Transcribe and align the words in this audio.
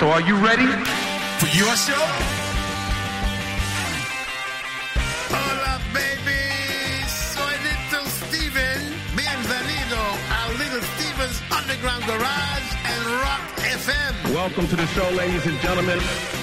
So 0.00 0.08
are 0.08 0.22
you 0.22 0.34
ready? 0.36 0.64
For 1.40 1.48
your 1.58 1.76
show? 1.76 2.06
Hola, 5.28 5.78
baby. 5.92 6.40
Soy 7.06 7.52
Little 7.68 8.08
Steven. 8.08 8.80
Bienvenido 9.14 10.00
a 10.32 10.40
Little 10.56 10.80
Steven's 10.96 11.42
Underground 11.52 12.06
Garage 12.06 12.68
and 12.86 13.04
Rock 13.20 13.44
FM. 13.60 14.34
Welcome 14.34 14.68
to 14.68 14.76
the 14.76 14.86
show, 14.86 15.10
ladies 15.10 15.44
and 15.44 15.60
gentlemen. 15.60 15.98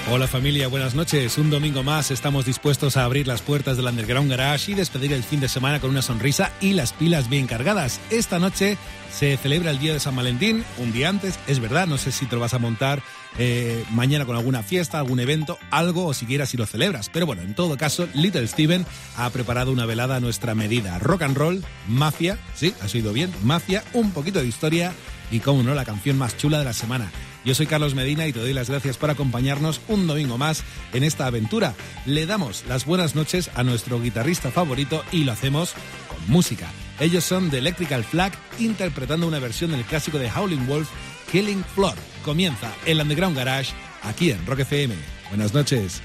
Hola 0.09 0.27
familia, 0.27 0.67
buenas 0.67 0.93
noches. 0.93 1.39
Un 1.39 1.49
domingo 1.49 1.81
más 1.81 2.11
estamos 2.11 2.45
dispuestos 2.45 2.95
a 2.95 3.05
abrir 3.05 3.27
las 3.27 3.41
puertas 3.41 3.75
del 3.75 3.87
Underground 3.87 4.29
Garage 4.29 4.71
y 4.71 4.75
despedir 4.75 5.13
el 5.13 5.23
fin 5.23 5.39
de 5.39 5.49
semana 5.49 5.79
con 5.79 5.89
una 5.89 6.03
sonrisa 6.03 6.51
y 6.61 6.73
las 6.73 6.93
pilas 6.93 7.27
bien 7.27 7.47
cargadas. 7.47 7.99
Esta 8.11 8.37
noche 8.37 8.77
se 9.11 9.35
celebra 9.35 9.71
el 9.71 9.79
Día 9.79 9.93
de 9.93 9.99
San 9.99 10.15
Valentín, 10.15 10.63
un 10.77 10.93
día 10.93 11.09
antes, 11.09 11.39
es 11.47 11.59
verdad, 11.59 11.87
no 11.87 11.97
sé 11.97 12.11
si 12.11 12.27
te 12.27 12.35
lo 12.35 12.41
vas 12.41 12.53
a 12.53 12.59
montar 12.59 13.01
eh, 13.37 13.83
mañana 13.91 14.25
con 14.25 14.35
alguna 14.35 14.63
fiesta, 14.63 14.99
algún 14.99 15.19
evento, 15.19 15.57
algo 15.71 16.05
o 16.05 16.13
siquiera 16.13 16.45
si 16.45 16.57
lo 16.57 16.65
celebras. 16.65 17.09
Pero 17.09 17.25
bueno, 17.25 17.41
en 17.41 17.53
todo 17.53 17.77
caso, 17.77 18.07
Little 18.13 18.47
Steven 18.47 18.85
ha 19.15 19.29
preparado 19.29 19.71
una 19.71 19.85
velada 19.85 20.15
a 20.15 20.19
nuestra 20.19 20.55
medida. 20.55 20.99
Rock 20.99 21.23
and 21.23 21.37
roll, 21.37 21.63
mafia, 21.87 22.37
sí, 22.55 22.73
has 22.81 22.93
oído 22.95 23.13
bien, 23.13 23.31
mafia, 23.43 23.83
un 23.93 24.11
poquito 24.11 24.39
de 24.39 24.47
historia 24.47 24.93
y, 25.31 25.39
como 25.39 25.63
no, 25.63 25.75
la 25.75 25.85
canción 25.85 26.17
más 26.17 26.37
chula 26.37 26.59
de 26.59 26.65
la 26.65 26.73
semana. 26.73 27.11
Yo 27.45 27.55
soy 27.55 27.65
Carlos 27.65 27.95
Medina 27.95 28.27
y 28.27 28.33
te 28.33 28.39
doy 28.39 28.53
las 28.53 28.69
gracias 28.69 28.97
por 28.97 29.09
acompañarnos 29.09 29.79
un 29.87 30.05
domingo 30.05 30.37
más 30.37 30.63
en 30.93 31.03
esta 31.03 31.27
aventura. 31.27 31.75
Le 32.05 32.25
damos 32.25 32.65
las 32.67 32.85
buenas 32.85 33.15
noches 33.15 33.49
a 33.55 33.63
nuestro 33.63 34.01
guitarrista 34.01 34.51
favorito 34.51 35.03
y 35.13 35.23
lo 35.23 35.31
hacemos 35.31 35.73
con 36.09 36.19
música. 36.29 36.67
Ellos 36.99 37.23
son 37.23 37.49
The 37.49 37.59
Electrical 37.59 38.03
Flag 38.03 38.33
interpretando 38.59 39.27
una 39.27 39.39
versión 39.39 39.71
del 39.71 39.85
clásico 39.85 40.17
de 40.17 40.29
Howling 40.29 40.67
Wolf, 40.67 40.89
Killing 41.31 41.63
Floor. 41.73 41.95
Comienza 42.27 42.75
el 42.85 42.99
Underground 42.99 43.37
Garage 43.37 43.71
aquí 44.03 44.31
en 44.31 44.45
Rock 44.45 44.59
FM. 44.59 44.93
Buenas 45.29 45.53
noches. 45.53 46.01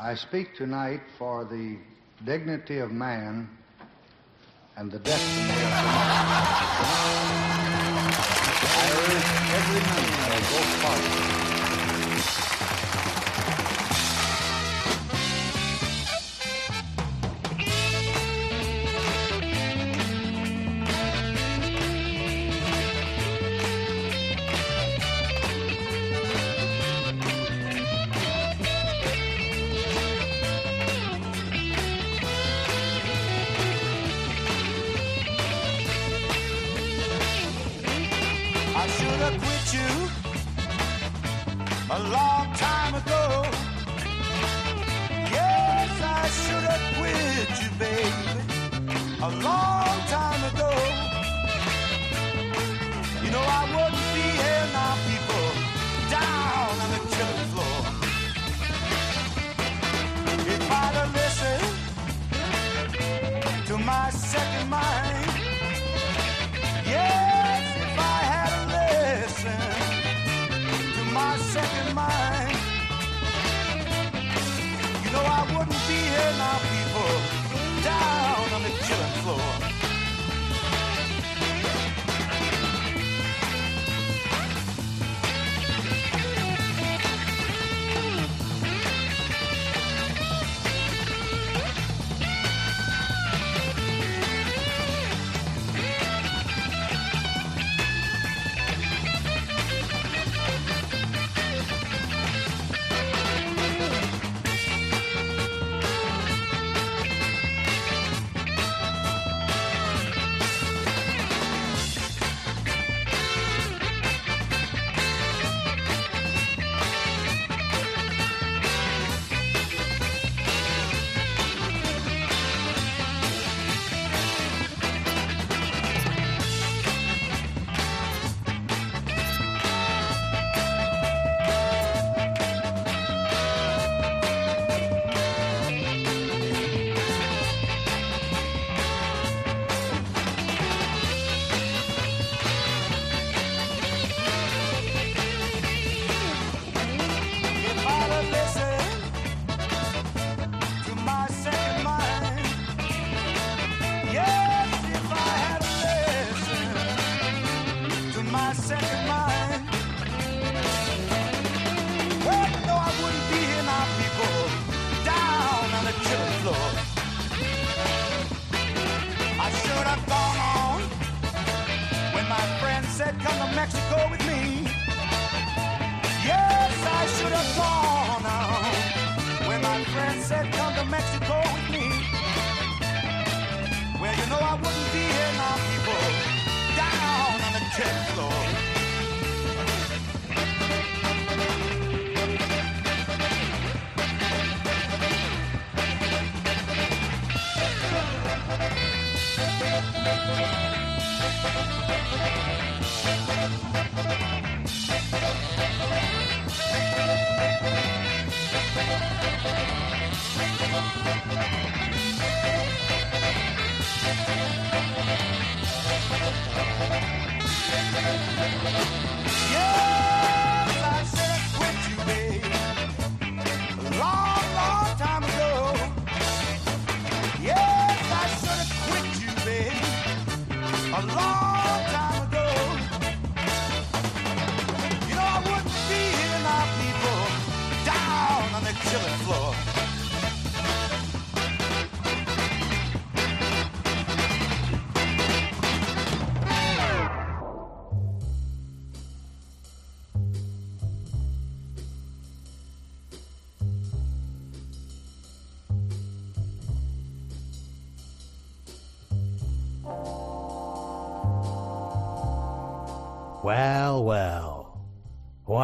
I 0.00 0.16
speak 0.16 0.56
tonight 0.56 1.02
for 1.18 1.44
the 1.44 1.76
dignity 2.24 2.78
of 2.78 2.90
man 2.90 3.50
and 4.78 4.90
the 4.90 4.98
destiny 4.98 5.50
of 5.50 5.72
urge 8.88 9.24
every 9.52 9.80
member 9.92 10.32
of 10.32 10.42
both 10.48 10.82
parties 10.82 11.41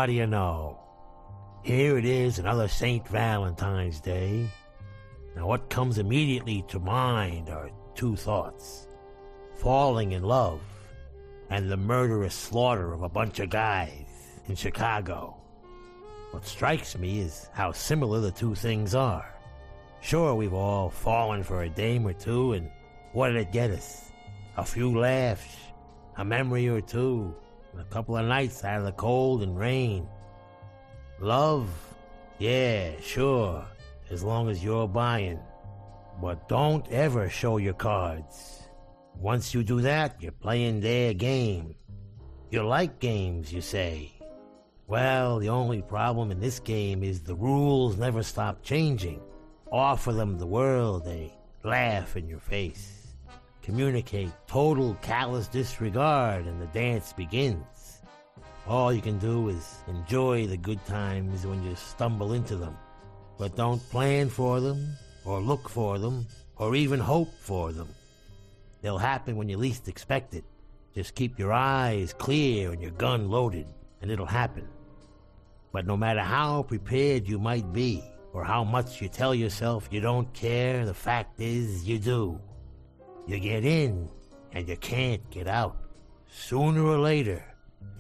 do 0.08 0.14
you 0.14 0.26
know? 0.26 0.78
Here 1.62 1.99
it 1.99 2.06
is, 2.06 2.38
another 2.38 2.66
St. 2.66 3.06
Valentine's 3.08 4.00
Day. 4.00 4.49
Now, 5.37 5.46
what 5.46 5.69
comes 5.69 5.99
immediately 5.99 6.64
to 6.69 6.78
mind 6.78 7.50
are 7.50 7.70
two 7.94 8.16
thoughts 8.16 8.87
falling 9.56 10.12
in 10.12 10.22
love 10.22 10.60
and 11.50 11.70
the 11.70 11.76
murderous 11.76 12.34
slaughter 12.34 12.93
of 12.94 13.02
a 13.02 13.08
bunch 13.08 13.38
of 13.38 13.50
guys 13.50 14.06
in 14.46 14.55
Chicago. 14.55 15.37
What 16.31 16.46
strikes 16.46 16.96
me 16.96 17.20
is 17.20 17.50
how 17.52 17.72
similar 17.72 18.20
the 18.20 18.31
two 18.31 18.55
things 18.55 18.94
are. 18.94 19.34
Sure, 20.00 20.34
we've 20.34 20.55
all 20.55 20.88
fallen 20.88 21.43
for 21.43 21.64
a 21.64 21.69
dame 21.69 22.06
or 22.06 22.14
two, 22.14 22.55
and 22.55 22.70
what 23.12 23.28
did 23.28 23.37
it 23.37 23.52
get 23.52 23.70
us? 23.70 24.10
A 24.56 24.64
few 24.64 24.99
laughs, 24.99 25.55
a 26.16 26.25
memory 26.25 26.66
or 26.66 26.81
two, 26.81 27.34
a 27.79 27.85
couple 27.85 28.17
of 28.17 28.27
nights 28.27 28.65
out 28.65 28.81
of 28.81 28.85
the 28.85 28.93
cold 28.93 29.43
and 29.43 29.59
rain. 29.59 30.07
Love? 31.21 31.69
Yeah, 32.39 32.93
sure, 33.01 33.65
as 34.11 34.23
long 34.23 34.49
as 34.49 34.63
you're 34.63 34.89
buying. 34.89 35.41
But 36.21 36.49
don't 36.49 36.87
ever 36.91 37.29
show 37.29 37.59
your 37.59 37.75
cards. 37.75 38.69
Once 39.17 39.55
you 39.55 39.63
do 39.63 39.81
that, 39.81 40.21
you're 40.21 40.33
playing 40.33 40.81
their 40.81 41.15
game. 41.15 41.75
You 42.51 42.63
like 42.63 42.99
games, 42.99 43.53
you 43.53 43.61
say. 43.61 44.13
Well, 44.87 45.39
the 45.39 45.51
only 45.51 45.83
problem 45.83 46.31
in 46.31 46.41
this 46.41 46.61
game 46.61 47.03
is 47.03 47.21
the 47.21 47.35
rules 47.35 47.97
never 47.99 48.23
stop 48.23 48.63
changing. 48.63 49.21
Offer 49.71 50.13
them 50.13 50.39
the 50.39 50.47
world, 50.47 51.05
they 51.05 51.35
laugh 51.63 52.17
in 52.17 52.27
your 52.27 52.41
face. 52.41 52.98
Communicate 53.69 54.31
total 54.47 54.94
callous 55.03 55.47
disregard, 55.47 56.47
and 56.47 56.59
the 56.59 56.69
dance 56.69 57.12
begins. 57.12 58.00
All 58.67 58.94
you 58.94 59.03
can 59.03 59.19
do 59.19 59.50
is 59.50 59.75
enjoy 59.88 60.47
the 60.47 60.56
good 60.56 60.82
times 60.87 61.44
when 61.44 61.62
you 61.62 61.75
stumble 61.75 62.32
into 62.32 62.56
them. 62.56 62.75
But 63.37 63.56
don't 63.56 63.87
plan 63.91 64.31
for 64.31 64.61
them, 64.61 64.97
or 65.26 65.43
look 65.43 65.69
for 65.69 65.99
them, 65.99 66.26
or 66.56 66.76
even 66.76 66.99
hope 66.99 67.29
for 67.41 67.73
them. 67.73 67.88
They'll 68.81 68.97
happen 68.97 69.37
when 69.37 69.50
you 69.50 69.59
least 69.59 69.87
expect 69.87 70.32
it. 70.32 70.44
Just 70.94 71.15
keep 71.15 71.38
your 71.38 71.53
eyes 71.53 72.15
clear 72.15 72.73
and 72.73 72.81
your 72.81 72.93
gun 72.93 73.29
loaded, 73.29 73.67
and 74.00 74.11
it'll 74.11 74.25
happen. 74.25 74.67
But 75.73 75.87
no 75.87 75.94
matter 75.94 76.23
how 76.23 76.62
prepared 76.62 77.29
you 77.29 77.38
might 77.38 77.70
be, 77.75 78.03
or 78.32 78.44
how 78.44 78.65
much 78.65 79.03
you 79.03 79.11
tell 79.11 79.35
yourself 79.35 79.91
you 79.91 80.00
don't 80.00 80.32
care, 80.32 80.87
the 80.87 80.94
fact 80.94 81.38
is 81.38 81.87
you 81.87 81.99
do. 81.99 82.41
You 83.29 83.39
get 83.39 83.67
in, 83.67 84.09
and 84.53 84.67
you 84.67 84.79
can't 84.79 85.21
get 85.29 85.47
out. 85.47 85.77
Sooner 86.31 86.83
or 86.83 86.97
later, 86.97 87.45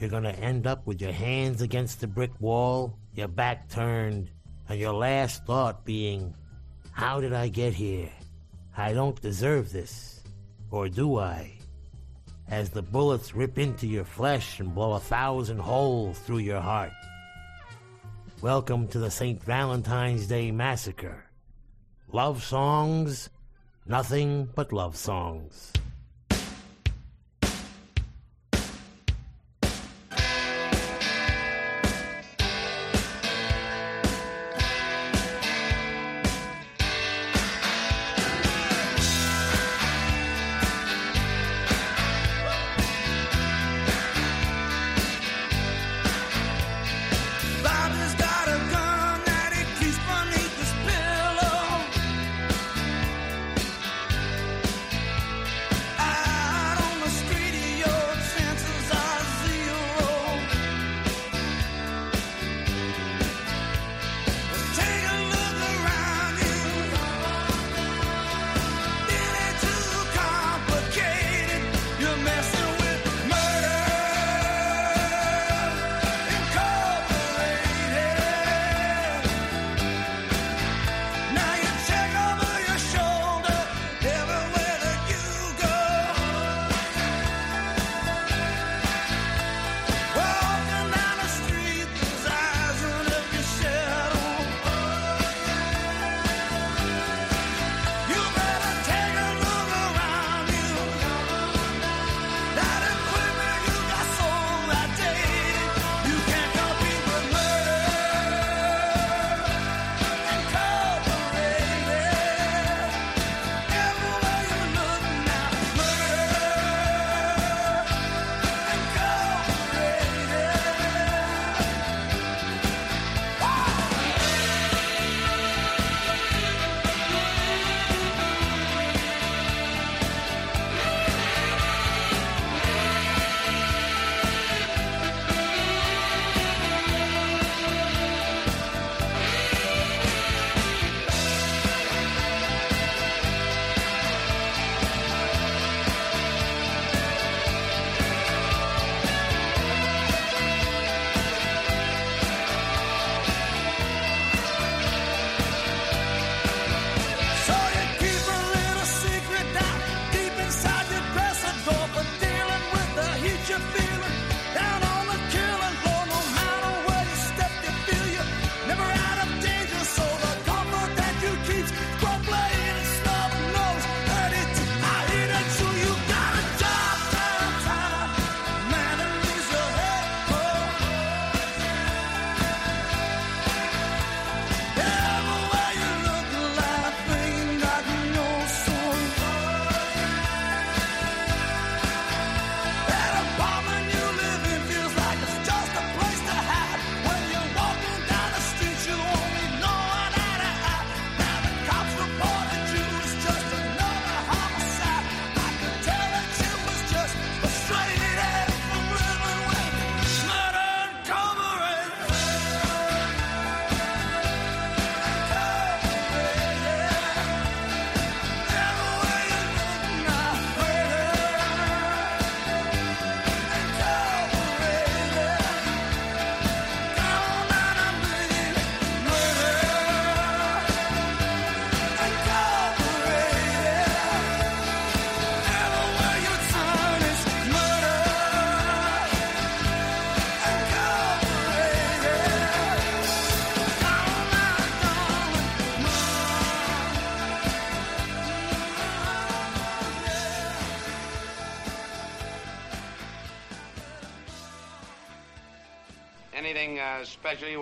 you're 0.00 0.08
gonna 0.08 0.30
end 0.30 0.66
up 0.66 0.86
with 0.86 1.02
your 1.02 1.12
hands 1.12 1.60
against 1.60 2.00
the 2.00 2.06
brick 2.06 2.30
wall, 2.40 2.98
your 3.12 3.28
back 3.28 3.68
turned, 3.68 4.30
and 4.70 4.80
your 4.80 4.94
last 4.94 5.44
thought 5.44 5.84
being, 5.84 6.34
How 6.92 7.20
did 7.20 7.34
I 7.34 7.48
get 7.48 7.74
here? 7.74 8.08
I 8.74 8.94
don't 8.94 9.20
deserve 9.20 9.70
this. 9.70 10.22
Or 10.70 10.88
do 10.88 11.18
I? 11.18 11.52
As 12.48 12.70
the 12.70 12.80
bullets 12.80 13.34
rip 13.34 13.58
into 13.58 13.86
your 13.86 14.06
flesh 14.06 14.60
and 14.60 14.74
blow 14.74 14.94
a 14.94 15.00
thousand 15.00 15.58
holes 15.58 16.18
through 16.20 16.38
your 16.38 16.62
heart. 16.62 16.92
Welcome 18.40 18.88
to 18.88 18.98
the 18.98 19.10
St. 19.10 19.42
Valentine's 19.42 20.26
Day 20.26 20.50
Massacre. 20.50 21.22
Love 22.12 22.42
songs, 22.42 23.28
nothing 23.88 24.48
but 24.54 24.72
love 24.72 24.96
songs. 24.96 25.72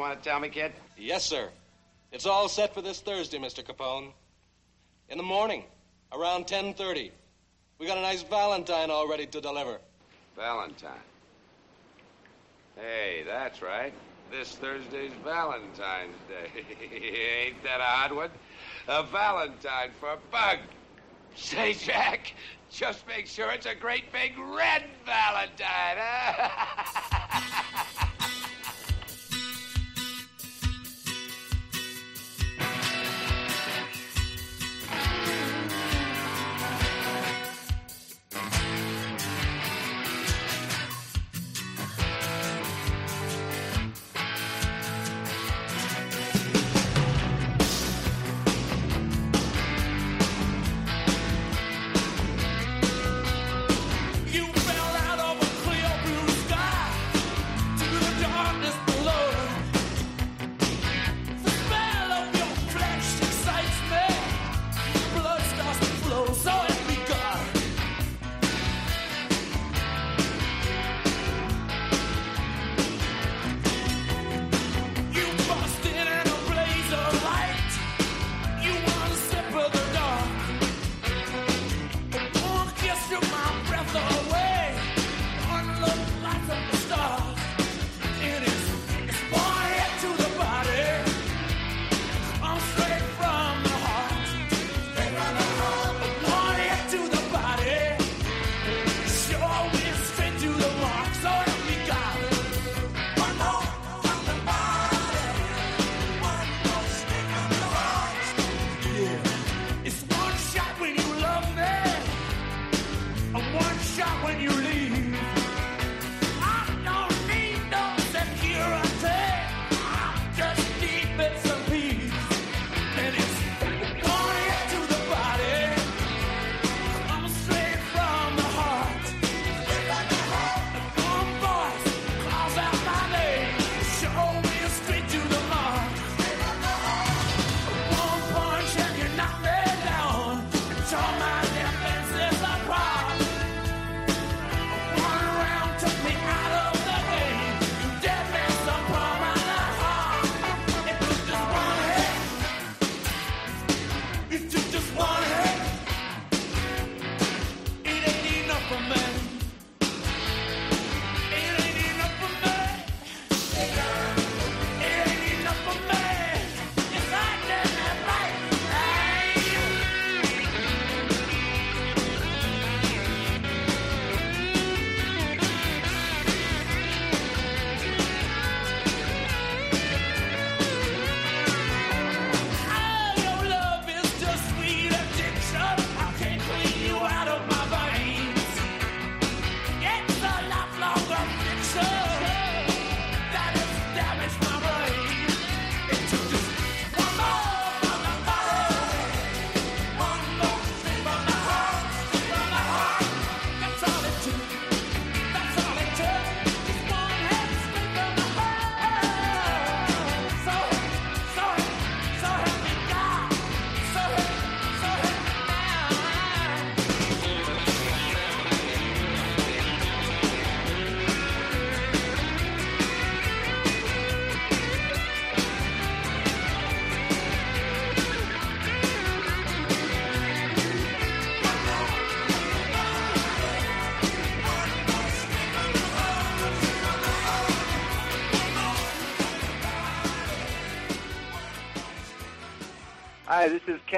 want 0.06 0.22
to 0.22 0.28
tell 0.28 0.40
me, 0.40 0.48
kid? 0.48 0.72
Yes, 0.96 1.24
sir. 1.24 1.48
It's 2.12 2.26
all 2.26 2.48
set 2.48 2.74
for 2.74 2.80
this 2.80 3.00
Thursday, 3.00 3.38
Mr. 3.38 3.64
Capone. 3.64 4.12
In 5.08 5.18
the 5.18 5.24
morning, 5.24 5.64
around 6.12 6.46
10.30. 6.46 7.10
We 7.78 7.86
got 7.86 7.98
a 7.98 8.02
nice 8.02 8.22
valentine 8.22 8.90
all 8.90 9.08
ready 9.08 9.26
to 9.26 9.40
deliver. 9.40 9.78
Valentine? 10.36 10.92
Hey, 12.76 13.22
that's 13.26 13.62
right. 13.62 13.92
This 14.30 14.52
Thursday's 14.52 15.12
Valentine's 15.24 16.16
Day. 16.28 16.64
Ain't 17.46 17.62
that 17.62 17.80
a 17.80 17.84
odd 17.84 18.12
one? 18.12 18.30
A 18.88 19.02
valentine 19.04 19.90
for 19.98 20.12
a 20.12 20.18
Bug. 20.30 20.58
Say, 21.34 21.74
Jack, 21.74 22.32
just 22.70 23.06
make 23.06 23.26
sure 23.26 23.50
it's 23.50 23.66
a 23.66 23.74
great 23.74 24.12
big 24.12 24.38
red 24.38 24.84
valentine, 25.04 25.96
huh? 25.98 28.02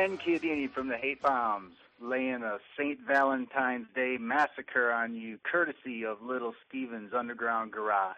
Ben 0.09 0.17
Chiodini 0.17 0.73
from 0.73 0.89
the 0.89 0.97
Hate 0.97 1.21
Bombs 1.21 1.75
laying 2.01 2.43
a 2.43 2.57
St. 2.79 2.99
Valentine's 3.07 3.89
Day 3.95 4.17
massacre 4.19 4.91
on 4.91 5.15
you, 5.15 5.39
courtesy 5.43 6.03
of 6.07 6.23
Little 6.23 6.55
Steven's 6.67 7.13
Underground 7.13 7.73
Garage. 7.73 8.15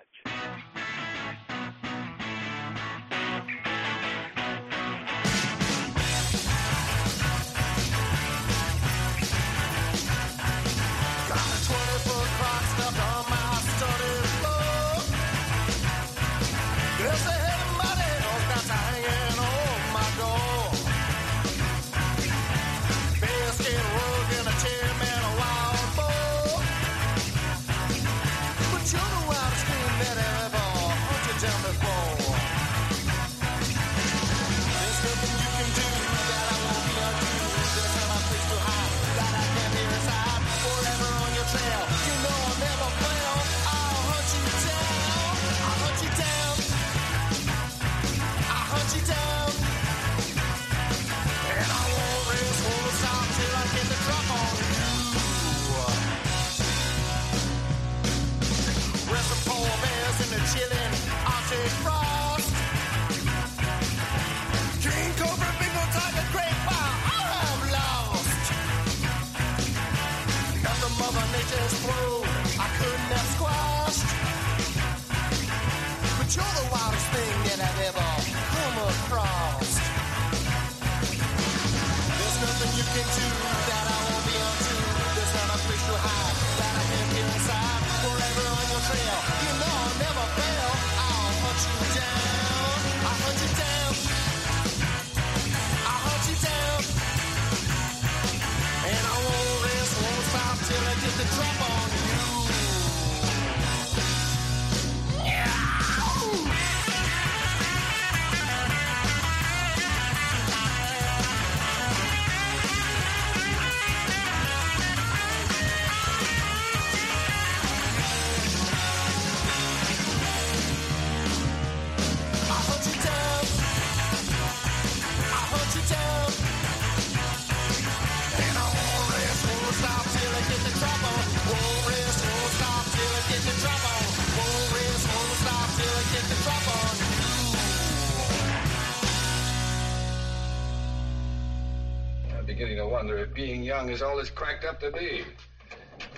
Wonder 143.01 143.17
if 143.17 143.33
being 143.33 143.63
young 143.63 143.89
is 143.89 144.03
all 144.03 144.19
it's 144.19 144.29
cracked 144.29 144.63
up 144.63 144.79
to 144.79 144.91
be. 144.91 145.25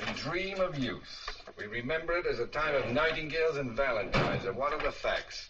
We 0.04 0.12
dream 0.14 0.60
of 0.60 0.76
youth. 0.76 1.40
We 1.56 1.66
remember 1.66 2.16
it 2.16 2.26
as 2.26 2.40
a 2.40 2.46
time 2.46 2.74
of 2.74 2.90
nightingales 2.90 3.56
and 3.56 3.70
valentines. 3.70 4.46
And 4.46 4.56
what 4.56 4.72
are 4.72 4.82
the 4.82 4.90
facts? 4.90 5.48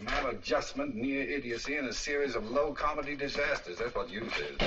Maladjustment, 0.00 0.94
near 0.94 1.28
idiocy, 1.28 1.74
and 1.74 1.88
a 1.88 1.92
series 1.92 2.36
of 2.36 2.48
low 2.52 2.72
comedy 2.72 3.16
disasters. 3.16 3.78
That's 3.78 3.96
what 3.96 4.10
youth 4.10 4.32
is. 4.38 4.58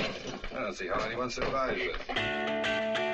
I 0.54 0.58
don't 0.58 0.74
see 0.74 0.88
how 0.88 1.00
anyone 1.00 1.30
survives 1.30 1.80
it. 1.80 3.13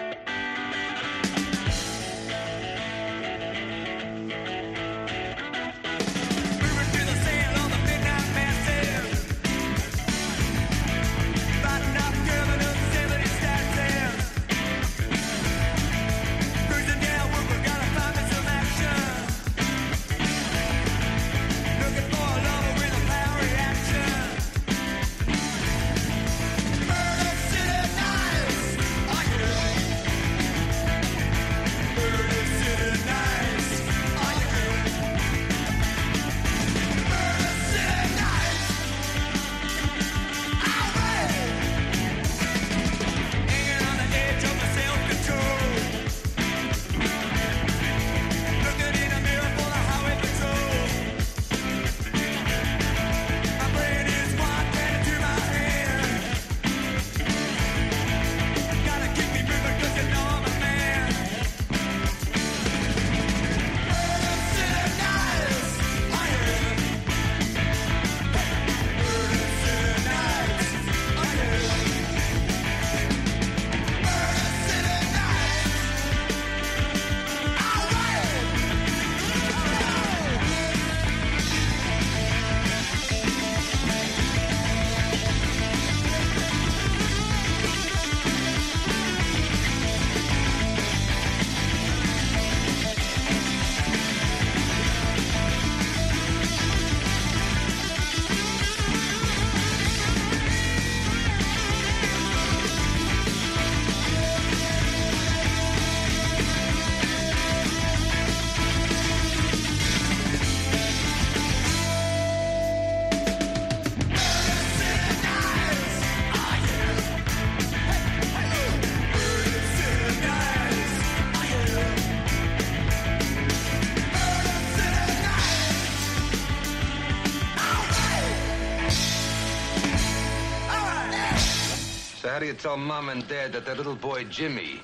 Do 132.41 132.47
you 132.47 132.55
tell 132.55 132.79
mom 132.79 133.11
and 133.11 133.29
dad 133.29 133.53
that 133.53 133.67
their 133.67 133.75
little 133.75 133.95
boy 133.95 134.25
Jimmy 134.25 134.81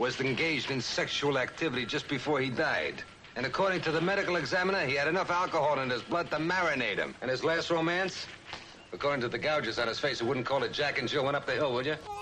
was 0.00 0.20
engaged 0.20 0.72
in 0.72 0.80
sexual 0.80 1.38
activity 1.38 1.86
just 1.86 2.08
before 2.08 2.40
he 2.40 2.50
died? 2.50 3.04
And 3.36 3.46
according 3.46 3.82
to 3.82 3.92
the 3.92 4.00
medical 4.00 4.34
examiner, 4.34 4.84
he 4.84 4.96
had 4.96 5.06
enough 5.06 5.30
alcohol 5.30 5.78
in 5.78 5.90
his 5.90 6.02
blood 6.02 6.28
to 6.32 6.38
marinate 6.38 6.96
him. 6.96 7.14
And 7.22 7.30
his 7.30 7.44
last 7.44 7.70
romance? 7.70 8.26
According 8.92 9.20
to 9.20 9.28
the 9.28 9.38
gouges 9.38 9.78
on 9.78 9.86
his 9.86 10.00
face, 10.00 10.20
you 10.20 10.26
wouldn't 10.26 10.44
call 10.44 10.64
it 10.64 10.72
Jack 10.72 10.98
and 10.98 11.08
Jill 11.08 11.24
went 11.24 11.36
up 11.36 11.46
the 11.46 11.52
hill, 11.52 11.72
would 11.72 11.86
you? 11.86 12.17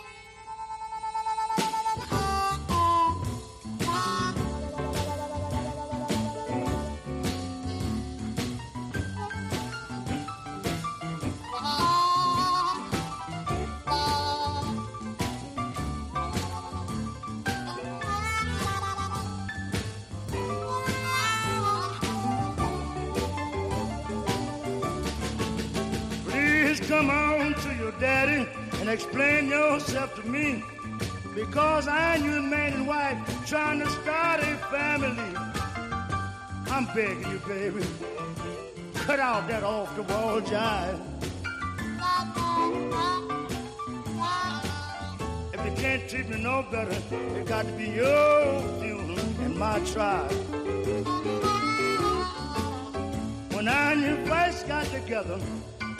Baby. 37.46 37.85
Cut 38.94 39.20
out 39.20 39.46
that 39.48 39.62
off 39.62 39.94
the 39.94 40.02
wall 40.02 40.40
jive. 40.40 41.00
If 45.52 45.64
you 45.64 45.72
can't 45.82 46.09
treat 46.09 46.28
me 46.28 46.42
no 46.42 46.64
better, 46.70 46.90
it 47.38 47.46
got 47.46 47.66
to 47.66 47.72
be 47.72 47.85
your 47.85 48.61
funeral 48.80 49.18
and 49.44 49.56
my 49.56 49.78
trial. 49.80 50.28
When 53.54 53.68
I 53.68 53.92
and 53.92 54.02
you 54.02 54.26
first 54.26 54.66
got 54.66 54.87
together, 54.87 55.38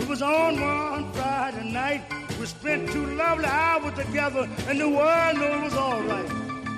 it 0.01 0.09
was 0.09 0.23
on 0.23 0.61
one 0.61 1.13
Friday 1.13 1.71
night. 1.71 2.03
We 2.41 2.47
spent 2.47 2.91
two 2.91 3.07
lovely 3.15 3.47
hours 3.47 3.95
together, 3.95 4.49
and 4.69 4.81
the 4.81 4.89
world 4.89 5.39
knew 5.39 5.45
it 5.45 5.63
was 5.63 5.75
all 5.75 6.03
right. 6.03 6.31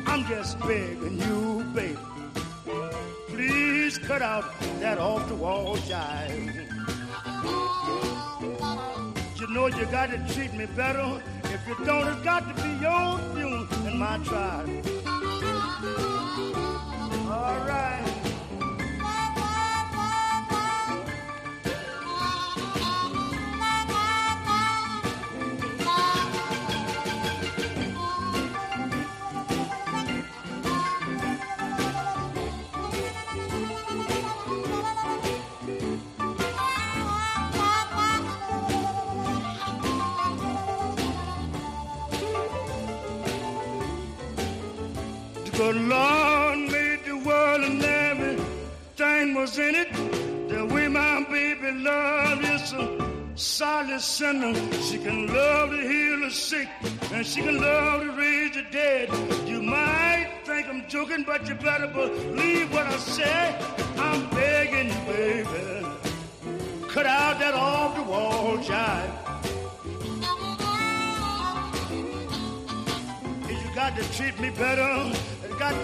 I'm 0.06 0.26
just 0.26 0.58
begging 0.60 1.18
you, 1.18 1.64
baby. 1.74 1.96
Please 3.88 4.06
cut 4.06 4.20
out 4.20 4.44
that 4.80 4.98
off 4.98 5.26
the 5.28 5.34
wall 5.34 5.78
jive. 5.78 6.68
You 9.40 9.46
know 9.48 9.68
you 9.68 9.86
got 9.86 10.10
to 10.10 10.34
treat 10.34 10.52
me 10.52 10.66
better. 10.66 11.22
If 11.44 11.66
you 11.66 11.74
don't, 11.86 12.06
it's 12.06 12.22
got 12.22 12.54
to 12.54 12.62
be 12.62 12.68
your 12.82 13.18
funeral 13.32 13.66
and 13.86 13.98
my 13.98 14.18
trial. 14.18 16.07
The 45.68 45.74
Lord 45.74 46.58
made 46.72 47.04
the 47.04 47.18
world 47.18 47.60
and 47.60 47.84
everything 47.84 49.34
was 49.34 49.58
in 49.58 49.74
it. 49.74 49.92
The 50.48 50.64
way 50.64 50.88
my 50.88 51.26
baby 51.28 51.72
love 51.72 52.42
is 52.42 52.72
a 52.72 52.86
solid 53.34 54.00
sinner. 54.00 54.54
She 54.80 54.96
can 54.96 55.26
love 55.26 55.68
to 55.68 55.76
heal 55.76 56.20
the 56.20 56.30
sick 56.30 56.70
and 57.12 57.26
she 57.26 57.42
can 57.42 57.60
love 57.60 58.00
to 58.00 58.12
raise 58.12 58.54
the 58.54 58.62
dead. 58.70 59.10
You 59.46 59.60
might 59.60 60.40
think 60.44 60.68
I'm 60.68 60.88
joking, 60.88 61.24
but 61.24 61.46
you 61.46 61.54
better 61.56 61.88
believe 61.88 62.72
what 62.72 62.86
I 62.86 62.96
say. 62.96 63.58
I'm 63.98 64.30
begging 64.30 64.88
you, 64.88 65.00
baby. 65.12 65.86
Cut 66.88 67.04
out 67.04 67.38
that 67.40 67.52
off 67.52 67.94
the 67.94 68.04
wall 68.04 68.56
jive. 68.56 69.12
You 73.50 73.74
got 73.74 73.94
to 73.98 74.12
treat 74.16 74.40
me 74.40 74.48
better. 74.48 75.37
Got. 75.58 75.74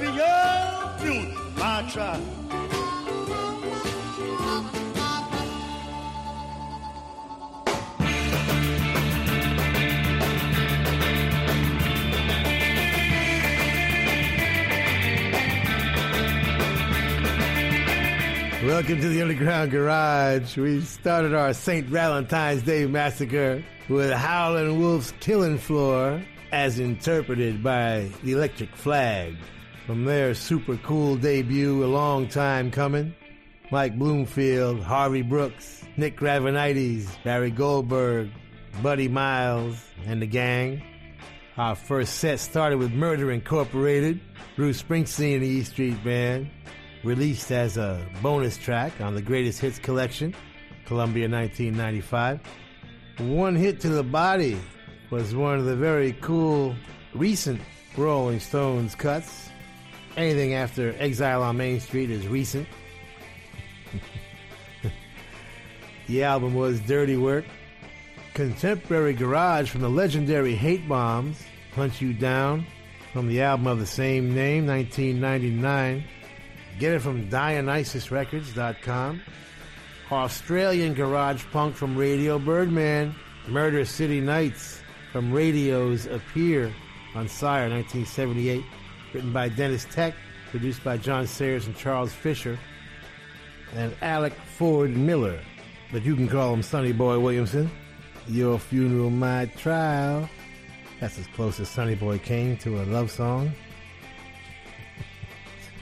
Welcome 18.64 19.00
to 19.00 19.08
the 19.08 19.22
Underground 19.22 19.72
Garage. 19.72 20.56
We 20.56 20.82
started 20.82 21.34
our 21.34 21.52
St. 21.52 21.86
Valentine's 21.86 22.62
Day 22.62 22.86
Massacre 22.86 23.64
with 23.88 24.12
Howlin' 24.12 24.78
Wolf's 24.78 25.12
Killing 25.18 25.58
Floor 25.58 26.22
as 26.52 26.78
interpreted 26.78 27.62
by 27.62 28.08
the 28.22 28.32
Electric 28.32 28.74
Flag. 28.76 29.36
From 29.86 30.06
their 30.06 30.32
super 30.34 30.78
cool 30.78 31.16
debut, 31.16 31.84
a 31.84 31.86
long 31.86 32.26
time 32.26 32.70
coming, 32.70 33.14
Mike 33.70 33.98
Bloomfield, 33.98 34.80
Harvey 34.82 35.20
Brooks, 35.20 35.84
Nick 35.98 36.16
Gravenites, 36.18 37.06
Barry 37.22 37.50
Goldberg, 37.50 38.30
Buddy 38.82 39.08
Miles, 39.08 39.84
and 40.06 40.22
the 40.22 40.26
gang. 40.26 40.82
Our 41.58 41.74
first 41.74 42.14
set 42.14 42.40
started 42.40 42.78
with 42.78 42.92
Murder 42.92 43.30
Incorporated, 43.30 44.20
Bruce 44.56 44.82
Springsteen 44.82 45.34
and 45.34 45.42
the 45.42 45.48
E 45.48 45.62
Street 45.64 46.02
Band, 46.02 46.48
released 47.04 47.52
as 47.52 47.76
a 47.76 48.04
bonus 48.22 48.56
track 48.56 49.00
on 49.02 49.14
the 49.14 49.22
Greatest 49.22 49.60
Hits 49.60 49.78
collection, 49.78 50.34
Columbia 50.86 51.28
1995. 51.28 52.40
One 53.18 53.54
Hit 53.54 53.80
to 53.80 53.90
the 53.90 54.02
Body 54.02 54.58
was 55.10 55.34
one 55.34 55.58
of 55.58 55.66
the 55.66 55.76
very 55.76 56.12
cool 56.22 56.74
recent 57.12 57.60
Rolling 57.98 58.40
Stones 58.40 58.94
cuts. 58.94 59.43
Anything 60.16 60.54
after 60.54 60.94
Exile 60.98 61.42
on 61.42 61.56
Main 61.56 61.80
Street 61.80 62.10
is 62.10 62.28
recent. 62.28 62.68
the 66.06 66.22
album 66.22 66.54
was 66.54 66.78
Dirty 66.80 67.16
Work. 67.16 67.44
Contemporary 68.34 69.14
Garage 69.14 69.70
from 69.70 69.80
the 69.80 69.88
legendary 69.88 70.54
Hate 70.54 70.88
Bombs, 70.88 71.42
Hunt 71.74 72.00
You 72.00 72.12
Down, 72.12 72.66
from 73.12 73.28
the 73.28 73.42
album 73.42 73.66
of 73.66 73.78
the 73.78 73.86
same 73.86 74.34
name, 74.34 74.66
1999. 74.66 76.04
Get 76.78 76.92
it 76.94 77.00
from 77.00 77.28
DionysusRecords.com. 77.28 79.20
Australian 80.10 80.94
Garage 80.94 81.44
Punk 81.52 81.74
from 81.74 81.96
Radio 81.96 82.38
Birdman, 82.38 83.14
Murder 83.48 83.84
City 83.84 84.20
Nights 84.20 84.80
from 85.12 85.32
Radios 85.32 86.06
Appear 86.06 86.72
on 87.14 87.28
Sire, 87.28 87.70
1978. 87.70 88.64
Written 89.14 89.32
by 89.32 89.48
Deniz 89.48 89.86
Tek, 89.92 90.12
produced 90.50 90.82
by 90.82 90.96
John 90.96 91.28
Sayers 91.28 91.66
and 91.66 91.76
Charles 91.76 92.12
Fisher. 92.12 92.58
And 93.76 93.94
Alec 94.02 94.32
Ford 94.32 94.96
Miller, 94.96 95.38
but 95.92 96.04
you 96.04 96.16
can 96.16 96.26
call 96.26 96.52
him 96.52 96.64
Sonny 96.64 96.92
Boy 96.92 97.20
Williamson. 97.20 97.70
Your 98.26 98.58
Funeral, 98.58 99.10
My 99.10 99.46
Trial. 99.46 100.28
That's 100.98 101.16
as 101.18 101.28
close 101.28 101.60
as 101.60 101.68
Sonny 101.68 101.94
Boy 101.94 102.18
came 102.18 102.56
to 102.58 102.82
a 102.82 102.84
love 102.86 103.08
song. 103.10 103.52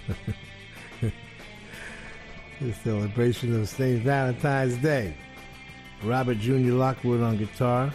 the 2.61 2.73
celebration 2.85 3.59
of 3.59 3.67
St. 3.67 4.03
Valentine's 4.03 4.77
Day. 4.77 5.15
Robert 6.03 6.39
Jr. 6.39 6.73
Lockwood 6.73 7.23
on 7.23 7.39
guitar. 7.39 7.95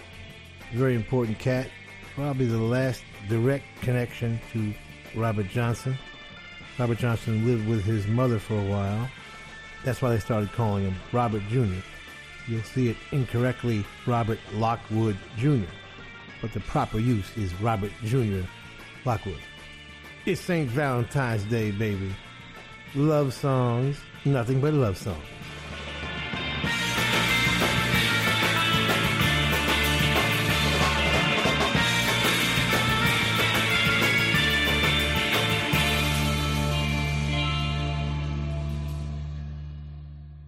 Very 0.73 0.95
important 0.95 1.38
cat. 1.38 1.69
Probably 2.15 2.47
the 2.47 2.58
last 2.58 3.04
direct 3.30 3.65
connection 3.82 4.39
to 4.54 4.73
Robert 5.18 5.50
Johnson. 5.50 5.98
Robert 6.78 7.00
Johnson 7.00 7.46
lived 7.46 7.68
with 7.68 7.84
his 7.84 8.06
mother 8.08 8.38
for 8.40 8.54
a 8.54 8.64
while. 8.64 9.10
That's 9.84 10.02
why 10.02 10.10
they 10.10 10.20
started 10.20 10.52
calling 10.54 10.86
him 10.86 10.96
Robert 11.12 11.42
Jr. 11.50 11.82
You'll 12.48 12.64
see 12.64 12.90
it 12.90 12.98
incorrectly 13.12 13.84
Robert 14.06 14.40
Lockwood 14.54 15.18
Jr. 15.38 15.66
But 16.42 16.54
the 16.54 16.60
proper 16.62 17.00
use 17.00 17.36
is 17.36 17.54
Robert 17.62 17.92
Jr. 18.04 18.42
Lockwood. 19.06 19.40
It's 20.26 20.42
St. 20.42 20.70
Valentine's 20.70 21.44
Day, 21.46 21.72
baby. 21.72 22.14
Love 22.96 23.34
songs, 23.34 23.98
nothing 24.24 24.62
but 24.62 24.74
love 24.74 24.98
songs. 24.98 25.24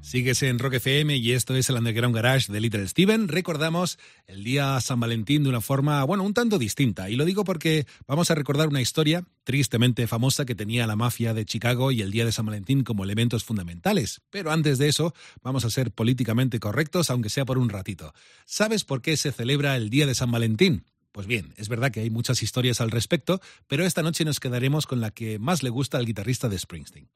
Sigues 0.10 0.42
en 0.42 0.58
Rock 0.58 0.74
FM 0.74 1.18
y 1.18 1.34
esto 1.34 1.56
es 1.56 1.70
el 1.70 1.76
Underground 1.76 2.16
Garage 2.16 2.52
de 2.52 2.60
Little 2.60 2.88
Steven. 2.88 3.28
Recordamos 3.28 4.00
el 4.26 4.44
día 4.44 4.82
San 4.82 5.00
Valentín 5.00 5.44
de 5.44 5.50
una 5.50 5.62
forma, 5.62 6.04
bueno, 6.04 6.24
un 6.24 6.34
tanto 6.34 6.58
distinta. 6.58 7.12
Y 7.12 7.16
lo 7.16 7.26
digo 7.26 7.44
porque 7.44 7.86
vamos 8.08 8.32
a 8.32 8.34
recordar 8.34 8.70
una 8.70 8.82
historia 8.82 9.24
tristemente 9.44 10.08
famosa 10.08 10.46
que 10.46 10.56
tenía 10.56 10.88
la 10.88 10.96
mafia 10.96 11.36
de 11.36 11.46
Chicago 11.46 11.92
y 11.92 12.02
el 12.02 12.10
día 12.10 12.26
de 12.26 12.32
San 12.32 12.48
Valentín 12.48 12.84
como 12.84 13.04
elementos 13.04 13.44
fundamentales. 13.44 14.22
Pero 14.32 14.52
antes 14.52 14.80
de 14.80 14.88
eso, 14.88 15.14
vamos 15.44 15.64
a 15.64 15.70
ser 15.70 15.92
políticamente 15.92 16.60
correctos, 16.60 17.12
aunque 17.12 17.30
sea 17.30 17.46
por 17.46 17.60
un 17.60 17.70
ratito. 17.70 18.12
¿Sabes 18.46 18.86
por 18.86 19.04
qué 19.04 19.16
se 19.16 19.32
celebra 19.32 19.76
el 19.76 19.92
día 19.92 20.08
de 20.08 20.16
San 20.16 20.32
Valentín? 20.32 20.86
Pues 21.12 21.28
bien, 21.28 21.54
es 21.58 21.70
verdad 21.70 21.92
que 21.92 22.00
hay 22.00 22.10
muchas 22.10 22.42
historias 22.42 22.82
al 22.82 22.90
respecto, 22.90 23.42
pero 23.68 23.86
esta 23.86 24.02
noche 24.02 24.26
nos 24.26 24.40
quedaremos 24.40 24.88
con 24.88 25.02
la 25.02 25.12
que 25.12 25.38
más 25.38 25.62
le 25.62 25.70
gusta 25.70 26.00
al 26.00 26.06
guitarrista 26.08 26.50
de 26.50 26.58
Springsteen. 26.58 27.10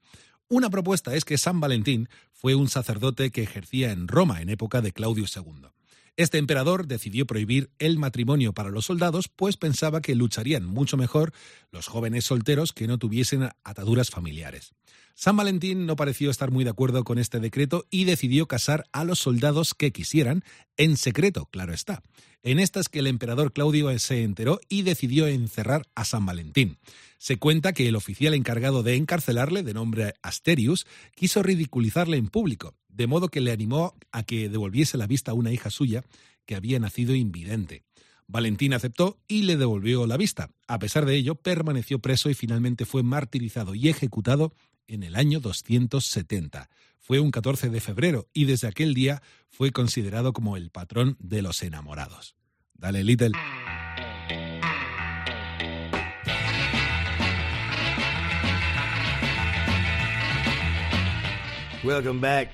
Una 0.50 0.70
propuesta 0.70 1.16
es 1.16 1.26
que 1.26 1.38
San 1.38 1.60
Valentín 1.60 2.10
fue 2.32 2.56
un 2.56 2.70
sacerdote 2.70 3.32
que 3.32 3.44
ejercía 3.44 3.92
en 3.92 4.08
Roma 4.08 4.42
en 4.42 4.50
época 4.50 4.82
de 4.82 4.92
Claudio 4.92 5.26
II. 5.34 5.70
Este 6.16 6.38
emperador 6.38 6.86
decidió 6.86 7.26
prohibir 7.26 7.72
el 7.80 7.98
matrimonio 7.98 8.54
para 8.54 8.70
los 8.70 8.86
soldados, 8.86 9.30
pues 9.30 9.58
pensaba 9.58 10.02
que 10.02 10.14
lucharían 10.14 10.64
mucho 10.64 10.96
mejor 10.96 11.34
los 11.72 11.88
jóvenes 11.88 12.26
solteros 12.26 12.72
que 12.72 12.86
no 12.86 13.00
tuviesen 13.00 13.50
ataduras 13.64 14.12
familiares. 14.12 14.74
San 15.16 15.38
Valentín 15.38 15.86
no 15.86 15.96
pareció 15.96 16.32
estar 16.32 16.50
muy 16.50 16.64
de 16.64 16.72
acuerdo 16.72 17.04
con 17.04 17.20
este 17.20 17.40
decreto 17.40 17.86
y 17.92 18.06
decidió 18.06 18.48
casar 18.48 18.86
a 18.92 19.04
los 19.04 19.20
soldados 19.20 19.76
que 19.76 19.92
quisieran, 19.92 20.44
en 20.76 20.98
secreto, 20.98 21.46
claro 21.52 21.72
está. 21.74 22.02
En 22.42 22.60
estas 22.60 22.90
que 22.90 23.00
el 23.00 23.08
emperador 23.08 23.54
Claudio 23.54 23.98
se 24.00 24.24
enteró 24.24 24.60
y 24.70 24.82
decidió 24.82 25.28
encerrar 25.28 25.88
a 25.94 26.04
San 26.04 26.26
Valentín. 26.26 26.78
Se 27.20 27.38
cuenta 27.38 27.74
que 27.74 27.88
el 27.88 27.96
oficial 27.96 28.34
encargado 28.34 28.82
de 28.82 28.96
encarcelarle, 28.96 29.62
de 29.64 29.74
nombre 29.76 30.16
Asterius, 30.24 30.88
quiso 31.16 31.44
ridiculizarle 31.44 32.18
en 32.18 32.28
público, 32.28 32.76
de 32.90 33.08
modo 33.08 33.30
que 33.30 33.40
le 33.40 33.52
animó 33.52 33.96
a 34.12 34.24
que 34.24 34.50
devolviese 34.50 34.98
la 34.98 35.08
vista 35.08 35.32
a 35.32 35.36
una 35.36 35.52
hija 35.52 35.70
suya 35.70 36.04
que 36.46 36.56
había 36.56 36.80
nacido 36.80 37.14
invidente. 37.16 37.84
Valentín 38.28 38.74
aceptó 38.74 39.20
y 39.28 39.44
le 39.44 39.58
devolvió 39.58 40.08
la 40.08 40.18
vista. 40.18 40.50
A 40.68 40.80
pesar 40.80 41.06
de 41.06 41.16
ello, 41.16 41.36
permaneció 41.36 42.00
preso 42.00 42.30
y 42.30 42.34
finalmente 42.34 42.86
fue 42.86 43.04
martirizado 43.04 43.76
y 43.76 43.90
ejecutado 43.90 44.54
en 44.88 45.04
el 45.04 45.16
año 45.16 45.40
270. 45.40 46.70
Fue 47.00 47.20
un 47.20 47.32
14 47.32 47.70
de 47.70 47.82
febrero 47.82 48.28
y 48.34 48.46
desde 48.46 48.68
aquel 48.68 48.94
día 48.94 49.22
fue 49.50 49.72
considerado 49.72 50.34
como 50.34 50.58
el 50.58 50.70
patrón 50.70 51.18
de 51.20 51.42
los 51.42 51.62
enamorados. 51.62 52.36
Dale, 52.76 53.04
Little. 53.04 53.32
Welcome 61.84 62.22
back 62.22 62.48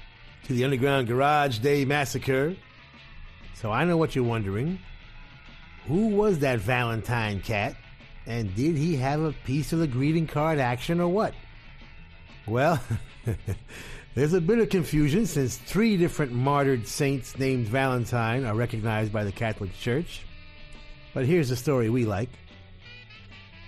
to 0.48 0.56
the 0.56 0.63
Underground 0.63 1.08
Garage 1.08 1.60
Day 1.60 1.86
Massacre. 1.86 2.56
So 3.54 3.72
I 3.72 3.86
know 3.86 3.98
what 3.98 4.15
you're 4.15 4.28
wondering. 4.28 4.80
Who 5.88 6.08
was 6.08 6.39
that 6.39 6.60
Valentine 6.60 7.39
cat? 7.39 7.76
And 8.26 8.56
did 8.56 8.76
he 8.76 8.96
have 8.96 9.22
a 9.22 9.34
piece 9.46 9.72
of 9.74 9.80
the 9.80 9.88
greeting 9.88 10.26
card 10.26 10.60
action 10.60 11.00
or 11.00 11.08
what? 11.08 11.34
Well, 12.50 12.82
there's 14.16 14.34
a 14.34 14.42
bit 14.42 14.58
of 14.58 14.70
confusion 14.70 15.28
since 15.28 15.56
three 15.56 15.98
different 15.98 16.32
martyred 16.32 16.88
saints 16.88 17.38
named 17.38 17.68
Valentine 17.68 18.44
are 18.44 18.56
recognized 18.56 19.14
by 19.14 19.24
the 19.24 19.32
Catholic 19.32 19.72
Church. 19.78 20.26
But 21.14 21.28
here's 21.28 21.50
the 21.50 21.56
story 21.56 21.92
we 21.92 22.06
like. 22.06 22.30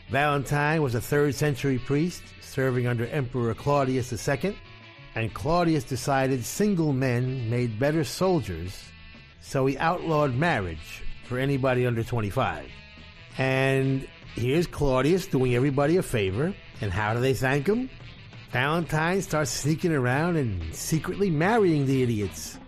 Valentine 0.10 0.82
was 0.82 0.96
a 0.96 1.02
third 1.02 1.36
century 1.36 1.78
priest 1.78 2.24
serving 2.42 2.88
under 2.88 3.06
Emperor 3.06 3.54
Claudius 3.54 4.12
II, 4.28 4.58
and 5.14 5.32
Claudius 5.32 5.84
decided 5.84 6.44
single 6.44 6.92
men 6.92 7.52
made 7.52 7.78
better 7.78 8.04
soldiers, 8.04 8.84
so 9.42 9.68
he 9.68 9.78
outlawed 9.78 10.36
marriage 10.36 11.04
for 11.26 11.38
anybody 11.38 11.86
under 11.86 12.04
25. 12.04 12.66
And 13.38 14.08
here's 14.34 14.66
Claudius 14.66 15.28
doing 15.28 15.54
everybody 15.54 15.98
a 15.98 16.04
favor, 16.04 16.52
and 16.82 16.92
how 16.92 17.14
do 17.14 17.20
they 17.20 17.36
thank 17.36 17.68
him? 17.68 17.88
Valentine 18.52 19.22
starts 19.22 19.50
sneaking 19.50 19.94
around 19.94 20.36
and 20.36 20.76
secretly 20.76 21.30
marrying 21.30 21.86
the 21.86 22.04
idiots. 22.04 22.60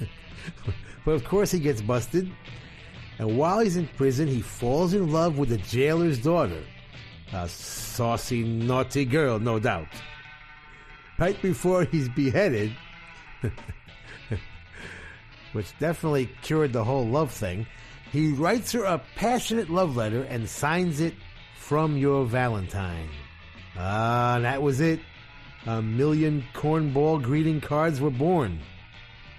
but 1.04 1.12
of 1.12 1.24
course, 1.24 1.50
he 1.50 1.60
gets 1.60 1.82
busted. 1.82 2.30
And 3.18 3.36
while 3.36 3.60
he's 3.60 3.76
in 3.76 3.88
prison, 3.88 4.26
he 4.26 4.40
falls 4.40 4.94
in 4.94 5.12
love 5.12 5.36
with 5.36 5.50
the 5.50 5.58
jailer's 5.58 6.18
daughter. 6.18 6.62
A 7.34 7.46
saucy, 7.46 8.42
naughty 8.42 9.04
girl, 9.04 9.38
no 9.38 9.58
doubt. 9.58 9.88
Right 11.18 11.40
before 11.42 11.84
he's 11.84 12.08
beheaded, 12.08 12.74
which 15.52 15.78
definitely 15.78 16.30
cured 16.40 16.72
the 16.72 16.84
whole 16.84 17.06
love 17.06 17.30
thing, 17.30 17.66
he 18.10 18.32
writes 18.32 18.72
her 18.72 18.84
a 18.84 19.02
passionate 19.14 19.68
love 19.68 19.94
letter 19.94 20.22
and 20.22 20.48
signs 20.48 21.00
it 21.00 21.14
from 21.56 21.98
your 21.98 22.24
Valentine. 22.24 23.08
Ah, 23.76 24.38
that 24.40 24.62
was 24.62 24.80
it. 24.80 25.00
A 25.66 25.80
million 25.80 26.44
cornball 26.54 27.22
greeting 27.22 27.60
cards 27.60 28.00
were 28.00 28.10
born. 28.10 28.58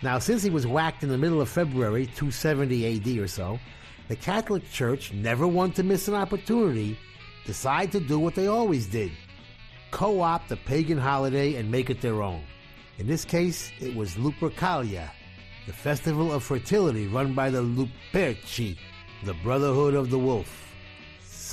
Now, 0.02 0.20
since 0.20 0.44
he 0.44 0.50
was 0.50 0.68
whacked 0.68 1.04
in 1.04 1.10
the 1.10 1.18
middle 1.18 1.42
of 1.42 1.50
February 1.50 2.06
270 2.08 2.98
AD 2.98 3.20
or 3.20 3.28
so, 3.28 3.60
the 4.08 4.16
Catholic 4.16 4.70
Church, 4.72 5.14
never 5.14 5.48
one 5.48 5.72
to 5.74 5.84
miss 5.84 6.08
an 6.08 6.14
opportunity, 6.14 6.98
decided 7.46 7.92
to 7.92 8.00
do 8.00 8.20
what 8.20 8.36
they 8.36 8.48
always 8.48 8.88
did 8.88 9.12
co 9.94 10.22
opt 10.22 10.50
the 10.50 10.58
pagan 10.58 10.98
holiday 10.98 11.54
and 11.56 11.70
make 11.70 11.92
it 11.92 12.02
their 12.02 12.24
own. 12.24 12.42
In 12.98 13.06
this 13.06 13.24
case, 13.24 13.72
it 13.80 13.96
was 13.96 14.16
Lupercalia, 14.16 15.10
the 15.68 15.74
festival 15.74 16.34
of 16.34 16.44
fertility 16.44 17.08
run 17.08 17.34
by 17.34 17.52
the 17.52 17.62
Luperci, 17.62 18.76
the 19.24 19.36
Brotherhood 19.44 19.94
of 19.94 20.10
the 20.10 20.18
Wolf. 20.18 20.63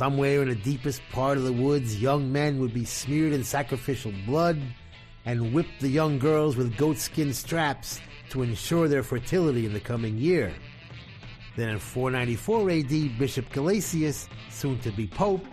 Somewhere 0.01 0.41
in 0.41 0.49
the 0.49 0.55
deepest 0.55 1.03
part 1.13 1.37
of 1.37 1.45
the 1.45 1.53
woods, 1.53 2.01
young 2.01 2.33
men 2.33 2.59
would 2.59 2.73
be 2.73 2.87
smeared 2.87 3.35
in 3.35 3.45
sacrificial 3.45 4.15
blood 4.25 4.59
and 5.27 5.53
whipped 5.53 5.79
the 5.79 5.91
young 5.91 6.19
girls 6.19 6.57
with 6.57 6.75
goatskin 6.79 7.35
straps 7.35 8.01
to 8.31 8.43
ensure 8.43 8.89
their 8.89 9.03
fertility 9.03 9.67
in 9.67 9.75
the 9.75 9.79
coming 9.79 10.17
year. 10.17 10.55
Then 11.55 11.69
in 11.69 11.79
494 11.79 12.71
AD, 12.71 13.19
Bishop 13.19 13.51
Gelasius, 13.51 14.27
soon 14.49 14.79
to 14.79 14.91
be 14.91 15.07
Pope, 15.07 15.45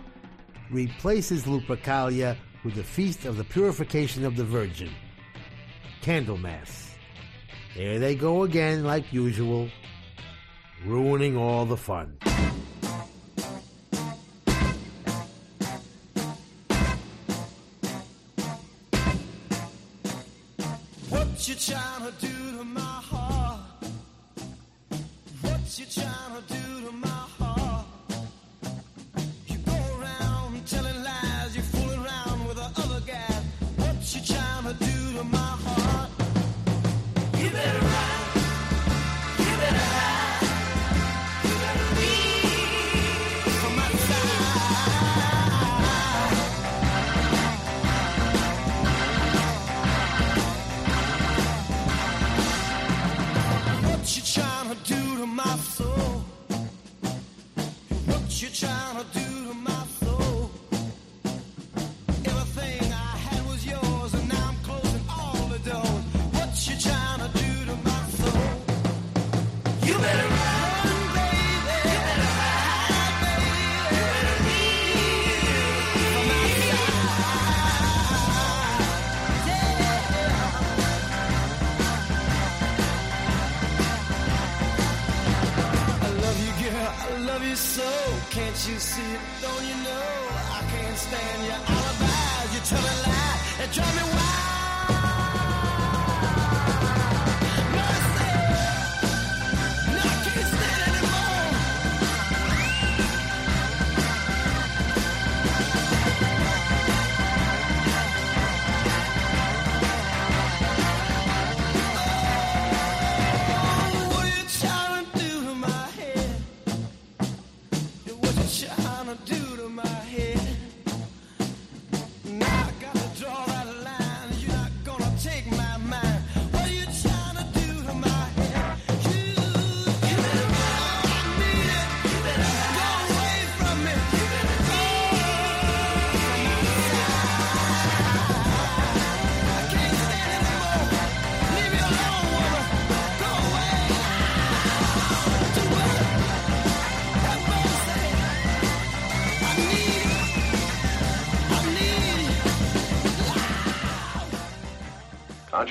replaces 0.70 1.44
Lupercalia 1.44 2.34
with 2.64 2.74
the 2.74 2.82
Feast 2.82 3.26
of 3.26 3.36
the 3.36 3.44
Purification 3.44 4.24
of 4.24 4.34
the 4.34 4.44
Virgin, 4.44 4.90
Candlemas. 6.00 6.94
There 7.76 7.98
they 7.98 8.14
go 8.14 8.44
again, 8.44 8.82
like 8.82 9.12
usual, 9.12 9.68
ruining 10.86 11.36
all 11.36 11.66
the 11.66 11.76
fun. 11.76 12.16
What 21.38 21.46
you 21.46 21.54
trying 21.54 22.04
to 22.04 22.26
do 22.26 22.58
to 22.58 22.64
my 22.64 22.80
heart? 22.80 23.60
What 25.40 25.78
you 25.78 25.86
trying 25.86 26.17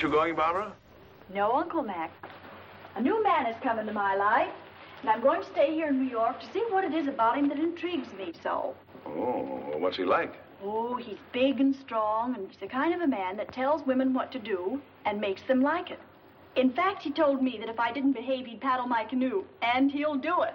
you 0.08 0.14
going, 0.14 0.34
Barbara? 0.34 0.72
No, 1.34 1.52
Uncle 1.52 1.82
Mac. 1.82 2.10
A 2.96 3.00
new 3.00 3.22
man 3.22 3.44
has 3.44 3.56
come 3.62 3.78
into 3.78 3.92
my 3.92 4.16
life, 4.16 4.48
and 5.02 5.10
I'm 5.10 5.20
going 5.20 5.42
to 5.42 5.46
stay 5.48 5.74
here 5.74 5.88
in 5.88 6.02
New 6.02 6.08
York 6.08 6.40
to 6.40 6.46
see 6.50 6.64
what 6.70 6.82
it 6.82 6.94
is 6.94 7.08
about 7.08 7.36
him 7.36 7.48
that 7.50 7.58
intrigues 7.58 8.10
me 8.14 8.32
so. 8.42 8.74
Oh, 9.04 9.76
what's 9.76 9.98
he 9.98 10.04
like? 10.04 10.34
Oh, 10.64 10.96
he's 10.96 11.18
big 11.32 11.60
and 11.60 11.76
strong, 11.76 12.34
and 12.34 12.48
he's 12.48 12.58
the 12.58 12.66
kind 12.66 12.94
of 12.94 13.02
a 13.02 13.06
man 13.06 13.36
that 13.36 13.52
tells 13.52 13.86
women 13.86 14.14
what 14.14 14.32
to 14.32 14.38
do 14.38 14.80
and 15.04 15.20
makes 15.20 15.42
them 15.42 15.60
like 15.60 15.90
it. 15.90 16.00
In 16.56 16.72
fact, 16.72 17.02
he 17.02 17.10
told 17.10 17.42
me 17.42 17.58
that 17.60 17.68
if 17.68 17.78
I 17.78 17.92
didn't 17.92 18.12
behave, 18.12 18.46
he'd 18.46 18.62
paddle 18.62 18.86
my 18.86 19.04
canoe, 19.04 19.44
and 19.60 19.92
he'll 19.92 20.16
do 20.16 20.42
it. 20.42 20.54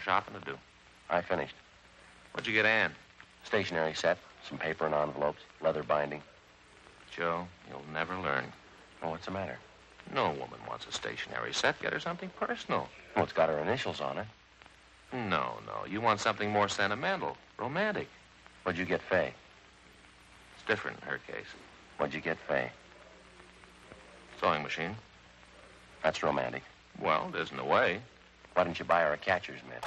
shopping 0.00 0.34
to 0.38 0.44
do. 0.44 0.56
I 1.08 1.22
finished. 1.22 1.54
What'd 2.32 2.46
you 2.46 2.54
get 2.54 2.66
Ann? 2.66 2.92
Stationery 3.44 3.94
set, 3.94 4.18
some 4.48 4.58
paper 4.58 4.86
and 4.86 4.94
envelopes, 4.94 5.42
leather 5.60 5.82
binding. 5.82 6.22
Joe, 7.10 7.46
you'll 7.68 7.82
never 7.92 8.14
learn. 8.16 8.44
Well, 9.02 9.12
what's 9.12 9.26
the 9.26 9.32
matter? 9.32 9.58
No 10.14 10.30
woman 10.30 10.60
wants 10.68 10.86
a 10.86 10.92
stationery 10.92 11.52
set. 11.52 11.80
Get 11.80 11.92
her 11.92 12.00
something 12.00 12.30
personal. 12.38 12.88
Well, 13.14 13.24
it's 13.24 13.32
got 13.32 13.48
her 13.48 13.58
initials 13.58 14.00
on 14.00 14.18
it. 14.18 14.26
No, 15.12 15.58
no. 15.66 15.86
You 15.88 16.00
want 16.00 16.20
something 16.20 16.50
more 16.50 16.68
sentimental, 16.68 17.36
romantic. 17.58 18.08
What'd 18.62 18.78
you 18.78 18.84
get 18.84 19.02
Fay? 19.02 19.32
It's 20.54 20.66
different 20.66 20.98
in 21.02 21.08
her 21.08 21.18
case. 21.26 21.46
What'd 21.96 22.14
you 22.14 22.20
get 22.20 22.38
Fay? 22.46 22.70
Sewing 24.40 24.62
machine. 24.62 24.96
That's 26.02 26.22
romantic. 26.22 26.62
Well, 27.00 27.30
it 27.34 27.40
isn't 27.40 27.58
a 27.58 27.64
way. 27.64 28.00
Why 28.60 28.64
don't 28.64 28.78
you 28.78 28.84
buy 28.84 29.00
her 29.00 29.14
a 29.14 29.16
catcher's 29.16 29.62
mitt? 29.66 29.82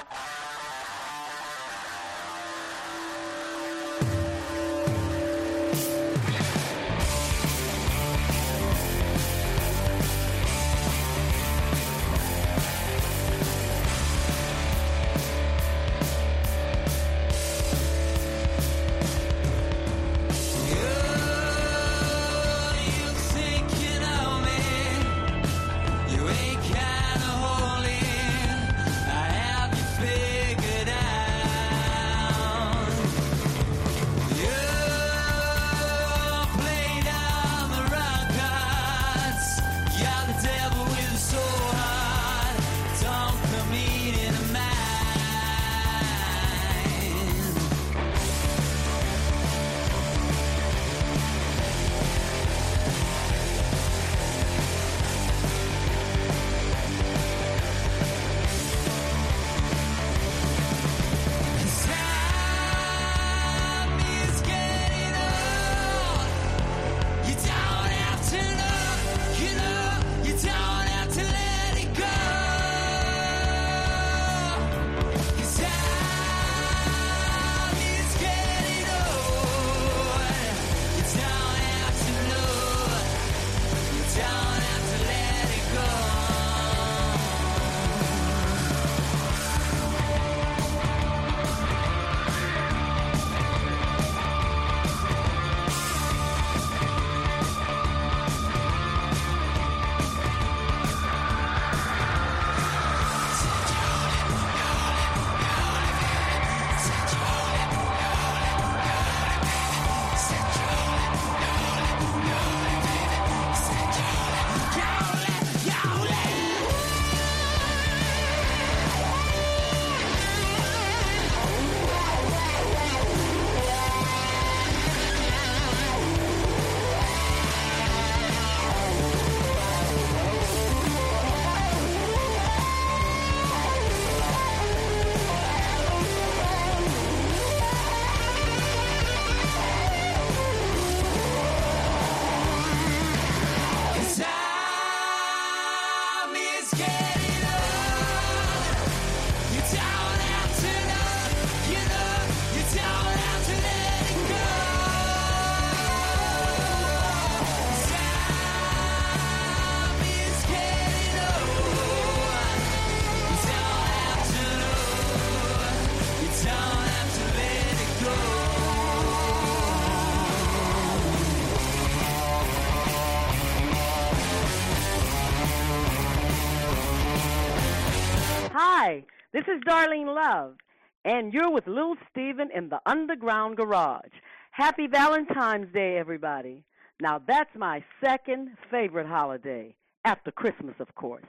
Darlene 179.64 180.14
Love, 180.14 180.56
and 181.04 181.32
you're 181.32 181.50
with 181.50 181.66
Little 181.66 181.96
Steven 182.10 182.50
in 182.54 182.68
the 182.68 182.80
Underground 182.86 183.56
Garage. 183.56 184.12
Happy 184.50 184.86
Valentine's 184.86 185.72
Day, 185.72 185.96
everybody. 185.96 186.64
Now, 187.00 187.20
that's 187.26 187.50
my 187.56 187.82
second 188.04 188.50
favorite 188.70 189.06
holiday, 189.06 189.74
after 190.04 190.30
Christmas, 190.30 190.74
of 190.78 190.94
course. 190.94 191.24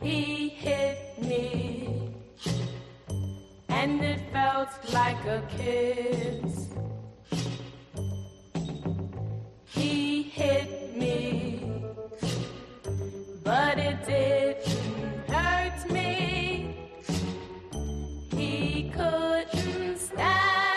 He 0.00 0.48
hit 0.48 1.22
me, 1.22 2.14
and 3.68 4.02
it 4.02 4.20
felt 4.32 4.70
like 4.92 5.22
a 5.26 5.42
kiss. 5.50 6.77
He 9.78 10.22
hit 10.22 10.96
me, 10.96 11.62
but 13.44 13.78
it 13.78 14.04
didn't 14.06 15.28
hurt 15.28 15.90
me. 15.90 16.76
He 18.36 18.90
couldn't 18.92 19.98
stand 19.98 20.67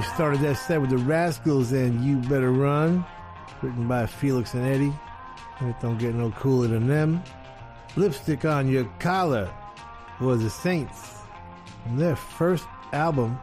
We 0.00 0.06
started 0.06 0.40
that 0.40 0.56
set 0.56 0.80
with 0.80 0.88
the 0.88 0.96
Rascals 0.96 1.72
and 1.72 2.02
You 2.02 2.16
Better 2.26 2.52
Run, 2.52 3.04
written 3.60 3.86
by 3.86 4.06
Felix 4.06 4.54
and 4.54 4.66
Eddie. 4.66 4.94
It 5.60 5.76
don't 5.82 5.98
get 5.98 6.14
no 6.14 6.30
cooler 6.30 6.68
than 6.68 6.88
them. 6.88 7.22
Lipstick 7.96 8.46
on 8.46 8.66
Your 8.66 8.86
Collar 8.98 9.52
was 10.18 10.42
the 10.42 10.48
Saints. 10.48 11.18
From 11.82 11.98
their 11.98 12.16
first 12.16 12.64
album, 12.94 13.38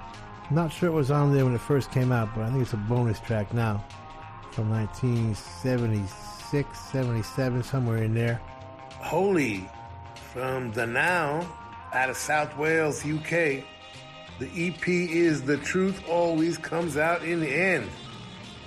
not 0.50 0.74
sure 0.74 0.90
it 0.90 0.94
was 0.94 1.12
on 1.12 1.32
there 1.32 1.46
when 1.46 1.54
it 1.54 1.62
first 1.62 1.92
came 1.92 2.12
out, 2.12 2.34
but 2.34 2.46
I 2.46 2.50
think 2.50 2.64
it's 2.64 2.74
a 2.74 2.78
bonus 2.78 3.20
track 3.20 3.54
now. 3.54 3.86
From 4.50 4.72
1976, 4.72 6.80
77, 6.92 7.62
somewhere 7.62 8.02
in 8.02 8.16
there. 8.16 8.42
Holy 8.94 9.70
from 10.34 10.72
the 10.72 10.88
Now 10.88 11.48
out 11.94 12.10
of 12.10 12.18
South 12.18 12.58
Wales, 12.58 13.06
UK. 13.06 13.64
The 14.40 14.68
EP 14.68 14.88
is 14.88 15.42
The 15.42 15.58
Truth 15.58 16.04
Always 16.08 16.58
Comes 16.58 16.96
Out 16.96 17.24
in 17.24 17.40
the 17.40 17.50
End. 17.50 17.90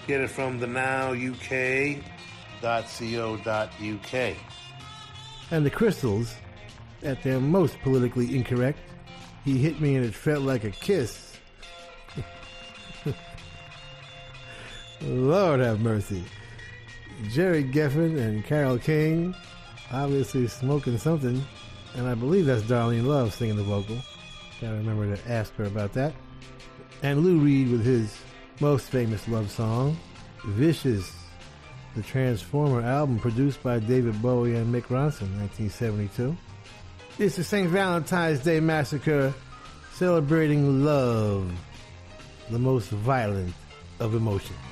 Get 0.06 0.20
it 0.20 0.30
from 0.30 0.58
the 0.58 0.66
Now 0.66 1.12
UK.co.uk. 1.12 2.02
And 5.52 5.66
the 5.66 5.70
Crystals, 5.70 6.34
at 7.02 7.22
their 7.22 7.38
most 7.38 7.80
politically 7.82 8.36
incorrect, 8.36 8.80
he 9.44 9.58
hit 9.58 9.80
me 9.80 9.94
and 9.94 10.04
it 10.04 10.14
felt 10.14 10.42
like 10.42 10.64
a 10.64 10.70
kiss. 10.70 11.38
Lord 15.00 15.60
have 15.60 15.80
mercy. 15.80 16.24
Gerry 17.30 17.62
Goffin 17.62 18.18
and 18.18 18.44
Carole 18.44 18.78
King 18.78 19.34
obviously 19.92 20.46
smoking 20.46 20.98
something, 20.98 21.44
and 21.94 22.08
I 22.08 22.14
believe 22.14 22.46
that's 22.46 22.62
Darlene 22.62 23.06
Love 23.06 23.34
singing 23.34 23.56
the 23.56 23.62
vocal. 23.62 23.98
Gotta 24.60 24.74
remember 24.74 25.16
to 25.16 25.30
ask 25.30 25.54
her 25.54 25.64
about 25.64 25.94
that. 25.94 26.12
And 27.02 27.24
Lou 27.24 27.38
Reed 27.38 27.70
with 27.70 27.84
his 27.84 28.14
most 28.60 28.90
famous 28.90 29.26
love 29.26 29.50
song, 29.50 29.98
Vicious, 30.44 31.10
the 31.96 32.02
Transformer 32.02 32.82
album 32.82 33.18
produced 33.18 33.62
by 33.62 33.78
David 33.78 34.20
Bowie 34.20 34.54
and 34.56 34.72
Mick 34.72 34.84
Ronson, 34.84 35.32
1972. 35.38 36.36
It's 37.18 37.36
the 37.36 37.44
St. 37.44 37.68
Valentine's 37.68 38.40
Day 38.40 38.60
Massacre 38.60 39.32
celebrating 39.94 40.84
love, 40.84 41.50
the 42.50 42.58
most 42.58 42.90
violent 42.90 43.54
of 43.98 44.14
emotions. 44.14 44.69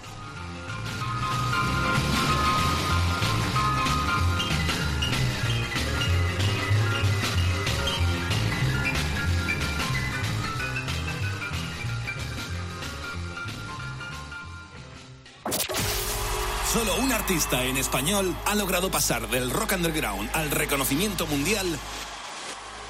Artista 17.49 17.65
en 17.65 17.77
español 17.79 18.37
ha 18.45 18.55
logrado 18.55 18.91
pasar 18.91 19.27
del 19.29 19.51
rock 19.51 19.73
underground 19.73 20.29
al 20.35 20.51
reconocimiento 20.51 21.27
mundial 21.27 21.67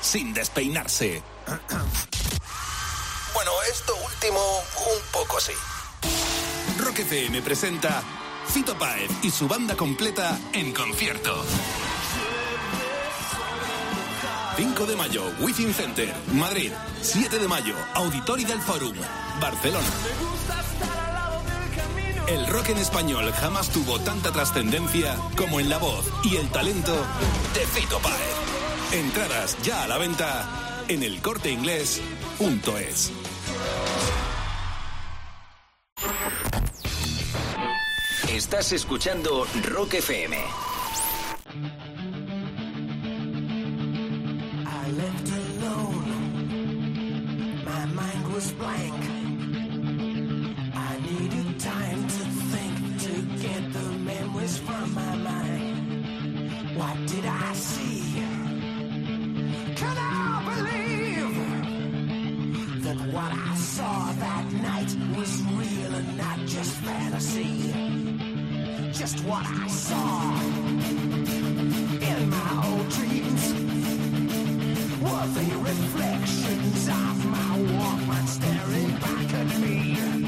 sin 0.00 0.34
despeinarse. 0.34 1.22
Bueno, 3.34 3.52
esto 3.70 3.94
último 4.04 4.40
un 4.40 5.12
poco 5.12 5.38
sí. 5.38 5.52
Rock 6.76 6.98
FM 7.00 7.40
presenta 7.42 8.02
Fito 8.48 8.76
Páez 8.76 9.08
y 9.22 9.30
su 9.30 9.46
banda 9.46 9.76
completa 9.76 10.36
en 10.52 10.72
concierto. 10.72 11.44
5 14.56 14.86
de 14.86 14.96
mayo, 14.96 15.22
Within 15.38 15.72
Center, 15.72 16.12
Madrid. 16.32 16.72
7 17.00 17.38
de 17.38 17.46
mayo, 17.46 17.76
Auditori 17.94 18.44
del 18.44 18.60
Forum, 18.60 18.96
Barcelona. 19.40 19.86
El 22.28 22.46
rock 22.46 22.68
en 22.68 22.78
español 22.78 23.32
jamás 23.32 23.70
tuvo 23.70 23.98
tanta 24.00 24.30
trascendencia 24.30 25.16
como 25.36 25.58
en 25.60 25.70
la 25.70 25.78
voz 25.78 26.04
y 26.22 26.36
el 26.36 26.48
talento 26.50 26.94
de 27.54 27.66
Fito 27.66 27.98
Páez. 28.00 28.36
Entradas 28.92 29.56
ya 29.62 29.84
a 29.84 29.88
la 29.88 29.96
venta 29.96 30.84
en 30.88 31.02
elcorteinglés.es. 31.02 33.12
Estás 38.28 38.72
escuchando 38.72 39.46
Rock 39.64 39.94
FM. 39.94 40.36
I 57.48 57.54
see? 57.54 58.02
Can 59.74 59.96
I 59.96 60.42
believe 60.52 61.32
that 62.82 62.98
what 63.14 63.32
I 63.32 63.54
saw 63.54 64.12
that 64.12 64.52
night 64.52 64.94
was 65.16 65.42
real 65.56 65.94
and 65.94 66.18
not 66.18 66.38
just 66.40 66.72
fantasy? 66.84 67.72
Just 68.92 69.24
what 69.24 69.46
I 69.46 69.66
saw 69.68 70.40
in 72.10 72.28
my 72.28 72.50
old 72.68 72.88
dreams 72.90 73.44
were 75.00 75.26
the 75.38 75.48
reflections 75.70 76.88
of 76.88 77.24
my 77.34 77.52
Walkman 77.72 78.26
staring 78.28 78.92
back 79.00 79.32
at 79.32 79.58
me. 79.60 80.27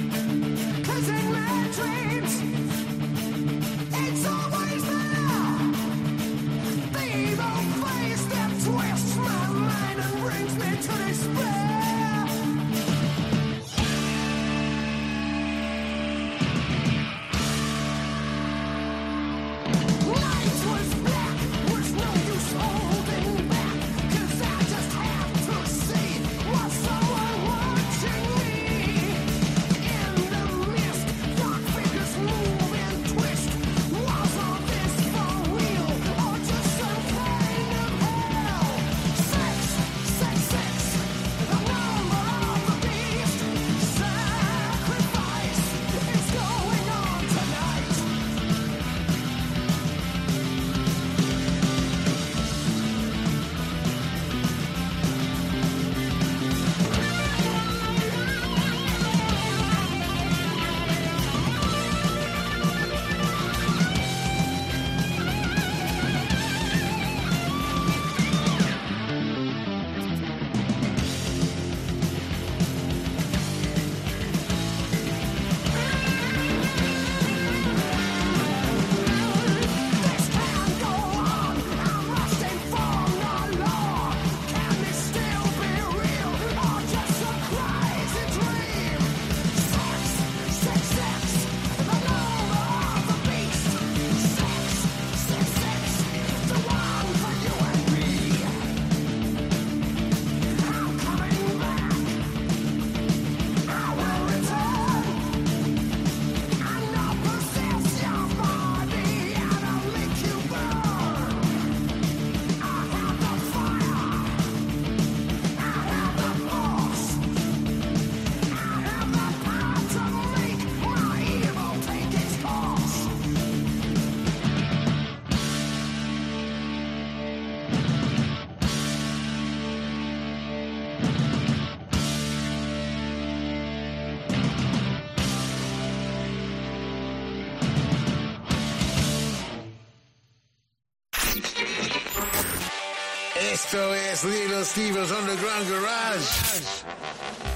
Little 144.24 144.64
Steven's 144.64 145.10
Underground 145.10 145.70
Garage. 145.70 146.74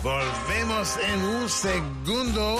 Volvemos 0.03 0.97
en 0.97 1.21
un 1.23 1.49
segundo 1.49 2.59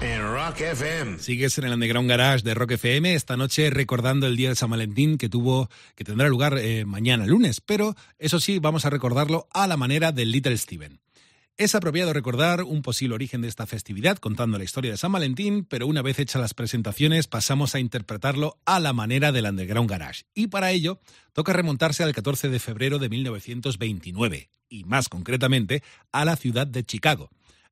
en 0.00 0.22
Rock 0.22 0.60
FM. 0.60 1.18
Sigues 1.18 1.58
en 1.58 1.64
el 1.64 1.74
Underground 1.74 2.08
Garage 2.08 2.42
de 2.42 2.54
Rock 2.54 2.72
FM 2.72 3.14
esta 3.14 3.36
noche 3.36 3.68
recordando 3.68 4.26
el 4.26 4.36
día 4.36 4.48
de 4.48 4.54
San 4.54 4.70
Valentín 4.70 5.18
que 5.18 5.28
tuvo 5.28 5.68
que 5.94 6.04
tendrá 6.04 6.28
lugar 6.28 6.56
eh, 6.56 6.86
mañana 6.86 7.26
lunes, 7.26 7.60
pero 7.60 7.94
eso 8.18 8.40
sí 8.40 8.58
vamos 8.58 8.86
a 8.86 8.90
recordarlo 8.90 9.46
a 9.52 9.66
la 9.66 9.76
manera 9.76 10.10
del 10.10 10.30
Little 10.30 10.56
Steven. 10.56 10.98
Es 11.60 11.74
apropiado 11.74 12.14
recordar 12.14 12.62
un 12.62 12.80
posible 12.80 13.16
origen 13.16 13.42
de 13.42 13.48
esta 13.48 13.66
festividad 13.66 14.16
contando 14.16 14.56
la 14.56 14.64
historia 14.64 14.92
de 14.92 14.96
San 14.96 15.12
Valentín, 15.12 15.66
pero 15.66 15.86
una 15.86 16.00
vez 16.00 16.18
hechas 16.18 16.40
las 16.40 16.54
presentaciones 16.54 17.26
pasamos 17.26 17.74
a 17.74 17.80
interpretarlo 17.80 18.56
a 18.64 18.80
la 18.80 18.94
manera 18.94 19.30
del 19.30 19.44
Underground 19.44 19.90
Garage. 19.90 20.22
Y 20.32 20.46
para 20.46 20.70
ello 20.70 21.00
toca 21.34 21.52
remontarse 21.52 22.02
al 22.02 22.14
14 22.14 22.48
de 22.48 22.60
febrero 22.60 22.98
de 22.98 23.10
1929, 23.10 24.48
y 24.70 24.84
más 24.84 25.10
concretamente 25.10 25.82
a 26.12 26.24
la 26.24 26.36
ciudad 26.36 26.66
de 26.66 26.82
Chicago. 26.82 27.28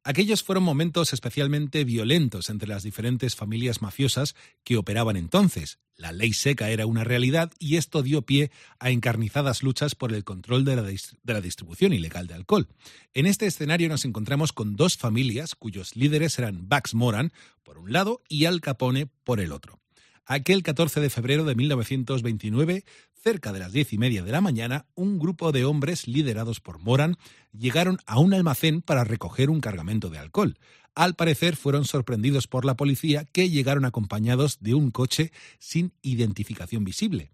Aquellos 0.09 0.42
fueron 0.42 0.64
momentos 0.64 1.12
especialmente 1.12 1.84
violentos 1.84 2.48
entre 2.48 2.66
las 2.66 2.82
diferentes 2.82 3.36
familias 3.36 3.82
mafiosas 3.82 4.34
que 4.64 4.78
operaban 4.78 5.18
entonces. 5.18 5.80
La 5.96 6.12
ley 6.12 6.32
seca 6.32 6.70
era 6.70 6.86
una 6.86 7.04
realidad 7.04 7.52
y 7.59 7.76
esto 7.76 8.02
dio 8.02 8.22
pie 8.22 8.50
a 8.78 8.88
encarnizadas 8.88 9.62
luchas 9.62 9.94
por 9.94 10.14
el 10.14 10.24
control 10.24 10.64
de 10.64 10.76
la, 11.24 11.40
distribución 11.42 11.92
ilegal 11.92 12.26
de 12.26 12.32
alcohol. 12.32 12.68
En 13.12 13.26
este 13.26 13.44
escenario 13.44 13.90
nos 13.90 14.06
encontramos 14.06 14.54
con 14.54 14.76
dos 14.76 14.96
familias 14.96 15.54
cuyos 15.54 15.94
líderes 15.94 16.38
eran 16.38 16.70
Bax 16.70 16.94
Moran 16.94 17.30
por 17.62 17.76
un 17.76 17.92
lado 17.92 18.22
y 18.30 18.46
Al 18.46 18.62
Capone 18.62 19.11
por 19.24 19.40
el 19.40 19.52
otro. 19.52 19.78
Aquel 20.24 20.62
14 20.62 21.00
de 21.00 21.11
febrero 21.11 21.44
de 21.44 21.54
1929, 21.54 22.84
cerca 23.22 23.52
de 23.52 23.58
las 23.58 23.72
diez 23.72 23.92
y 23.92 23.98
media 23.98 24.22
de 24.22 24.32
la 24.32 24.40
mañana, 24.40 24.86
un 24.94 25.18
grupo 25.18 25.52
de 25.52 25.64
hombres 25.64 26.08
liderados 26.08 26.60
por 26.60 26.78
Moran 26.78 27.16
llegaron 27.52 27.98
a 28.06 28.18
un 28.18 28.34
almacén 28.34 28.82
para 28.82 29.04
recoger 29.04 29.50
un 29.50 29.60
cargamento 29.60 30.10
de 30.10 30.18
alcohol. 30.18 30.58
Al 30.94 31.14
parecer 31.14 31.56
fueron 31.56 31.84
sorprendidos 31.84 32.46
por 32.46 32.64
la 32.64 32.76
policía 32.76 33.24
que 33.24 33.50
llegaron 33.50 33.84
acompañados 33.84 34.58
de 34.60 34.74
un 34.74 34.90
coche 34.90 35.32
sin 35.58 35.92
identificación 36.02 36.84
visible. 36.84 37.30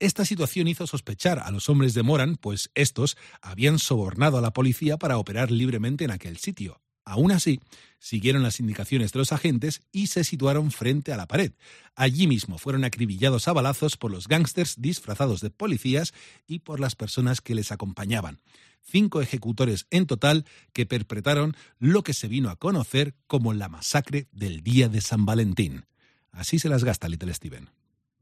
Esta 0.00 0.24
situación 0.24 0.66
hizo 0.68 0.86
sospechar 0.86 1.38
a 1.38 1.50
los 1.50 1.68
hombres 1.68 1.94
de 1.94 2.02
Moran, 2.02 2.36
pues 2.36 2.70
estos 2.74 3.16
habían 3.40 3.78
sobornado 3.78 4.38
a 4.38 4.40
la 4.40 4.52
policía 4.52 4.96
para 4.98 5.18
operar 5.18 5.50
libremente 5.50 6.04
en 6.04 6.10
aquel 6.10 6.36
sitio. 6.38 6.80
Aún 7.04 7.32
así, 7.32 7.60
siguieron 7.98 8.42
las 8.42 8.60
indicaciones 8.60 9.12
de 9.12 9.18
los 9.18 9.32
agentes 9.32 9.82
y 9.92 10.06
se 10.08 10.24
situaron 10.24 10.70
frente 10.70 11.12
a 11.12 11.16
la 11.16 11.26
pared. 11.26 11.52
Allí 11.94 12.26
mismo 12.26 12.58
fueron 12.58 12.84
acribillados 12.84 13.48
a 13.48 13.52
balazos 13.52 13.96
por 13.96 14.10
los 14.10 14.28
gángsters 14.28 14.74
disfrazados 14.78 15.40
de 15.40 15.50
policías 15.50 16.14
y 16.46 16.60
por 16.60 16.80
las 16.80 16.96
personas 16.96 17.40
que 17.40 17.54
les 17.54 17.72
acompañaban. 17.72 18.40
Cinco 18.82 19.22
ejecutores 19.22 19.86
en 19.90 20.06
total 20.06 20.44
que 20.72 20.86
perpetraron 20.86 21.56
lo 21.78 22.02
que 22.02 22.12
se 22.12 22.28
vino 22.28 22.50
a 22.50 22.56
conocer 22.56 23.14
como 23.26 23.54
la 23.54 23.68
masacre 23.68 24.28
del 24.32 24.62
día 24.62 24.88
de 24.88 25.00
San 25.00 25.24
Valentín. 25.24 25.86
Así 26.30 26.58
se 26.58 26.68
las 26.68 26.84
gasta 26.84 27.08
Little 27.08 27.32
Steven. 27.32 27.70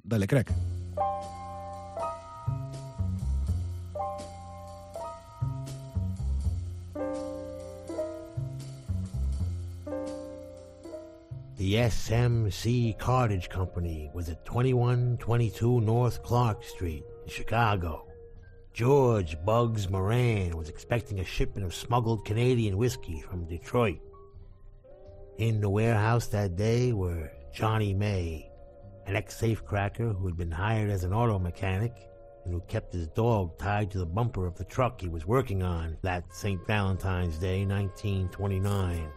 Dale, 0.02 0.26
crack. 0.26 0.52
The 11.62 11.74
SMC 11.74 12.98
Cartage 12.98 13.48
Company 13.48 14.10
was 14.12 14.28
at 14.28 14.44
2122 14.44 15.80
North 15.82 16.20
Clark 16.24 16.64
Street 16.64 17.04
in 17.22 17.30
Chicago. 17.30 18.08
George 18.72 19.36
Bugs 19.44 19.88
Moran 19.88 20.56
was 20.56 20.68
expecting 20.68 21.20
a 21.20 21.24
shipment 21.24 21.64
of 21.64 21.72
smuggled 21.72 22.24
Canadian 22.24 22.78
whiskey 22.78 23.20
from 23.20 23.44
Detroit. 23.44 24.00
In 25.38 25.60
the 25.60 25.70
warehouse 25.70 26.26
that 26.26 26.56
day 26.56 26.92
were 26.92 27.30
Johnny 27.54 27.94
May, 27.94 28.50
an 29.06 29.14
ex 29.14 29.40
safecracker 29.40 30.18
who 30.18 30.26
had 30.26 30.36
been 30.36 30.50
hired 30.50 30.90
as 30.90 31.04
an 31.04 31.14
auto 31.14 31.38
mechanic 31.38 31.94
and 32.44 32.52
who 32.52 32.60
kept 32.62 32.92
his 32.92 33.06
dog 33.06 33.56
tied 33.56 33.88
to 33.92 33.98
the 33.98 34.04
bumper 34.04 34.48
of 34.48 34.56
the 34.56 34.64
truck 34.64 35.00
he 35.00 35.08
was 35.08 35.26
working 35.26 35.62
on 35.62 35.96
that 36.02 36.24
St. 36.34 36.66
Valentine's 36.66 37.38
Day, 37.38 37.64
1929. 37.64 39.12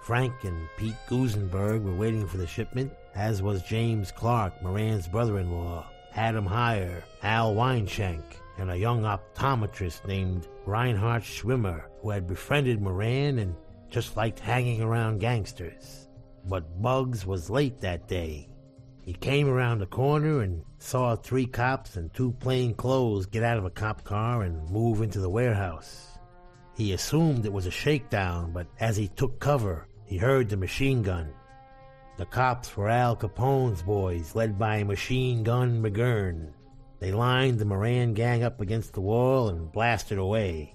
Frank 0.00 0.44
and 0.44 0.68
Pete 0.76 0.96
Gusenberg 1.06 1.82
were 1.82 1.94
waiting 1.94 2.26
for 2.26 2.38
the 2.38 2.46
shipment, 2.46 2.92
as 3.14 3.42
was 3.42 3.62
James 3.62 4.10
Clark, 4.10 4.62
Moran's 4.62 5.06
brother 5.06 5.38
in 5.38 5.52
law, 5.52 5.86
Adam 6.14 6.46
Heyer, 6.46 7.02
Al 7.22 7.54
Weinshank, 7.54 8.22
and 8.58 8.70
a 8.70 8.76
young 8.76 9.02
optometrist 9.02 10.06
named 10.06 10.48
Reinhard 10.66 11.22
Schwimmer, 11.22 11.84
who 12.00 12.10
had 12.10 12.26
befriended 12.26 12.80
Moran 12.80 13.38
and 13.38 13.54
just 13.90 14.16
liked 14.16 14.40
hanging 14.40 14.82
around 14.82 15.20
gangsters. 15.20 16.08
But 16.44 16.80
Bugs 16.80 17.26
was 17.26 17.50
late 17.50 17.80
that 17.80 18.08
day. 18.08 18.48
He 19.02 19.14
came 19.14 19.48
around 19.48 19.78
the 19.78 19.86
corner 19.86 20.42
and 20.42 20.62
saw 20.78 21.16
three 21.16 21.46
cops 21.46 21.96
and 21.96 22.12
two 22.12 22.32
plain 22.32 22.74
clothes 22.74 23.26
get 23.26 23.42
out 23.42 23.58
of 23.58 23.64
a 23.64 23.70
cop 23.70 24.04
car 24.04 24.42
and 24.42 24.68
move 24.70 25.02
into 25.02 25.20
the 25.20 25.30
warehouse. 25.30 26.18
He 26.76 26.92
assumed 26.92 27.44
it 27.44 27.52
was 27.52 27.66
a 27.66 27.72
shakedown, 27.72 28.52
but 28.52 28.66
as 28.78 28.96
he 28.96 29.08
took 29.08 29.40
cover, 29.40 29.87
he 30.08 30.16
heard 30.16 30.48
the 30.48 30.56
machine 30.56 31.02
gun. 31.02 31.30
The 32.16 32.24
cops 32.24 32.74
were 32.76 32.88
Al 32.88 33.14
Capone's 33.14 33.82
boys, 33.82 34.34
led 34.34 34.58
by 34.58 34.82
Machine 34.82 35.42
Gun 35.44 35.82
McGurn. 35.82 36.48
They 36.98 37.12
lined 37.12 37.58
the 37.58 37.66
Moran 37.66 38.14
gang 38.14 38.42
up 38.42 38.60
against 38.60 38.94
the 38.94 39.02
wall 39.02 39.50
and 39.50 39.70
blasted 39.70 40.16
away. 40.16 40.74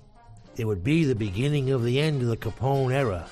It 0.55 0.65
would 0.65 0.83
be 0.83 1.03
the 1.03 1.15
beginning 1.15 1.71
of 1.71 1.83
the 1.83 1.99
end 1.99 2.21
of 2.21 2.27
the 2.27 2.37
Capone 2.37 2.93
era, 2.93 3.27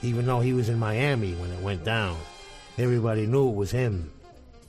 even 0.00 0.24
though 0.24 0.40
he 0.40 0.54
was 0.54 0.70
in 0.70 0.78
Miami 0.78 1.34
when 1.34 1.52
it 1.52 1.62
went 1.62 1.84
down. 1.84 2.16
Everybody 2.78 3.26
knew 3.26 3.50
it 3.50 3.54
was 3.54 3.70
him. 3.70 4.10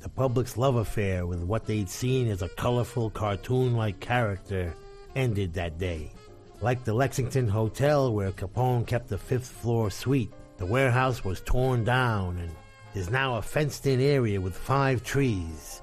The 0.02 0.10
public's 0.10 0.58
love 0.58 0.76
affair 0.76 1.26
with 1.26 1.42
what 1.44 1.66
they'd 1.66 1.90
seen 1.90 2.28
as 2.28 2.42
a 2.42 2.50
colorful, 2.50 3.10
cartoon 3.10 3.78
like 3.78 4.02
character 4.02 4.76
ended 5.16 5.54
that 5.54 5.78
day. 5.78 6.12
Like 6.60 6.84
the 6.84 6.94
Lexington 6.94 7.48
Hotel 7.48 8.14
where 8.14 8.34
Capone 8.34 8.86
kept 8.86 9.08
the 9.08 9.18
fifth 9.18 9.48
floor 9.48 9.90
suite, 9.90 10.34
the 10.64 10.72
warehouse 10.72 11.26
was 11.26 11.42
torn 11.42 11.84
down 11.84 12.38
and 12.38 12.50
is 12.96 13.10
now 13.10 13.36
a 13.36 13.42
fenced 13.42 13.86
in 13.86 14.00
area 14.00 14.40
with 14.40 14.56
five 14.56 15.04
trees, 15.04 15.82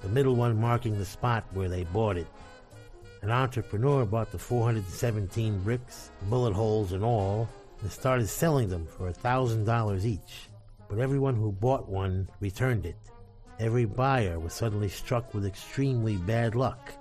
the 0.00 0.08
middle 0.08 0.34
one 0.34 0.58
marking 0.58 0.96
the 0.96 1.04
spot 1.04 1.44
where 1.52 1.68
they 1.68 1.84
bought 1.84 2.16
it. 2.16 2.26
An 3.20 3.30
entrepreneur 3.30 4.06
bought 4.06 4.32
the 4.32 4.38
417 4.38 5.58
bricks, 5.58 6.10
bullet 6.22 6.54
holes 6.54 6.92
and 6.92 7.04
all, 7.04 7.46
and 7.82 7.92
started 7.92 8.26
selling 8.26 8.70
them 8.70 8.86
for 8.86 9.12
$1,000 9.12 10.04
each. 10.06 10.48
But 10.88 11.00
everyone 11.00 11.34
who 11.34 11.52
bought 11.52 11.86
one 11.86 12.26
returned 12.40 12.86
it. 12.86 12.96
Every 13.60 13.84
buyer 13.84 14.38
was 14.38 14.54
suddenly 14.54 14.88
struck 14.88 15.34
with 15.34 15.44
extremely 15.44 16.16
bad 16.16 16.54
luck 16.54 16.94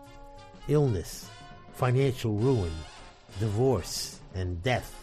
illness, 0.67 1.29
financial 1.71 2.33
ruin, 2.33 2.73
divorce, 3.39 4.19
and 4.35 4.61
death. 4.61 5.02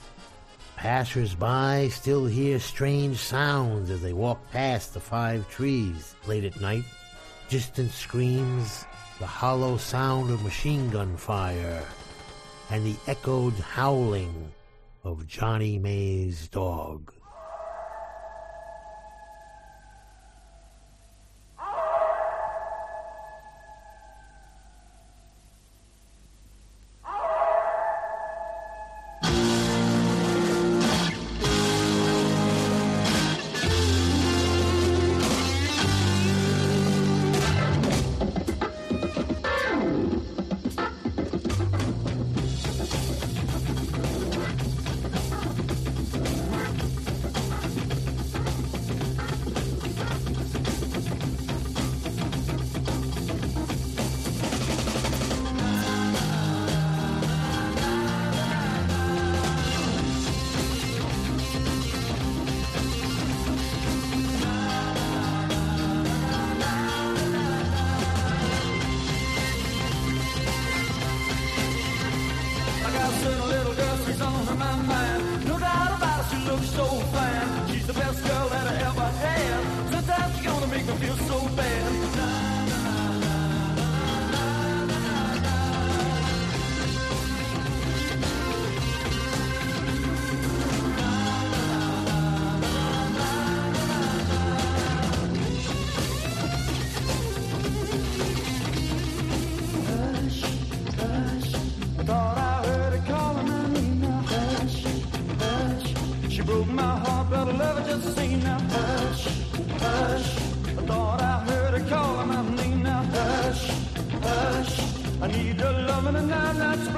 Passers-by 0.80 1.88
still 1.88 2.24
hear 2.24 2.58
strange 2.58 3.18
sounds 3.18 3.90
as 3.90 4.00
they 4.00 4.14
walk 4.14 4.50
past 4.50 4.94
the 4.94 5.00
five 5.00 5.46
trees 5.50 6.14
late 6.26 6.42
at 6.42 6.58
night. 6.58 6.84
Distant 7.50 7.90
screams, 7.90 8.86
the 9.18 9.26
hollow 9.26 9.76
sound 9.76 10.30
of 10.30 10.42
machine 10.42 10.88
gun 10.88 11.18
fire, 11.18 11.84
and 12.70 12.82
the 12.82 12.96
echoed 13.06 13.52
howling 13.58 14.52
of 15.04 15.26
Johnny 15.26 15.78
May's 15.78 16.48
dog. 16.48 17.12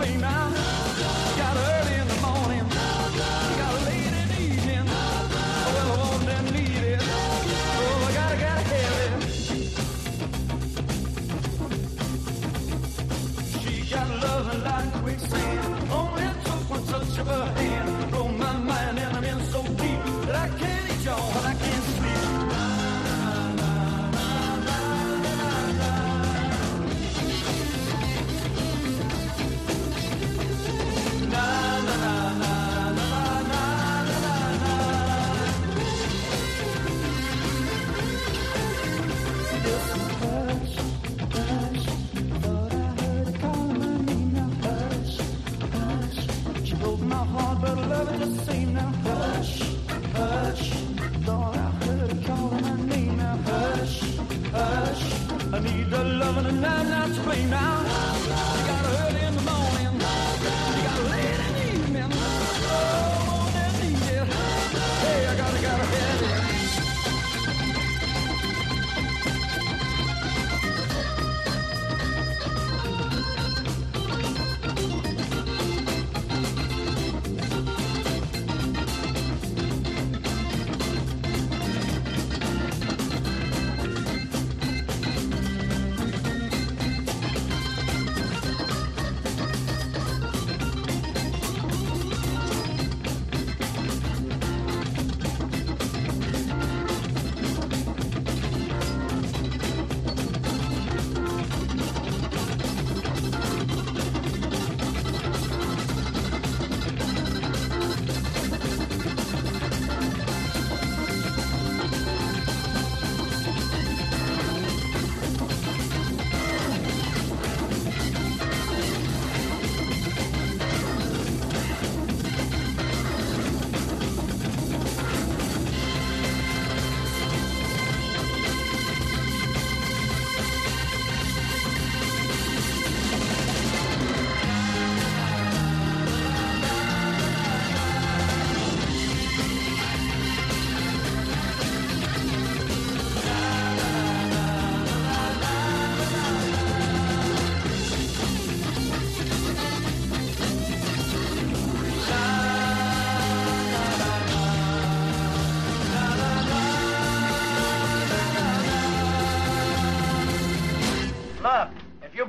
me 0.03 0.17
now. 0.17 0.42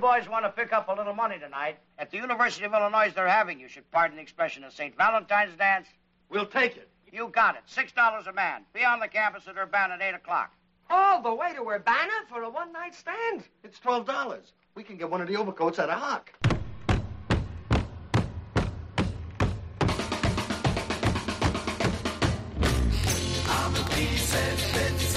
boys 0.03 0.27
want 0.27 0.43
to 0.43 0.49
pick 0.49 0.73
up 0.73 0.89
a 0.89 0.91
little 0.91 1.13
money 1.13 1.39
tonight, 1.39 1.77
at 1.97 2.11
the 2.11 2.17
University 2.17 2.65
of 2.65 2.73
Illinois 2.73 3.09
they're 3.15 3.25
having, 3.25 3.57
you 3.57 3.69
should 3.69 3.89
pardon 3.89 4.17
the 4.17 4.21
expression, 4.21 4.65
a 4.65 4.69
St. 4.69 4.97
Valentine's 4.97 5.55
dance. 5.55 5.87
We'll 6.29 6.45
take 6.45 6.75
it. 6.75 6.89
You 7.09 7.29
got 7.29 7.55
it. 7.55 7.61
Six 7.67 7.93
dollars 7.93 8.27
a 8.27 8.33
man. 8.33 8.65
Be 8.73 8.83
on 8.83 8.99
the 8.99 9.07
campus 9.07 9.47
at 9.47 9.57
Urbana 9.57 9.93
at 9.93 10.01
8 10.01 10.15
o'clock. 10.15 10.51
All 10.89 11.21
the 11.21 11.33
way 11.33 11.53
to 11.53 11.61
Urbana 11.65 12.11
for 12.27 12.43
a 12.43 12.49
one-night 12.49 12.93
stand? 12.93 13.45
It's 13.63 13.79
$12. 13.79 14.41
We 14.75 14.83
can 14.83 14.97
get 14.97 15.09
one 15.09 15.21
of 15.21 15.29
the 15.29 15.37
overcoats 15.37 15.79
at 15.79 15.87
a 15.87 15.93
hock. 15.93 16.33
I'm 23.47 23.73
a 23.73 25.12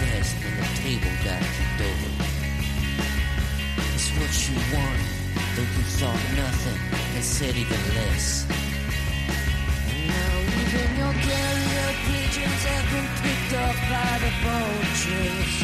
vest 0.00 0.36
and 0.46 0.56
the 0.60 0.68
table 0.80 1.14
got 1.24 1.40
kicked 1.54 1.80
over. 1.90 2.10
It's 3.94 4.08
what 4.16 4.32
you 4.46 4.56
want, 4.74 5.02
though 5.54 5.70
you 5.76 5.84
thought 5.98 6.24
nothing 6.36 6.80
and 7.16 7.24
said 7.24 7.54
even 7.56 7.82
less. 7.98 8.46
And 9.90 10.00
now 10.08 10.34
even 10.60 10.88
your 11.02 11.14
carrier 11.28 11.90
pigeons 12.08 12.62
have 12.70 12.86
been 12.92 13.08
picked 13.24 13.52
up 13.66 13.76
by 13.92 14.12
the 14.24 14.32
vultures. 14.44 15.54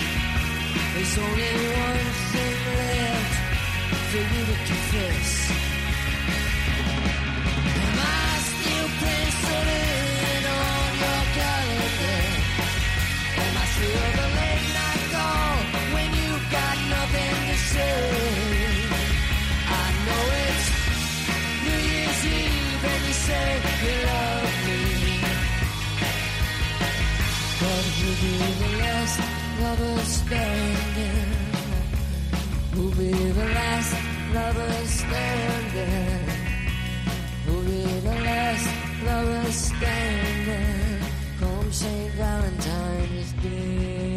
There's 0.92 1.14
only 1.24 1.52
one 1.88 2.08
thing 2.32 2.56
left 2.80 3.34
for 4.10 4.22
you 4.32 4.42
to 4.50 4.56
confess. 4.68 5.75
And 22.92 23.02
you 23.06 23.14
say 23.26 23.48
you 23.84 23.94
love 24.10 24.54
me. 24.66 24.80
But 27.60 27.84
we'll 27.98 28.18
be 28.24 28.34
the 28.62 28.70
last 28.82 29.18
lovers 29.62 30.08
standing. 30.20 31.30
We'll 32.74 32.94
be 33.02 33.12
the 33.40 33.48
last 33.58 33.92
lovers 34.34 34.90
standing. 35.02 36.20
We'll 37.46 37.64
be 37.64 37.84
the 38.08 38.16
last 38.28 38.68
lovers 39.06 39.54
standing. 39.54 41.00
Come 41.40 41.72
St. 41.72 42.12
Valentine's 42.12 43.32
Day. 43.42 44.15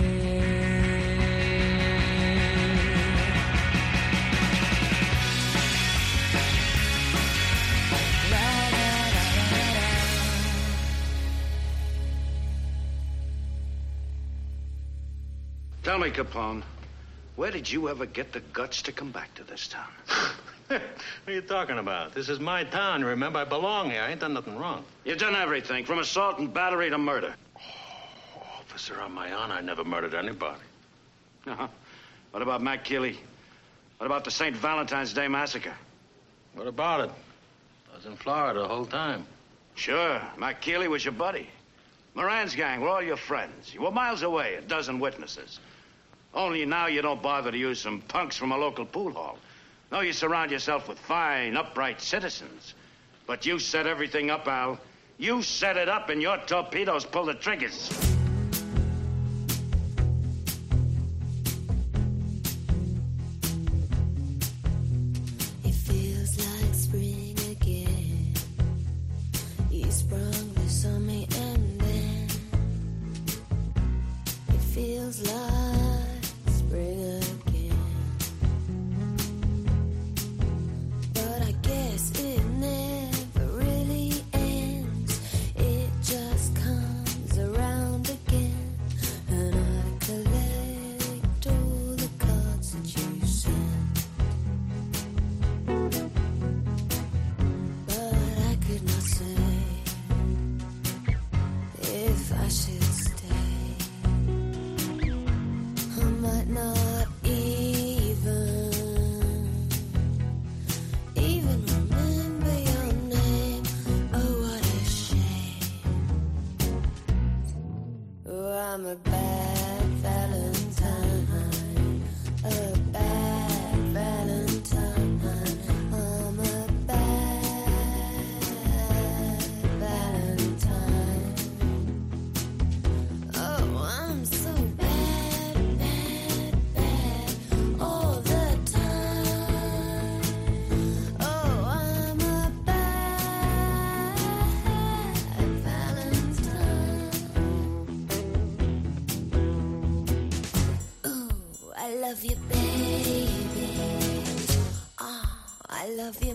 Tell 15.89 15.97
me, 15.97 16.11
Capone, 16.11 16.61
where 17.35 17.49
did 17.49 17.67
you 17.67 17.89
ever 17.89 18.05
get 18.05 18.31
the 18.31 18.41
guts 18.41 18.83
to 18.83 18.91
come 18.91 19.09
back 19.09 19.33
to 19.33 19.43
this 19.43 19.67
town? 19.67 19.89
What 20.69 20.81
are 21.25 21.33
you 21.33 21.41
talking 21.41 21.79
about? 21.79 22.13
This 22.13 22.29
is 22.29 22.39
my 22.39 22.63
town. 22.63 23.03
Remember, 23.03 23.39
I 23.39 23.43
belong 23.43 23.89
here. 23.89 24.03
I 24.03 24.11
ain't 24.11 24.19
done 24.19 24.35
nothing 24.35 24.55
wrong. 24.55 24.85
You've 25.03 25.17
done 25.17 25.33
everything, 25.33 25.85
from 25.85 25.97
assault 25.97 26.37
and 26.37 26.53
battery 26.53 26.91
to 26.91 26.99
murder. 26.99 27.33
Officer, 28.59 29.01
on 29.01 29.13
my 29.13 29.33
honor, 29.33 29.55
I 29.55 29.61
never 29.61 29.83
murdered 29.83 30.13
anybody. 30.13 30.61
Uh-huh. 31.47 31.67
What 32.29 32.43
about 32.43 32.61
Matt 32.61 32.85
Keeley? 32.85 33.17
What 33.97 34.05
about 34.05 34.25
the 34.25 34.31
St. 34.31 34.55
Valentine's 34.55 35.11
Day 35.11 35.27
massacre? 35.27 35.73
What 36.53 36.67
about 36.67 37.05
it? 37.05 37.11
I 37.91 37.95
was 37.95 38.05
in 38.05 38.15
Florida 38.15 38.59
the 38.59 38.67
whole 38.67 38.85
time. 38.85 39.25
Sure, 39.73 40.21
Matt 40.37 40.61
Keeley 40.61 40.87
was 40.87 41.03
your 41.03 41.13
buddy. 41.13 41.49
Moran's 42.13 42.53
gang 42.53 42.81
were 42.81 42.89
all 42.89 43.01
your 43.01 43.17
friends. 43.17 43.73
You 43.73 43.81
were 43.81 43.91
miles 43.91 44.21
away, 44.21 44.53
a 44.53 44.61
dozen 44.61 44.99
witnesses. 44.99 45.59
Only 46.33 46.65
now 46.65 46.87
you 46.87 47.01
don't 47.01 47.21
bother 47.21 47.51
to 47.51 47.57
use 47.57 47.81
some 47.81 48.01
punks 48.01 48.37
from 48.37 48.51
a 48.51 48.57
local 48.57 48.85
pool 48.85 49.11
hall. 49.11 49.37
No, 49.91 50.01
you 50.01 50.13
surround 50.13 50.51
yourself 50.51 50.87
with 50.87 50.99
fine, 50.99 51.57
upright 51.57 52.01
citizens. 52.01 52.75
But 53.25 53.45
you 53.45 53.59
set 53.59 53.87
everything 53.87 54.29
up, 54.29 54.47
Al. 54.47 54.79
You 55.17 55.41
set 55.41 55.77
it 55.77 55.89
up, 55.89 56.09
and 56.09 56.21
your 56.21 56.37
torpedoes 56.37 57.05
pull 57.05 57.25
the 57.25 57.33
triggers. 57.33 58.18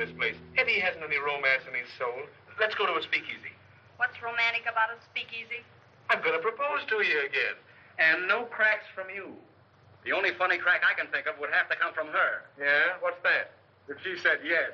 this 0.00 0.10
place. 0.16 0.34
Eddie 0.56 0.80
hasn't 0.80 1.04
any 1.04 1.20
romance 1.20 1.68
in 1.68 1.76
his 1.76 1.86
soul. 2.00 2.24
Let's 2.56 2.74
go 2.74 2.88
to 2.88 2.96
a 2.96 3.02
speakeasy. 3.04 3.52
What's 4.00 4.16
romantic 4.24 4.64
about 4.64 4.88
a 4.88 4.96
speakeasy? 5.12 5.60
I'm 6.08 6.24
going 6.24 6.32
to 6.32 6.40
propose 6.40 6.88
to 6.88 7.04
you 7.04 7.20
again. 7.28 7.60
And 8.00 8.26
no 8.26 8.48
cracks 8.48 8.88
from 8.96 9.12
you. 9.12 9.36
The 10.08 10.12
only 10.12 10.32
funny 10.40 10.56
crack 10.56 10.80
I 10.80 10.96
can 10.96 11.12
think 11.12 11.28
of 11.28 11.36
would 11.38 11.52
have 11.52 11.68
to 11.68 11.76
come 11.76 11.92
from 11.92 12.08
her. 12.08 12.48
Yeah? 12.56 12.96
What's 13.04 13.20
that? 13.28 13.52
If 13.92 14.00
she 14.00 14.16
said 14.16 14.40
yes. 14.40 14.72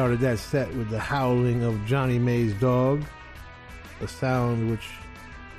Started 0.00 0.20
that 0.20 0.38
set 0.38 0.74
with 0.76 0.88
the 0.88 0.98
howling 0.98 1.62
of 1.62 1.84
Johnny 1.84 2.18
May's 2.18 2.54
dog, 2.54 3.04
a 4.00 4.08
sound 4.08 4.70
which 4.70 4.88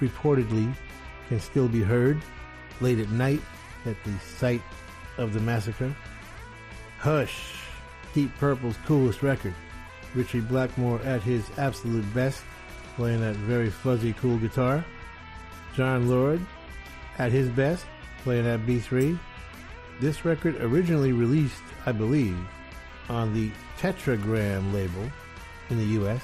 reportedly 0.01 0.73
can 1.29 1.39
still 1.39 1.67
be 1.67 1.83
heard 1.83 2.19
late 2.79 2.97
at 2.97 3.11
night 3.11 3.39
at 3.85 4.03
the 4.03 4.17
site 4.39 4.63
of 5.19 5.33
the 5.33 5.39
massacre. 5.41 5.95
Hush, 6.97 7.53
Deep 8.15 8.35
Purple's 8.39 8.77
coolest 8.87 9.21
record. 9.21 9.53
Ritchie 10.15 10.39
Blackmore 10.39 10.99
at 11.01 11.21
his 11.21 11.47
absolute 11.59 12.11
best, 12.11 12.41
playing 12.95 13.21
that 13.21 13.35
very 13.35 13.69
fuzzy 13.69 14.13
cool 14.13 14.39
guitar. 14.39 14.83
Jon 15.75 16.09
Lord 16.09 16.41
at 17.19 17.31
his 17.31 17.47
best, 17.49 17.85
playing 18.23 18.45
that 18.45 18.65
B3. 18.65 19.19
This 19.99 20.25
record 20.25 20.55
originally 20.55 21.11
released, 21.11 21.61
I 21.85 21.91
believe, 21.91 22.39
on 23.07 23.35
the 23.35 23.51
Tetragrammaton 23.81 24.73
label 24.73 25.11
in 25.71 25.79
the 25.79 26.03
US. 26.03 26.21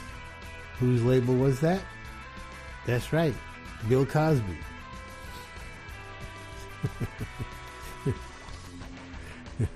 Whose 0.78 1.04
label 1.04 1.34
was 1.34 1.60
that? 1.62 1.82
That's 2.86 3.12
right, 3.12 3.34
Bill 3.90 4.06
Cosby. 4.06 4.56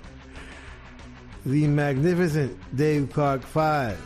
the 1.44 1.66
magnificent 1.66 2.56
Dave 2.76 3.10
Clark 3.12 3.42
5 3.42 3.98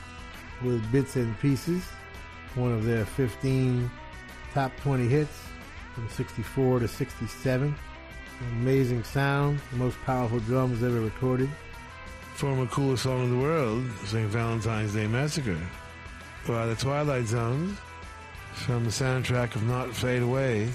with 0.65 0.90
Bits 0.90 1.16
and 1.16 1.39
Pieces, 1.40 1.85
one 2.55 2.73
of 2.73 2.86
their 2.86 3.05
15 3.05 3.90
top 4.55 4.73
20 4.81 5.07
hits 5.07 5.39
from 5.94 6.09
64 6.09 6.78
to 6.78 6.89
67. 6.89 7.77
Amazing 8.53 9.05
sound, 9.05 9.61
the 9.70 9.77
most 9.77 9.98
powerful 10.07 10.40
drums 10.40 10.82
ever 10.82 11.03
recorded. 11.03 11.51
Former 12.36 12.66
coolest 12.66 13.04
song 13.04 13.24
in 13.24 13.30
the 13.30 13.42
world, 13.42 13.82
St. 14.04 14.28
Valentine's 14.28 14.92
Day 14.92 15.06
Massacre. 15.06 15.58
By 16.46 16.66
the 16.66 16.76
Twilight 16.76 17.24
Zones, 17.24 17.78
from 18.52 18.84
the 18.84 18.90
soundtrack 18.90 19.54
of 19.54 19.62
Not 19.62 19.94
Fade 19.96 20.20
Away. 20.20 20.68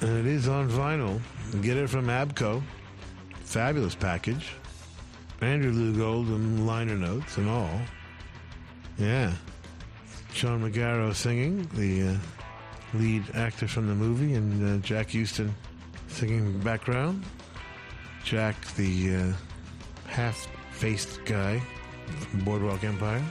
And 0.00 0.18
it 0.18 0.26
is 0.26 0.48
on 0.48 0.68
vinyl. 0.68 1.20
Get 1.62 1.76
it 1.76 1.88
from 1.88 2.06
ABKCO. 2.06 2.60
Fabulous 3.44 3.94
package. 3.94 4.54
Andrew 5.40 5.72
Loog 5.72 6.02
Oldham 6.02 6.66
liner 6.66 6.96
notes 6.96 7.36
and 7.36 7.48
all. 7.48 7.80
Yeah. 8.98 9.32
Sean 10.32 10.68
Magaro 10.68 11.14
singing, 11.14 11.68
the 11.74 12.08
uh, 12.08 12.16
lead 12.94 13.22
actor 13.34 13.68
from 13.68 13.86
the 13.86 13.94
movie, 13.94 14.34
and 14.34 14.82
uh, 14.82 14.84
Jack 14.84 15.12
Huston 15.12 15.54
singing 16.08 16.58
background. 16.58 17.22
Jack, 18.24 18.60
the 18.74 19.14
uh, 19.14 19.32
half-faced 20.82 21.24
guy 21.24 21.62
Boardwalk 22.44 22.82
Empire. 22.82 23.22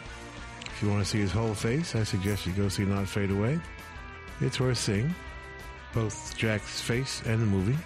If 0.66 0.82
you 0.82 0.90
want 0.90 1.04
to 1.04 1.10
see 1.10 1.20
his 1.20 1.34
whole 1.34 1.54
face, 1.54 1.96
I 1.96 2.04
suggest 2.04 2.48
you 2.48 2.54
go 2.54 2.70
see 2.70 2.86
Not 2.86 3.10
Fade 3.10 3.30
Away. 3.30 3.60
It's 4.40 4.58
worth 4.58 4.78
seeing, 4.78 5.14
both 5.94 6.36
Jack's 6.38 6.80
face 6.80 7.22
and 7.26 7.42
the 7.42 7.46
movie. 7.46 7.78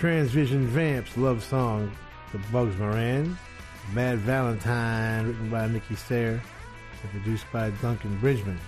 Transvision 0.00 0.64
Vamp's 0.64 1.16
love 1.18 1.44
song, 1.44 1.92
The 2.32 2.38
Bugs 2.50 2.76
Moran. 2.78 3.36
Mad 3.92 4.20
Valentine, 4.20 5.26
written 5.26 5.50
by 5.50 5.68
Nikki 5.68 5.94
Sayer 5.94 6.40
and 7.02 7.10
produced 7.10 7.44
by 7.52 7.68
Duncan 7.82 8.16
Bridgeman. 8.20 8.58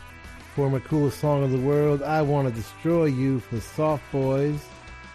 Former 0.54 0.80
coolest 0.80 1.18
song 1.18 1.42
of 1.42 1.50
the 1.50 1.58
world, 1.58 2.02
I 2.02 2.20
Want 2.20 2.46
to 2.46 2.54
Destroy 2.54 3.06
You 3.06 3.40
from 3.40 3.56
the 3.56 3.64
Soft 3.64 4.04
Boys, 4.12 4.60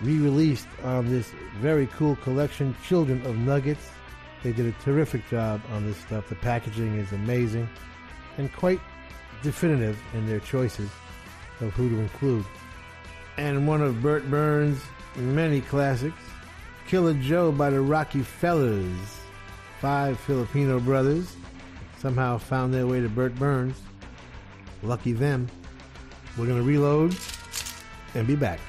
re-released 0.01 0.67
on 0.83 1.07
this 1.11 1.31
very 1.59 1.85
cool 1.85 2.15
collection, 2.15 2.75
Children 2.87 3.23
of 3.27 3.37
Nuggets. 3.37 3.91
They 4.43 4.51
did 4.51 4.65
a 4.65 4.71
terrific 4.83 5.27
job 5.29 5.61
on 5.71 5.85
this 5.85 5.97
stuff. 5.97 6.29
The 6.29 6.35
packaging 6.35 6.97
is 6.97 7.11
amazing 7.11 7.69
and 8.37 8.51
quite 8.53 8.79
definitive 9.43 9.99
in 10.13 10.25
their 10.27 10.39
choices 10.39 10.89
of 11.59 11.73
who 11.73 11.89
to 11.89 11.99
include. 11.99 12.45
And 13.37 13.67
one 13.67 13.81
of 13.81 14.01
Bert 14.01 14.29
Berns' 14.29 14.81
many 15.15 15.61
classics, 15.61 16.17
Killer 16.87 17.13
Joe 17.13 17.51
by 17.51 17.69
the 17.69 17.81
Rocky 17.81 18.21
Fellers. 18.21 19.17
Five 19.79 20.19
Filipino 20.19 20.79
brothers 20.79 21.35
somehow 21.99 22.37
found 22.37 22.73
their 22.73 22.87
way 22.87 23.01
to 23.01 23.09
Bert 23.09 23.35
Berns. 23.35 23.79
Lucky 24.83 25.13
them. 25.13 25.47
We're 26.37 26.45
going 26.45 26.59
to 26.59 26.63
reload 26.63 27.15
and 28.15 28.27
be 28.27 28.35
back. 28.35 28.59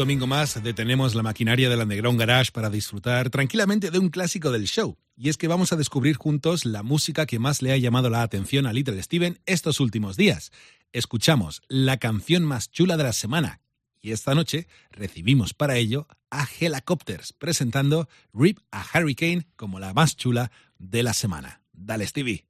Domingo 0.00 0.26
más 0.26 0.62
detenemos 0.62 1.14
la 1.14 1.22
maquinaria 1.22 1.68
del 1.68 1.82
Underground 1.82 2.18
Garage 2.18 2.52
para 2.52 2.70
disfrutar 2.70 3.28
tranquilamente 3.28 3.90
de 3.90 3.98
un 3.98 4.08
clásico 4.08 4.50
del 4.50 4.64
show. 4.64 4.96
Y 5.14 5.28
es 5.28 5.36
que 5.36 5.46
vamos 5.46 5.74
a 5.74 5.76
descubrir 5.76 6.16
juntos 6.16 6.64
la 6.64 6.82
música 6.82 7.26
que 7.26 7.38
más 7.38 7.60
le 7.60 7.70
ha 7.70 7.76
llamado 7.76 8.08
la 8.08 8.22
atención 8.22 8.64
a 8.64 8.72
Little 8.72 9.02
Steven 9.02 9.38
estos 9.44 9.78
últimos 9.78 10.16
días. 10.16 10.52
Escuchamos 10.94 11.60
la 11.68 11.98
canción 11.98 12.44
más 12.44 12.70
chula 12.70 12.96
de 12.96 13.02
la 13.02 13.12
semana. 13.12 13.60
Y 14.00 14.12
esta 14.12 14.34
noche 14.34 14.68
recibimos 14.90 15.52
para 15.52 15.76
ello 15.76 16.08
a 16.30 16.48
Helicopters 16.58 17.34
presentando 17.34 18.08
Rip 18.32 18.58
a 18.70 18.82
Hurricane 18.94 19.48
como 19.56 19.80
la 19.80 19.92
más 19.92 20.16
chula 20.16 20.50
de 20.78 21.02
la 21.02 21.12
semana. 21.12 21.60
Dale, 21.74 22.06
Stevie. 22.06 22.46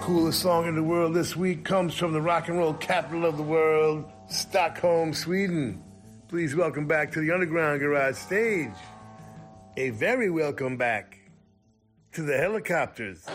Coolest 0.00 0.40
song 0.40 0.66
in 0.66 0.74
the 0.74 0.82
world 0.82 1.12
this 1.12 1.36
week 1.36 1.64
comes 1.64 1.94
from 1.94 2.12
the 2.12 2.20
rock 2.20 2.48
and 2.48 2.58
roll 2.58 2.72
capital 2.72 3.26
of 3.26 3.36
the 3.36 3.42
world, 3.42 4.10
Stockholm, 4.28 5.12
Sweden. 5.12 5.82
Please 6.28 6.56
welcome 6.56 6.86
back 6.86 7.12
to 7.12 7.20
the 7.20 7.30
Underground 7.30 7.80
Garage 7.80 8.16
stage. 8.16 8.70
A 9.76 9.90
very 9.90 10.30
welcome 10.30 10.76
back 10.78 11.18
to 12.12 12.22
the 12.22 12.32
Hellacopters. 12.32 13.28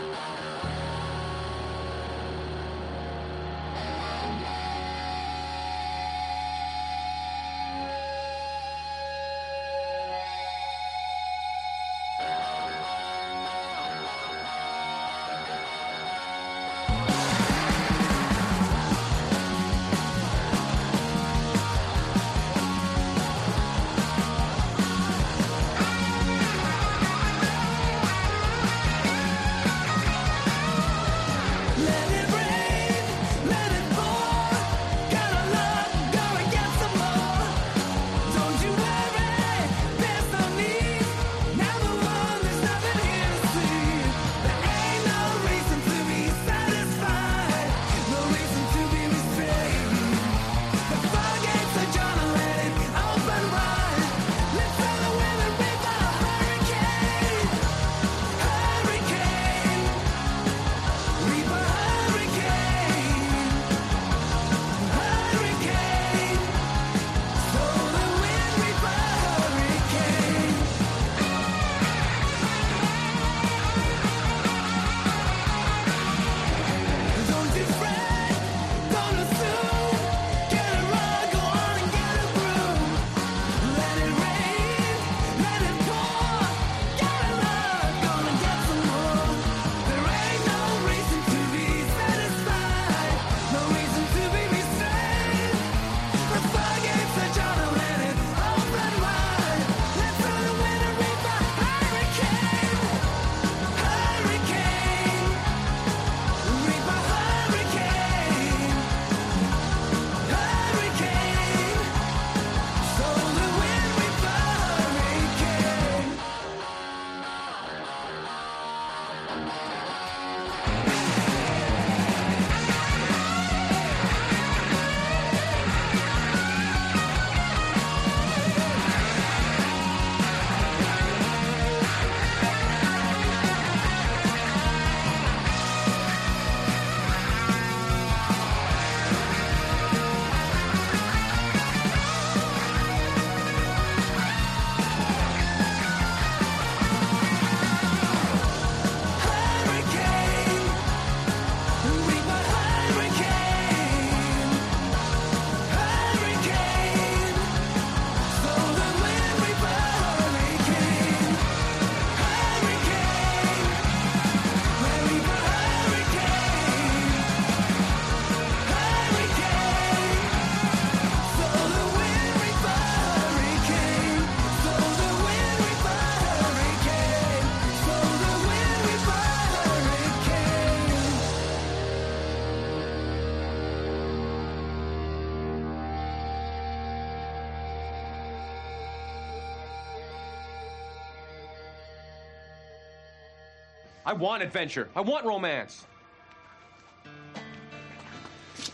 I 194.13 194.15
want 194.15 194.43
adventure. 194.43 194.89
I 194.95 195.01
want 195.01 195.25
romance. 195.25 195.87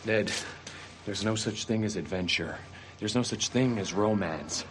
Ned, 0.04 0.30
there's 1.06 1.24
no 1.24 1.34
such 1.34 1.64
thing 1.64 1.82
as 1.82 1.96
adventure. 1.96 2.58
There's 2.98 3.14
no 3.14 3.22
such 3.22 3.48
thing 3.48 3.78
as 3.78 3.94
romance. 3.94 4.66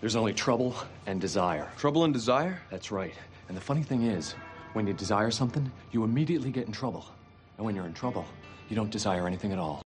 There's 0.00 0.14
only 0.14 0.32
trouble 0.32 0.76
and 1.06 1.20
desire. 1.20 1.68
Trouble 1.76 2.04
and 2.04 2.14
desire? 2.14 2.60
That's 2.70 2.92
right. 2.92 3.14
And 3.48 3.56
the 3.56 3.60
funny 3.60 3.82
thing 3.82 4.04
is, 4.04 4.36
when 4.74 4.86
you 4.86 4.92
desire 4.92 5.32
something, 5.32 5.68
you 5.90 6.04
immediately 6.04 6.52
get 6.52 6.68
in 6.68 6.72
trouble. 6.72 7.04
And 7.56 7.66
when 7.66 7.74
you're 7.74 7.86
in 7.86 7.92
trouble, 7.92 8.24
you 8.68 8.76
don't 8.76 8.92
desire 8.92 9.26
anything 9.26 9.50
at 9.50 9.58
all. 9.58 9.82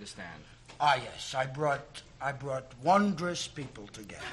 Understand. 0.00 0.42
Ah, 0.80 0.96
yes. 0.96 1.34
I 1.34 1.44
brought 1.44 2.02
I 2.22 2.32
brought 2.32 2.72
wondrous 2.82 3.46
people 3.46 3.86
together. 3.88 4.24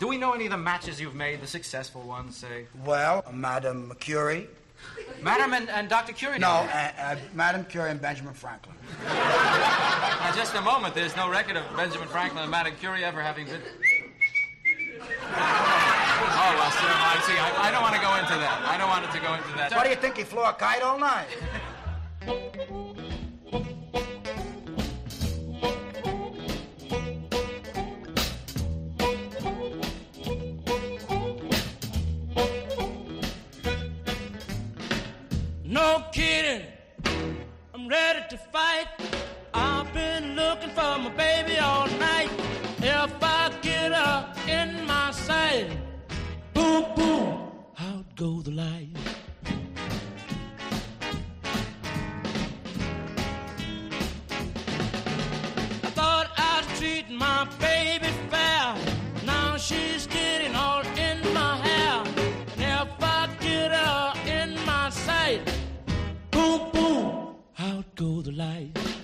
Do 0.00 0.08
we 0.08 0.16
know 0.16 0.32
any 0.32 0.46
of 0.46 0.50
the 0.50 0.56
matches 0.56 1.00
you've 1.00 1.14
made, 1.14 1.40
the 1.40 1.46
successful 1.46 2.02
ones, 2.02 2.36
say? 2.36 2.66
Well, 2.84 3.24
Madame 3.32 3.92
Curie. 4.00 4.48
Madam 5.22 5.54
and, 5.54 5.70
and 5.70 5.88
Dr. 5.88 6.12
Curie? 6.12 6.40
No, 6.40 6.48
uh, 6.48 6.90
uh, 6.98 7.16
Madame 7.34 7.64
Curie 7.66 7.90
and 7.90 8.00
Benjamin 8.00 8.34
Franklin. 8.34 8.74
Now, 10.22 10.32
just 10.34 10.54
a 10.54 10.60
moment. 10.60 10.94
There's 10.94 11.16
no 11.16 11.28
record 11.30 11.56
of 11.56 11.64
Benjamin 11.76 12.08
Franklin 12.08 12.42
and 12.42 12.50
Madame 12.50 12.74
Curie 12.80 13.04
ever 13.04 13.22
having 13.22 13.46
been. 13.46 13.62
Oh, 16.34 16.54
well, 16.58 16.70
sir, 16.70 16.86
I 16.86 17.22
see. 17.26 17.36
I, 17.38 17.68
I 17.68 17.70
don't 17.70 17.82
want 17.82 17.94
to 17.94 18.00
go 18.00 18.14
into 18.14 18.34
that. 18.38 18.62
I 18.64 18.78
don't 18.78 18.88
want 18.88 19.04
it 19.04 19.12
to 19.12 19.20
go 19.20 19.34
into 19.34 19.56
that. 19.56 19.72
What 19.72 19.84
do 19.84 19.90
you 19.90 19.96
think? 19.96 20.16
He 20.16 20.24
flew 20.24 20.42
a 20.42 20.52
kite 20.52 20.82
all 20.82 20.98
night. 20.98 21.26
to 38.32 38.38
fight. 38.38 38.86
I've 39.52 39.92
been 39.92 40.34
looking 40.36 40.70
for 40.70 40.96
my 41.04 41.10
baby 41.10 41.58
all 41.58 41.86
night. 41.98 42.30
If 42.78 43.22
I 43.22 43.52
get 43.60 43.92
her 43.92 44.34
in 44.48 44.86
my 44.86 45.10
sight, 45.10 45.68
boom, 46.54 46.84
boom, 46.96 47.50
out 47.78 48.06
go 48.16 48.40
the 48.40 48.52
light. 48.52 48.88
I 55.84 55.90
thought 55.98 56.28
I 56.38 56.62
was 56.64 56.78
treating 56.78 57.18
my 57.18 57.46
baby 57.60 58.10
fair. 58.30 58.74
Now 59.26 59.58
she's 59.58 60.06
getting 60.06 60.31
go 68.02 68.20
the 68.20 68.32
light. 68.32 69.01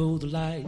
Go 0.00 0.16
the 0.16 0.28
light. 0.28 0.66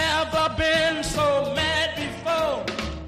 Never 0.00 0.44
been 0.56 1.02
so 1.02 1.26
mad 1.56 1.88
before. 2.04 2.64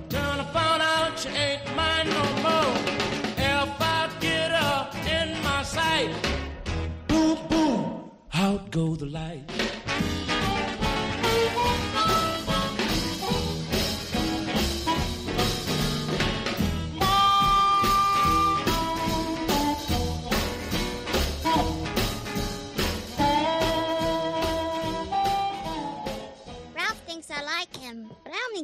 Till 0.08 0.40
I 0.42 0.46
found 0.56 0.82
out 0.82 1.18
she 1.20 1.28
ain't 1.28 1.64
mine 1.76 2.08
no 2.18 2.24
more. 2.46 2.74
If 3.54 3.70
I 3.98 4.10
get 4.26 4.50
her 4.60 4.78
in 5.18 5.28
my 5.48 5.62
sight, 5.62 6.10
boom, 7.06 7.38
boom, 7.48 8.10
out 8.34 8.72
go 8.72 8.96
the 8.96 9.06
light. 9.06 9.44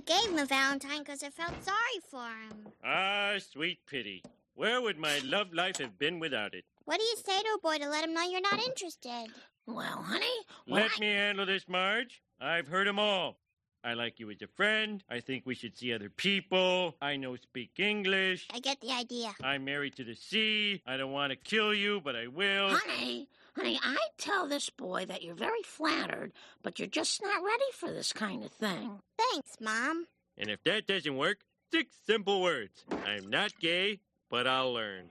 Gave 0.06 0.30
him 0.30 0.38
a 0.38 0.46
Valentine 0.46 0.98
because 1.00 1.22
I 1.22 1.30
felt 1.30 1.54
sorry 1.62 2.00
for 2.10 2.26
him. 2.26 2.72
Ah, 2.84 3.34
sweet 3.38 3.78
pity. 3.86 4.22
Where 4.54 4.80
would 4.82 4.98
my 4.98 5.18
love 5.24 5.52
life 5.52 5.78
have 5.78 5.98
been 5.98 6.18
without 6.18 6.54
it? 6.54 6.64
What 6.84 6.98
do 6.98 7.04
you 7.04 7.16
say 7.16 7.40
to 7.40 7.48
a 7.56 7.60
boy 7.60 7.78
to 7.78 7.88
let 7.88 8.04
him 8.04 8.12
know 8.14 8.22
you're 8.22 8.40
not 8.40 8.60
interested? 8.62 9.28
Well, 9.66 10.02
honey, 10.02 10.26
Let 10.66 10.98
me 10.98 11.06
handle 11.06 11.46
this, 11.46 11.68
Marge. 11.68 12.20
I've 12.40 12.66
heard 12.66 12.88
'em 12.88 12.98
all. 12.98 13.38
I 13.84 13.94
like 13.94 14.20
you 14.20 14.30
as 14.30 14.40
a 14.42 14.46
friend. 14.46 15.02
I 15.10 15.20
think 15.20 15.44
we 15.44 15.54
should 15.54 15.76
see 15.76 15.92
other 15.92 16.08
people. 16.10 16.96
I 17.00 17.16
know 17.16 17.34
speak 17.36 17.78
English. 17.78 18.46
I 18.52 18.60
get 18.60 18.80
the 18.80 18.90
idea. 18.92 19.34
I'm 19.42 19.64
married 19.64 19.96
to 19.96 20.04
the 20.04 20.14
sea. 20.14 20.82
I 20.86 20.96
don't 20.96 21.10
want 21.12 21.30
to 21.30 21.36
kill 21.36 21.74
you, 21.74 22.00
but 22.00 22.14
I 22.14 22.26
will. 22.28 22.76
honey, 22.76 23.28
honey, 23.56 23.78
I 23.82 23.96
tell 24.18 24.48
this 24.48 24.70
boy 24.70 25.06
that 25.06 25.22
you're 25.22 25.34
very 25.34 25.62
flattered, 25.64 26.32
but 26.62 26.78
you're 26.78 26.88
just 26.88 27.22
not 27.22 27.42
ready 27.42 27.64
for 27.74 27.90
this 27.90 28.12
kind 28.12 28.44
of 28.44 28.52
thing. 28.52 29.00
Thanks, 29.18 29.56
Mom. 29.60 30.06
And 30.36 30.50
if 30.50 30.62
that 30.64 30.86
doesn't 30.86 31.16
work, 31.16 31.38
six 31.70 31.94
simple 32.06 32.42
words. 32.42 32.84
I'm 33.06 33.28
not 33.28 33.52
gay, 33.60 34.00
but 34.30 34.46
I'll 34.46 34.72
learn. 34.72 35.10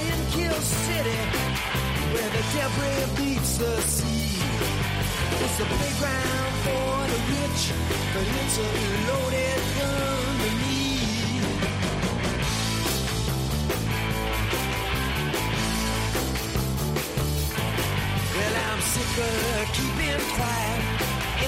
In 0.00 0.26
Kill 0.30 0.60
City, 0.60 1.20
where 2.12 2.30
the 2.36 2.42
debris 2.54 3.24
meets 3.24 3.58
the 3.58 3.80
sea. 3.82 4.38
It's 5.44 5.58
a 5.60 5.64
playground 5.64 6.52
for 6.64 6.94
the 7.12 7.20
rich, 7.32 7.62
but 8.14 8.26
it's 8.40 8.56
a 8.58 8.70
loaded 9.08 9.62
gun 9.78 10.32
to 10.42 10.50
me. 10.60 10.80
Well, 18.36 18.54
I'm 18.68 18.80
sick 18.92 19.14
of 19.28 19.72
keeping 19.76 20.22
quiet, 20.36 20.82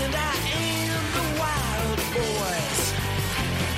and 0.00 0.12
I 0.14 0.34
am 0.68 1.02
the 1.16 1.26
wild 1.40 1.98
boys. 2.18 2.80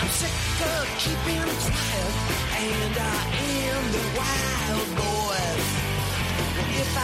I'm 0.01 0.10
sick 0.20 0.36
of 0.74 0.84
keeping 1.02 1.51
quiet, 1.64 2.35
and 2.58 2.96
I 2.96 3.22
am 3.68 3.82
the 3.92 4.04
wild 4.16 4.88
boys. 4.96 5.66
If 6.80 6.96
I 6.96 7.00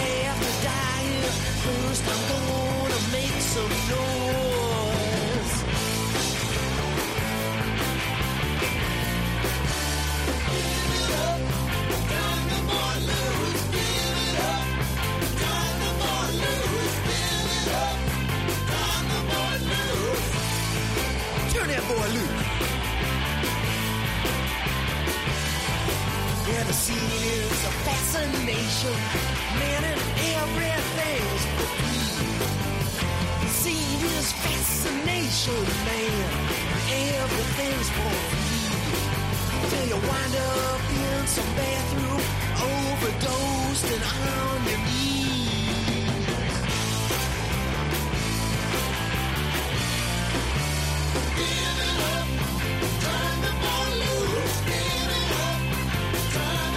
have 0.00 0.38
to 0.46 0.52
die 0.62 1.02
here 1.10 1.34
first, 1.64 2.04
I'm 2.12 2.22
gonna 2.30 3.00
make 3.12 3.38
some 3.54 3.74
noise. 3.90 5.54
Build 10.54 11.10
up 11.26 11.40
no 12.50 12.58
more 12.70 12.96
loose, 13.10 13.64
build 13.74 14.38
up, 14.52 14.66
I'm 15.50 15.74
no 15.82 15.90
more 16.02 16.28
loose, 16.42 16.96
turn 21.52 21.68
that 21.68 21.84
boy 21.88 22.08
loose. 22.14 22.43
The 26.62 26.72
scene 26.72 26.96
is 26.96 27.64
a 27.64 27.72
fascination. 27.84 28.94
Man, 29.58 29.84
and 29.84 30.00
everything's 30.38 31.44
for. 31.54 31.74
The 33.42 33.48
scene 33.48 34.04
is 34.18 34.32
fascination, 34.32 35.64
man. 35.86 36.28
Everything's 37.20 37.88
for 37.96 38.14
free. 38.30 39.68
Till 39.70 39.86
you 39.88 39.98
wind 40.08 40.36
up 40.36 40.82
in 40.90 41.26
some 41.26 41.50
bathroom, 41.56 42.22
overdosed 42.62 43.86
and 43.92 44.02
on 44.02 44.68
your 44.68 44.78
knees. 44.78 45.14
We 56.34 56.73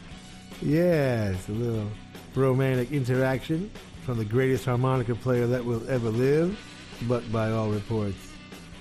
Yeah, 0.62 1.30
it's 1.30 1.48
a 1.48 1.52
little 1.52 1.90
romantic 2.34 2.92
interaction 2.92 3.70
from 4.04 4.18
the 4.18 4.24
greatest 4.24 4.66
harmonica 4.66 5.14
player 5.14 5.46
that 5.48 5.64
will 5.64 5.82
ever 5.90 6.10
live, 6.10 6.58
but 7.08 7.30
by 7.32 7.50
all 7.50 7.70
reports, 7.70 8.30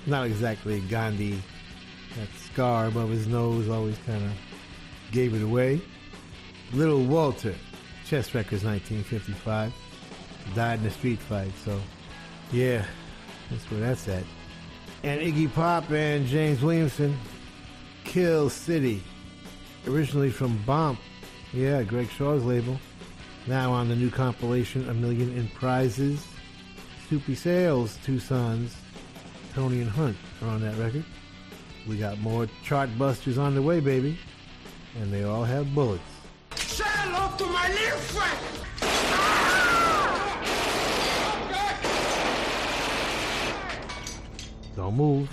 not 0.05 0.27
exactly 0.27 0.81
Gandhi. 0.81 1.41
That 2.18 2.30
scar 2.51 2.88
above 2.88 3.10
his 3.10 3.26
nose 3.26 3.69
always 3.69 3.97
kind 4.05 4.23
of 4.23 4.31
gave 5.11 5.34
it 5.34 5.41
away. 5.41 5.81
Little 6.72 7.03
Walter, 7.03 7.53
Chess 8.06 8.34
Records 8.34 8.64
1955, 8.64 9.73
died 10.56 10.80
in 10.80 10.85
a 10.85 10.91
street 10.91 11.19
fight, 11.19 11.52
so 11.64 11.80
yeah, 12.52 12.85
that's 13.49 13.64
where 13.69 13.80
that's 13.80 14.07
at. 14.07 14.23
And 15.03 15.19
Iggy 15.19 15.53
Pop 15.53 15.91
and 15.91 16.26
James 16.26 16.61
Williamson, 16.61 17.18
Kill 18.06 18.49
City, 18.49 19.03
originally 19.88 20.30
from 20.30 20.57
Bomp, 20.65 20.99
yeah, 21.52 21.84
Greg 21.84 22.10
Shaw's 22.10 22.44
label. 22.44 22.80
Now 23.45 23.72
on 23.73 23.90
the 23.90 23.95
new 23.95 24.10
compilation, 24.10 24.90
A 24.90 24.94
Million 24.94 25.35
in 25.38 25.48
Prizes. 25.49 26.26
Soupy 27.10 27.35
Sales, 27.35 27.98
two 28.06 28.19
sons, 28.19 28.76
Tony 29.53 29.81
and 29.81 29.90
Hunt 29.90 30.15
are 30.41 30.48
on 30.48 30.61
that 30.61 30.77
record. 30.77 31.03
We 31.88 31.98
got 31.98 32.19
more 32.19 32.48
chart 32.64 32.90
busters 32.98 33.38
on 33.38 33.56
the 33.56 33.61
way, 33.61 33.80
baby. 33.80 34.18
And 34.99 35.11
they 35.11 35.23
all 35.23 35.44
have 35.44 35.73
bullets. 35.76 36.12
Say 36.73 36.83
hello 36.87 37.37
to 37.37 37.45
my 37.45 37.67
little 37.67 37.99
friend. 37.99 38.39
Don't 44.75 44.95
move. 44.97 45.29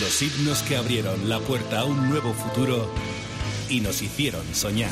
Los 0.00 0.22
himnos 0.22 0.62
que 0.64 0.76
abrieron 0.76 1.28
la 1.28 1.38
puerta 1.38 1.80
a 1.80 1.84
un 1.84 2.08
nuevo 2.10 2.32
futuro 2.32 2.90
y 3.70 3.80
nos 3.80 4.02
hicieron 4.02 4.44
soñar. 4.52 4.90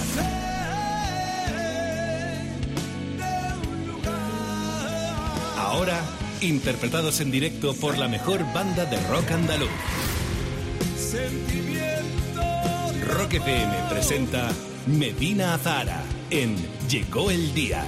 Ahora, 5.56 6.00
interpretados 6.40 7.20
en 7.20 7.30
directo 7.30 7.74
por 7.74 7.98
la 7.98 8.08
mejor 8.08 8.44
banda 8.54 8.84
de 8.86 8.96
rock 9.08 9.30
andaluz. 9.32 9.68
Rock 13.06 13.34
FM 13.34 13.74
presenta 13.90 14.48
Medina 14.86 15.54
Azara 15.54 16.02
en 16.30 16.56
Llegó 16.88 17.30
el 17.30 17.52
Día. 17.54 17.84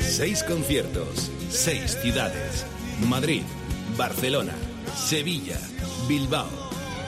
Seis 0.00 0.42
conciertos, 0.42 1.30
seis 1.50 1.98
ciudades. 2.02 2.66
Madrid, 3.08 3.42
Barcelona, 3.96 4.54
Sevilla, 4.96 5.58
Bilbao, 6.08 6.48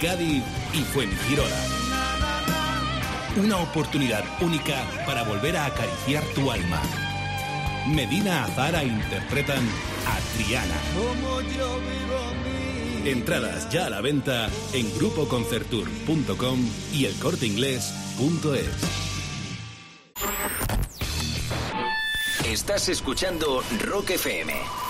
Cádiz 0.00 0.42
y 0.72 0.80
Fuengirola. 0.92 1.83
Una 3.36 3.58
oportunidad 3.58 4.24
única 4.40 4.84
para 5.06 5.24
volver 5.24 5.56
a 5.56 5.66
acariciar 5.66 6.22
tu 6.36 6.52
alma. 6.52 6.80
Medina 7.88 8.44
Azara 8.44 8.84
interpretan 8.84 9.62
a 10.06 10.36
Triana. 10.36 10.76
Entradas 13.04 13.68
ya 13.70 13.86
a 13.86 13.90
la 13.90 14.00
venta 14.00 14.48
en 14.72 14.96
grupoconcertur.com 14.96 16.70
y 16.92 17.06
elcorteinglés.es. 17.06 19.04
Estás 22.46 22.88
escuchando 22.88 23.64
Rock 23.80 24.10
FM. 24.10 24.83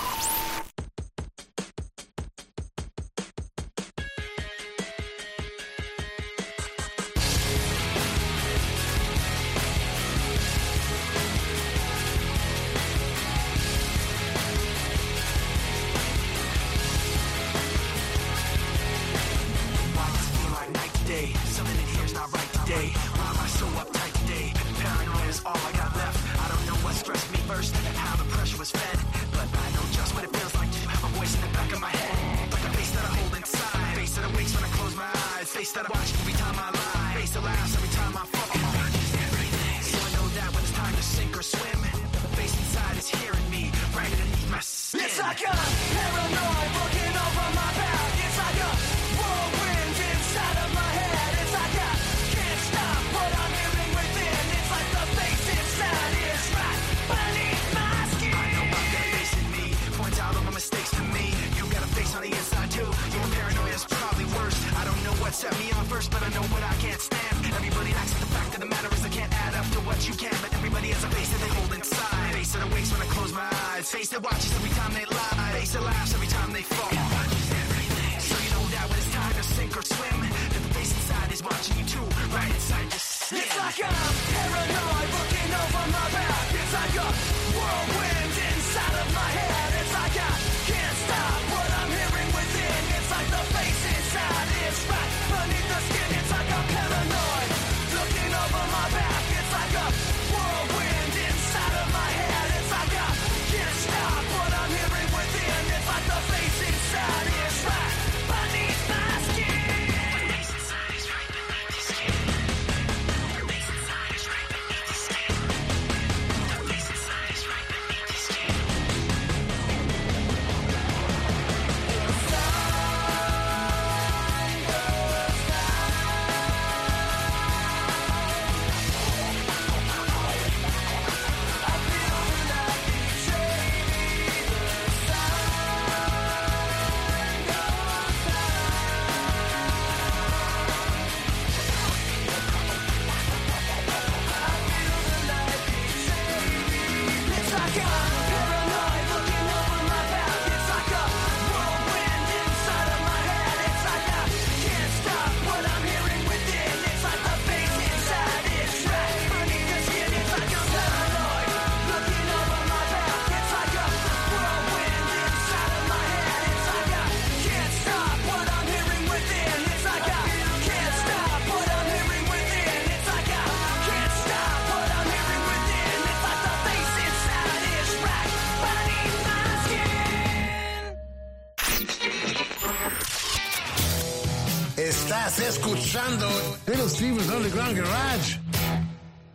Escuchando 185.49 186.29
Little 186.66 186.89
Steven's 186.89 187.29
Underground 187.29 187.77
Garage 187.77 188.41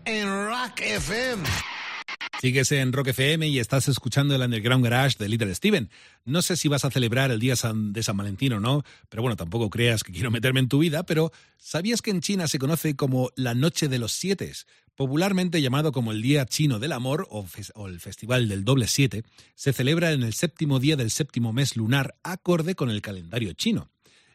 en 0.06 0.28
Rock 0.28 0.82
FM. 0.82 1.44
Sigues 2.42 2.72
en 2.72 2.94
Rock 2.94 3.10
FM 3.10 3.48
y 3.48 3.60
estás 3.60 3.88
escuchando 3.88 4.34
el 4.34 4.42
Underground 4.42 4.84
Garage 4.84 5.18
de 5.20 5.30
Little 5.30 5.54
Steven. 5.54 5.90
No 6.26 6.42
sé 6.42 6.56
si 6.56 6.68
vas 6.68 6.84
a 6.84 6.90
celebrar 6.90 7.32
el 7.32 7.40
día 7.40 7.54
de 7.54 8.04
San 8.04 8.18
Valentín 8.18 8.54
o 8.54 8.60
no, 8.60 8.84
pero 9.10 9.22
bueno, 9.22 9.36
tampoco 9.36 9.70
creas 9.70 10.04
que 10.04 10.12
quiero 10.12 10.32
meterme 10.32 10.62
en 10.62 10.70
tu 10.70 10.80
vida, 10.80 11.04
pero 11.04 11.32
¿sabías 11.58 12.02
que 12.02 12.12
en 12.12 12.22
China 12.22 12.48
se 12.48 12.60
conoce 12.60 12.96
como 12.96 13.30
la 13.36 13.54
Noche 13.54 13.88
de 13.88 14.00
los 14.00 14.14
Siete? 14.14 14.52
Popularmente 14.96 15.62
llamado 15.62 15.92
como 15.92 16.12
el 16.12 16.22
Día 16.22 16.46
Chino 16.46 16.80
del 16.80 16.94
Amor 16.94 17.28
o 17.30 17.46
el 17.88 18.00
Festival 18.00 18.50
del 18.50 18.66
Doble 18.66 18.88
Siete, 18.88 19.24
se 19.54 19.74
celebra 19.74 20.12
en 20.12 20.24
el 20.24 20.34
séptimo 20.34 20.80
día 20.80 20.96
del 20.96 21.12
séptimo 21.12 21.54
mes 21.54 21.78
lunar, 21.78 22.16
acorde 22.24 22.74
con 22.76 22.90
el 22.90 23.02
calendario 23.02 23.54
chino. 23.54 23.92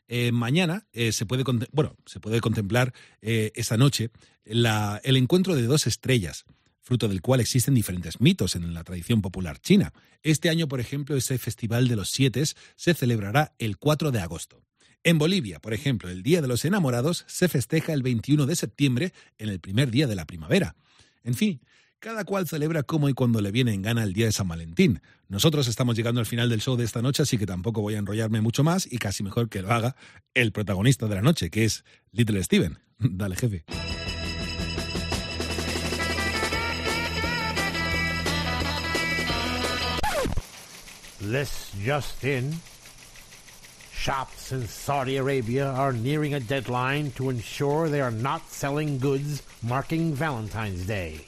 Eh, 0.08 0.32
mañana 0.32 0.86
eh, 0.92 1.12
se, 1.12 1.26
puede 1.26 1.44
bueno, 1.72 1.96
se 2.06 2.20
puede 2.20 2.40
contemplar 2.40 2.92
eh, 3.22 3.52
esa 3.54 3.76
noche 3.76 4.10
la- 4.44 5.00
el 5.04 5.16
encuentro 5.16 5.54
de 5.54 5.62
dos 5.62 5.86
estrellas, 5.86 6.44
fruto 6.82 7.08
del 7.08 7.22
cual 7.22 7.40
existen 7.40 7.74
diferentes 7.74 8.20
mitos 8.20 8.56
en 8.56 8.74
la 8.74 8.84
tradición 8.84 9.22
popular 9.22 9.58
china. 9.60 9.92
Este 10.22 10.50
año, 10.50 10.68
por 10.68 10.80
ejemplo, 10.80 11.16
ese 11.16 11.38
Festival 11.38 11.88
de 11.88 11.96
los 11.96 12.10
Siete 12.10 12.44
se 12.76 12.94
celebrará 12.94 13.54
el 13.58 13.78
4 13.78 14.10
de 14.10 14.20
agosto. 14.20 14.62
En 15.02 15.18
Bolivia, 15.18 15.60
por 15.60 15.74
ejemplo, 15.74 16.08
el 16.10 16.22
Día 16.22 16.40
de 16.42 16.48
los 16.48 16.64
Enamorados 16.64 17.24
se 17.26 17.48
festeja 17.48 17.92
el 17.92 18.02
21 18.02 18.46
de 18.46 18.56
septiembre, 18.56 19.12
en 19.38 19.48
el 19.50 19.60
primer 19.60 19.90
día 19.90 20.06
de 20.06 20.14
la 20.14 20.26
primavera. 20.26 20.76
En 21.24 21.34
fin, 21.34 21.60
cada 22.04 22.24
cual 22.26 22.46
celebra 22.46 22.82
como 22.82 23.08
y 23.08 23.14
cuando 23.14 23.40
le 23.40 23.50
viene 23.50 23.72
en 23.72 23.80
gana 23.80 24.02
el 24.02 24.12
día 24.12 24.26
de 24.26 24.32
San 24.32 24.46
Valentín. 24.46 25.00
Nosotros 25.28 25.68
estamos 25.68 25.96
llegando 25.96 26.20
al 26.20 26.26
final 26.26 26.50
del 26.50 26.60
show 26.60 26.76
de 26.76 26.84
esta 26.84 27.00
noche, 27.00 27.22
así 27.22 27.38
que 27.38 27.46
tampoco 27.46 27.80
voy 27.80 27.94
a 27.94 27.98
enrollarme 27.98 28.42
mucho 28.42 28.62
más 28.62 28.86
y 28.92 28.98
casi 28.98 29.22
mejor 29.22 29.48
que 29.48 29.62
lo 29.62 29.72
haga 29.72 29.96
el 30.34 30.52
protagonista 30.52 31.08
de 31.08 31.14
la 31.14 31.22
noche, 31.22 31.48
que 31.48 31.64
es 31.64 31.82
Little 32.12 32.44
Steven. 32.44 32.78
Dale, 32.98 33.36
jefe. 33.36 33.64
This 41.20 41.70
just 41.82 42.22
in. 42.22 42.52
Shops 43.94 44.52
in 44.52 44.68
Saudi 44.68 45.16
Arabia 45.16 45.70
are 45.70 45.94
nearing 45.94 46.34
a 46.34 46.40
deadline 46.40 47.12
to 47.12 47.30
ensure 47.30 47.88
they 47.88 48.02
are 48.02 48.10
not 48.10 48.42
selling 48.50 48.98
goods 48.98 49.42
marking 49.62 50.12
Valentine's 50.12 50.86
Day. 50.86 51.24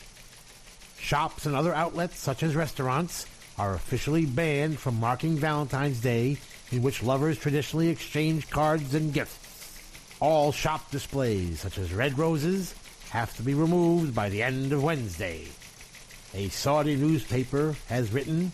Shops 1.06 1.46
and 1.46 1.54
other 1.54 1.72
outlets, 1.72 2.18
such 2.18 2.42
as 2.42 2.56
restaurants, 2.56 3.26
are 3.56 3.74
officially 3.74 4.26
banned 4.26 4.76
from 4.76 4.98
marking 4.98 5.36
Valentine's 5.36 6.00
Day, 6.00 6.36
in 6.72 6.82
which 6.82 7.00
lovers 7.00 7.38
traditionally 7.38 7.90
exchange 7.90 8.50
cards 8.50 8.92
and 8.92 9.12
gifts. 9.12 9.78
All 10.18 10.50
shop 10.50 10.90
displays, 10.90 11.60
such 11.60 11.78
as 11.78 11.94
red 11.94 12.18
roses, 12.18 12.74
have 13.10 13.32
to 13.36 13.44
be 13.44 13.54
removed 13.54 14.16
by 14.16 14.30
the 14.30 14.42
end 14.42 14.72
of 14.72 14.82
Wednesday. 14.82 15.46
A 16.34 16.48
Saudi 16.48 16.96
newspaper 16.96 17.76
has 17.86 18.12
written 18.12 18.50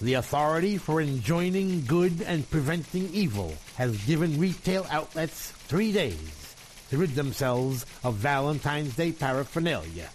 the 0.00 0.14
authority 0.14 0.78
for 0.78 1.00
enjoining 1.00 1.84
good 1.84 2.22
and 2.22 2.50
preventing 2.50 3.08
evil 3.14 3.54
has 3.76 4.04
given 4.04 4.40
retail 4.40 4.84
outlets 4.90 5.52
three 5.68 5.92
days 5.92 6.56
to 6.90 6.98
rid 6.98 7.14
themselves 7.14 7.86
of 8.02 8.14
Valentine's 8.14 8.96
Day 8.96 9.12
paraphernalia. 9.12 10.10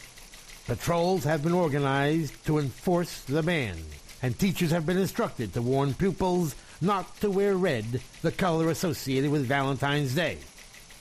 Patrols 0.69 1.23
have 1.23 1.41
been 1.41 1.53
organized 1.53 2.45
to 2.45 2.59
enforce 2.59 3.21
the 3.21 3.41
ban, 3.41 3.75
and 4.21 4.37
teachers 4.37 4.69
have 4.69 4.85
been 4.85 4.99
instructed 4.99 5.51
to 5.51 5.63
warn 5.63 5.95
pupils 5.95 6.53
not 6.79 7.19
to 7.21 7.31
wear 7.31 7.57
red, 7.57 7.99
the 8.21 8.31
color 8.31 8.69
associated 8.69 9.31
with 9.31 9.47
Valentine's 9.47 10.13
Day. 10.13 10.37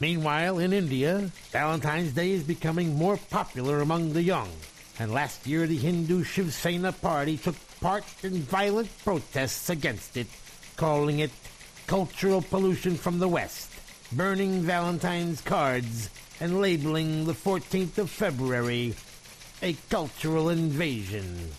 Meanwhile, 0.01 0.59
in 0.59 0.73
India, 0.73 1.31
Valentine's 1.51 2.12
Day 2.15 2.31
is 2.31 2.45
becoming 2.45 2.97
more 2.97 3.19
popular 3.28 3.82
among 3.82 4.15
the 4.15 4.23
young, 4.23 4.49
and 4.99 5.12
last 5.12 5.47
year 5.47 5.66
the 5.66 5.77
Hindu 5.77 6.24
Shiv 6.24 6.55
Sena 6.55 6.93
party 6.93 7.36
took 7.36 7.57
part 7.82 8.05
in 8.23 8.40
violent 8.40 8.89
protests 9.05 9.69
against 9.69 10.16
it, 10.16 10.28
calling 10.78 11.19
it 11.19 11.31
cultural 11.86 12.40
pollution 12.40 12.97
from 12.97 13.19
the 13.19 13.28
West, 13.28 13.70
burning 14.12 14.62
Valentine's 14.62 15.43
cards, 15.43 16.09
and 16.40 16.59
labeling 16.59 17.27
the 17.27 17.35
14th 17.35 17.99
of 17.99 18.09
February 18.09 18.95
a 19.62 19.74
cultural 19.90 20.51
invasion. 20.51 21.51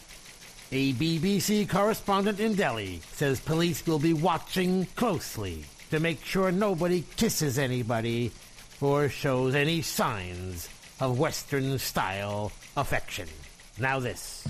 A 0.71 0.93
BBC 0.93 1.67
correspondent 1.67 2.39
in 2.39 2.55
Delhi 2.55 3.01
says 3.13 3.39
police 3.39 3.85
will 3.85 3.99
be 3.99 4.13
watching 4.13 4.85
closely 4.95 5.65
to 5.89 5.99
make 5.99 6.23
sure 6.23 6.51
nobody 6.51 7.03
kisses 7.17 7.57
anybody 7.57 8.31
or 8.79 9.09
shows 9.09 9.55
any 9.55 9.81
signs 9.81 10.69
of 10.99 11.19
Western 11.19 11.77
style 11.79 12.51
affection. 12.77 13.27
Now, 13.79 13.99
this. 13.99 14.47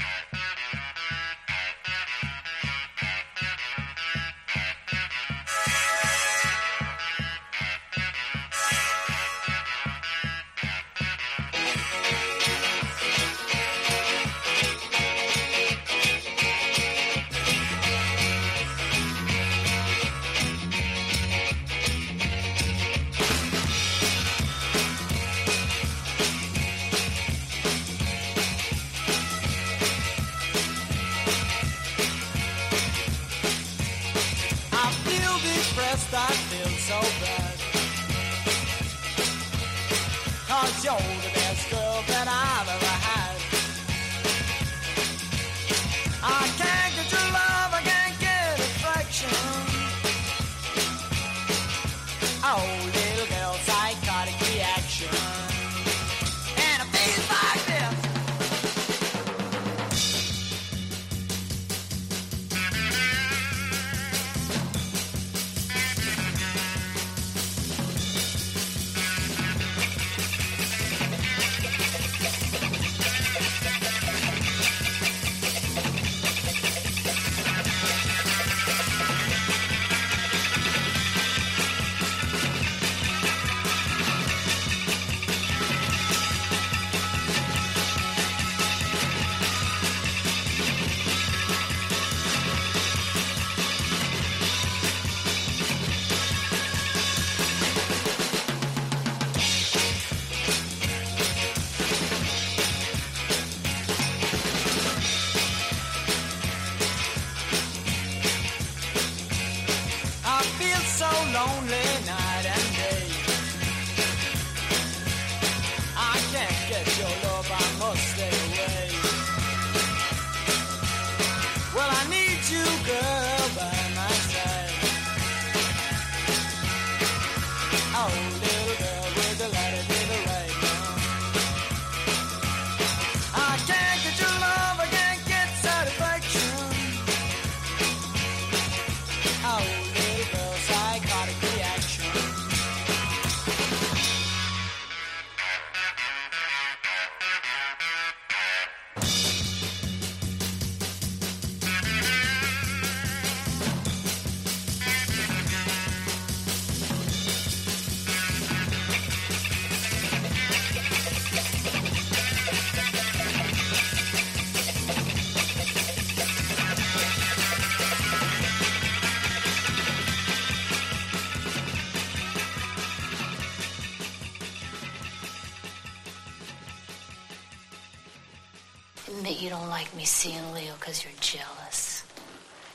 Because 180.89 181.03
you're 181.03 181.13
jealous. 181.21 182.03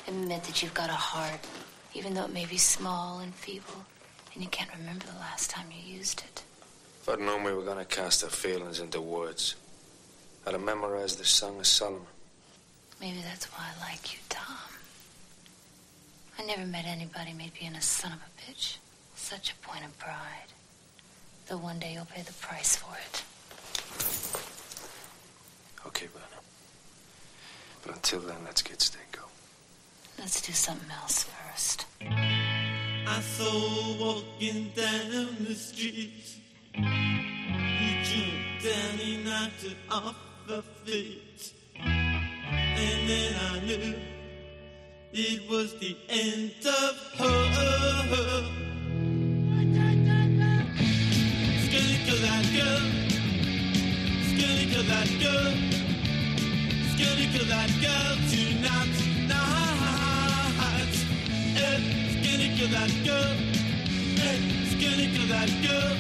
Admit 0.07 0.45
that 0.45 0.63
you've 0.63 0.73
got 0.73 0.89
a 0.89 0.93
heart, 0.93 1.41
even 1.95 2.15
though 2.15 2.23
it 2.23 2.33
may 2.33 2.45
be 2.47 2.57
small 2.57 3.19
and 3.19 3.35
feeble, 3.35 3.85
and 4.33 4.41
you 4.41 4.49
can't 4.51 4.71
remember 4.79 5.05
the 5.05 5.19
last 5.19 5.51
time 5.51 5.67
you 5.73 5.97
used 5.97 6.21
it. 6.21 6.45
If 7.03 7.09
I'd 7.09 7.19
known 7.19 7.43
we 7.43 7.53
were 7.53 7.65
going 7.65 7.79
to 7.79 7.85
cast 7.85 8.23
our 8.23 8.31
feelings 8.31 8.79
into 8.79 9.01
words, 9.01 9.57
I'd 10.47 10.53
have 10.53 10.63
memorized 10.63 11.19
the 11.19 11.25
Song 11.25 11.59
of 11.59 11.67
Solomon. 11.67 12.07
Maybe 13.01 13.19
that's 13.21 13.47
why 13.47 13.65
I 13.65 13.91
like 13.91 14.13
you, 14.13 14.21
Tom. 14.29 14.59
I 16.39 16.45
never 16.45 16.67
met 16.67 16.85
anybody 16.87 17.33
made 17.33 17.55
being 17.59 17.75
a 17.75 17.83
son 17.83 18.13
of 18.13 18.19
a 18.21 18.31
bitch 18.49 18.77
such 19.17 19.51
a 19.51 19.57
point 19.67 19.85
of 19.85 19.99
pride. 19.99 20.53
Though 21.49 21.59
one 21.59 21.81
day 21.81 21.95
you'll 21.95 22.05
pay 22.05 22.23
the 22.23 22.33
price 22.35 22.77
for 22.77 22.95
it. 22.97 23.25
Okay, 25.89 26.07
Berna. 26.15 26.34
But 27.85 27.97
until 27.97 28.21
then, 28.21 28.37
let's 28.45 28.63
get 28.63 28.79
Stinko. 28.79 29.25
Let's 30.19 30.41
do 30.41 30.53
something 30.53 30.91
else 31.03 31.25
first. 31.25 31.87
I 32.01 33.21
saw 33.21 33.97
walking 34.01 34.73
down 34.75 35.37
the 35.47 35.55
street. 35.55 36.41
He 36.73 36.83
jumped 38.03 38.65
down, 38.65 38.99
he 38.99 39.23
knocked 39.23 39.65
it 39.65 39.77
off 39.91 40.17
her 40.49 40.63
feet. 40.85 41.53
And 41.77 43.09
then 43.09 43.35
I 43.53 43.61
knew 43.67 43.95
it 45.13 45.51
was 45.51 45.79
the 45.79 45.97
end 46.09 46.55
of 46.65 46.97
her. 47.19 48.51
Skinny 51.65 51.97
to 52.07 52.15
that 52.23 52.45
girl. 52.57 52.85
Skinny 54.31 54.67
to 54.73 54.83
that 54.85 55.09
girl. 55.21 55.94
Skinny 56.95 57.27
to 57.37 57.45
that 57.47 57.71
girl 57.83 58.15
tonight, 58.31 58.95
tonight. 59.03 60.95
Hey, 61.59 61.83
skinny 62.15 62.49
to 62.57 62.67
that 62.71 62.93
girl. 63.03 63.35
Hey, 64.23 64.39
skinny 64.71 65.07
to 65.11 65.27
that 65.27 65.51
girl. 65.67 65.97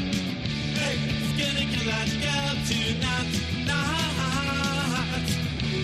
Skinny 1.34 1.66
to 1.74 1.80
that 1.90 2.08
girl 2.22 2.54
tonight, 2.70 3.26
tonight. 3.34 5.26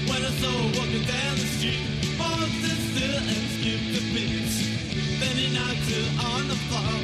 When 0.06 0.20
I 0.22 0.30
saw 0.38 0.46
her 0.46 0.78
walking 0.78 1.02
down 1.02 1.34
the 1.42 1.48
street, 1.58 1.82
and 2.22 2.78
still 2.94 3.14
and 3.18 3.26
a 3.26 4.02
beat. 4.14 4.54
Then 5.18 5.34
he 5.34 5.50
knocked 5.50 5.90
her 5.90 6.06
on 6.30 6.46
the 6.46 6.58
floor, 6.70 7.02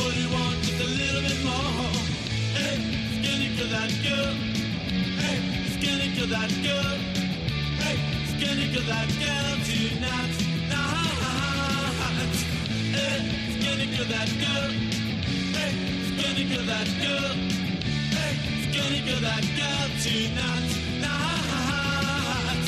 but 0.00 0.12
he 0.16 0.24
wanted 0.32 0.80
a 0.80 0.88
little 0.96 1.22
bit 1.28 1.40
more. 1.44 1.92
Hey, 2.56 2.80
skinny 3.20 3.52
to 3.58 3.64
that 3.68 3.92
girl. 4.00 4.32
Hey, 5.20 5.67
skinny 5.78 6.10
to 6.16 6.26
that 6.26 6.50
girl. 6.62 6.98
Hey, 7.78 7.96
skinny 8.34 8.66
to 8.74 8.80
that 8.90 9.08
girl 9.22 9.50
tonight, 9.68 10.32
tonight. 10.38 11.98
Hey, 12.98 13.18
skinny 13.54 13.86
to 13.96 14.04
that 14.12 14.30
girl. 14.42 14.70
Hey, 15.54 15.72
skinny 16.08 16.44
to 16.54 16.60
that 16.66 16.88
girl. 17.02 17.34
Hey, 18.16 18.34
skinny 18.66 19.00
to 19.08 19.16
that 19.22 19.44
girl 19.58 19.88
tonight, 20.02 20.66
tonight. 20.98 22.66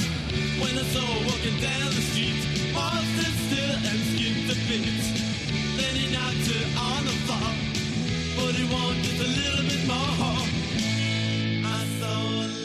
When 0.60 0.74
I 0.78 0.84
saw 0.94 1.02
her 1.02 1.20
walking 1.26 1.58
down 1.58 1.90
the 1.90 2.04
street, 2.10 2.42
paused 2.74 3.18
and 3.26 3.36
still 3.46 3.74
and 3.90 4.00
skipped 4.10 4.54
a 4.54 4.56
beat. 4.68 5.04
Then 5.78 5.94
he 5.98 6.06
knocked 6.14 6.46
her 6.46 6.64
on 6.78 7.02
the 7.10 7.16
floor, 7.26 7.50
but 8.36 8.54
he 8.54 8.64
wanted 8.72 9.02
just 9.02 9.18
a 9.18 9.30
little 9.40 9.64
bit 9.66 9.82
more. 9.88 10.46
I 11.66 11.84
saw 11.98 12.59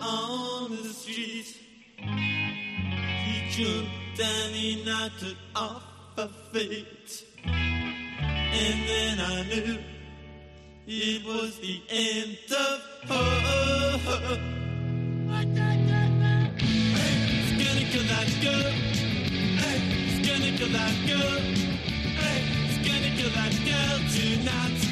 on 0.00 0.70
the 0.70 0.92
street. 0.92 1.56
He 1.96 3.50
jumped 3.50 4.20
and 4.20 4.54
he 4.54 4.84
knocked 4.84 5.22
it 5.22 5.36
off 5.54 5.82
her 6.16 6.28
feet. 6.52 7.24
And 7.44 8.88
then 8.88 9.20
I 9.20 9.42
knew 9.48 9.78
it 10.86 11.24
was 11.26 11.58
the 11.58 11.82
end 11.90 12.38
of 12.50 12.82
her. 13.08 14.56
Hey, 16.94 17.14
skinny 17.46 17.80
to 17.80 17.86
kill 17.92 18.04
that 18.04 18.28
girl. 18.42 18.70
Hey, 19.60 19.78
skinny 20.22 20.50
to 20.50 20.56
kill 20.58 20.68
that 20.68 20.96
girl. 21.06 21.40
Hey, 22.20 22.40
skinny 22.74 23.10
to 23.10 23.16
kill 23.16 23.30
that 23.30 23.54
girl 23.64 23.98
tonight. 24.14 24.85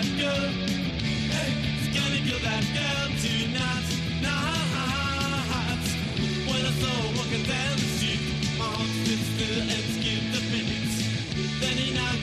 That 0.00 0.18
girl. 0.18 0.48
Hey, 1.36 1.52
skinny 1.84 2.20
to 2.30 2.36
that 2.42 2.64
girl 2.76 3.08
tonight. 3.20 3.88
When 6.48 6.62
I 6.64 6.72
saw 6.80 6.96
walking 7.16 7.44
down 7.44 7.74
the 7.76 7.88
street, 7.96 8.22
my 8.58 8.64
heart 8.64 8.92
stood 9.04 9.22
still 9.30 9.60
and 9.60 9.84
skipped 9.94 10.38
a 10.38 10.42
beat. 10.50 10.90
Then 11.60 11.76
he 11.76 11.92
knocked 11.92 12.19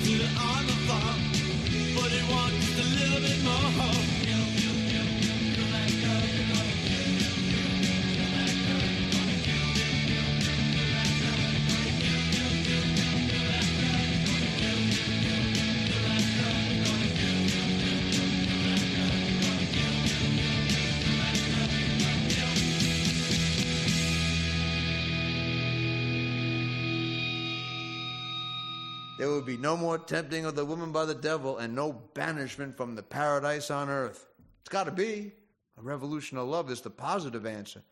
Will 29.38 29.43
be 29.43 29.55
no 29.55 29.77
more 29.77 29.99
tempting 29.99 30.45
of 30.45 30.55
the 30.55 30.65
woman 30.65 30.91
by 30.91 31.05
the 31.05 31.14
devil 31.14 31.59
and 31.59 31.76
no 31.76 31.93
banishment 32.15 32.76
from 32.76 32.95
the 32.95 33.03
paradise 33.03 33.69
on 33.69 33.88
earth. 33.88 34.26
It's 34.61 34.69
got 34.69 34.85
to 34.85 34.91
be. 34.91 35.31
A 35.77 35.81
revolution 35.84 36.39
of 36.39 36.47
love 36.47 36.72
is 36.72 36.81
the 36.81 36.89
positive 36.89 37.45
answer. 37.45 37.84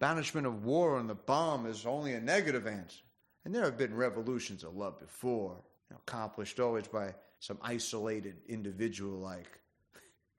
Banishment 0.00 0.48
of 0.48 0.64
war 0.64 0.98
and 0.98 1.08
the 1.08 1.14
bomb 1.14 1.66
is 1.66 1.86
only 1.86 2.14
a 2.14 2.20
negative 2.20 2.66
answer. 2.66 3.04
And 3.44 3.54
there 3.54 3.62
have 3.62 3.78
been 3.78 3.94
revolutions 3.94 4.64
of 4.64 4.74
love 4.74 4.98
before, 4.98 5.62
accomplished 5.94 6.58
always 6.58 6.88
by 6.88 7.14
some 7.38 7.58
isolated 7.62 8.38
individual 8.48 9.20
like 9.20 9.60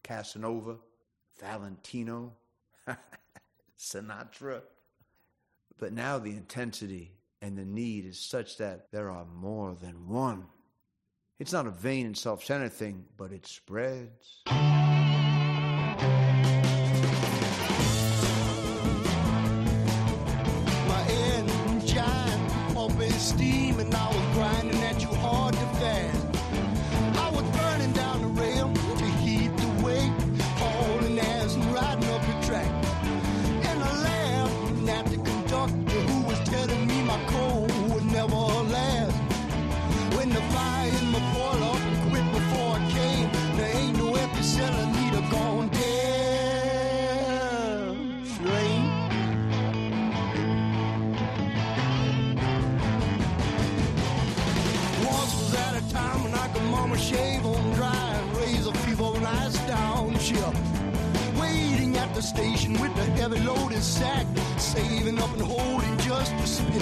Casanova, 0.04 0.76
Valentino, 1.40 2.34
Sinatra. 3.80 4.64
But 5.80 5.94
now 5.94 6.20
the 6.20 6.32
intensity 6.32 7.14
and 7.42 7.58
the 7.58 7.66
need 7.66 8.06
is 8.06 8.20
such 8.20 8.58
that 8.58 8.92
there 8.92 9.10
are 9.10 9.26
more 9.26 9.76
than 9.82 10.08
one. 10.08 10.46
It's 11.40 11.54
not 11.54 11.66
a 11.66 11.72
vain 11.72 12.06
and 12.06 12.18
self 12.18 12.44
centered 12.44 12.74
thing, 12.74 13.06
but 13.18 13.32
it 13.32 13.48
spreads. 13.48 14.44
Heavy 63.22 63.40
loaded 63.42 63.84
sack, 63.84 64.26
saving 64.58 65.20
up 65.20 65.32
and 65.34 65.44
holding 65.44 65.96
just 66.00 66.34
a 66.34 66.48
spit. 66.48 66.82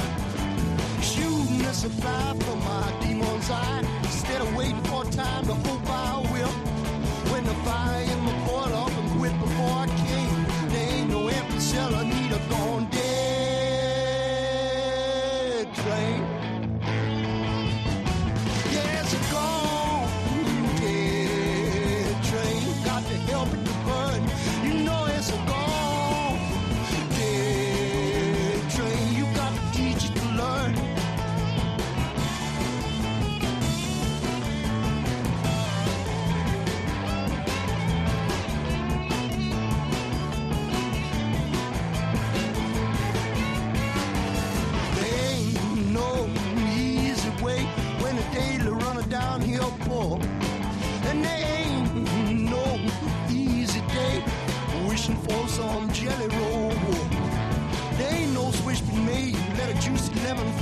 Shooting 1.01 1.65
a 1.65 1.73
supply 1.73 2.33
from 2.39 2.59
my 2.59 2.93
demon's 3.01 3.49
eye, 3.49 3.83
instead 4.03 4.41
of 4.41 4.55
waiting 4.55 4.81
for 4.83 5.03
time 5.11 5.45
to 5.47 5.53
hope 5.53 5.78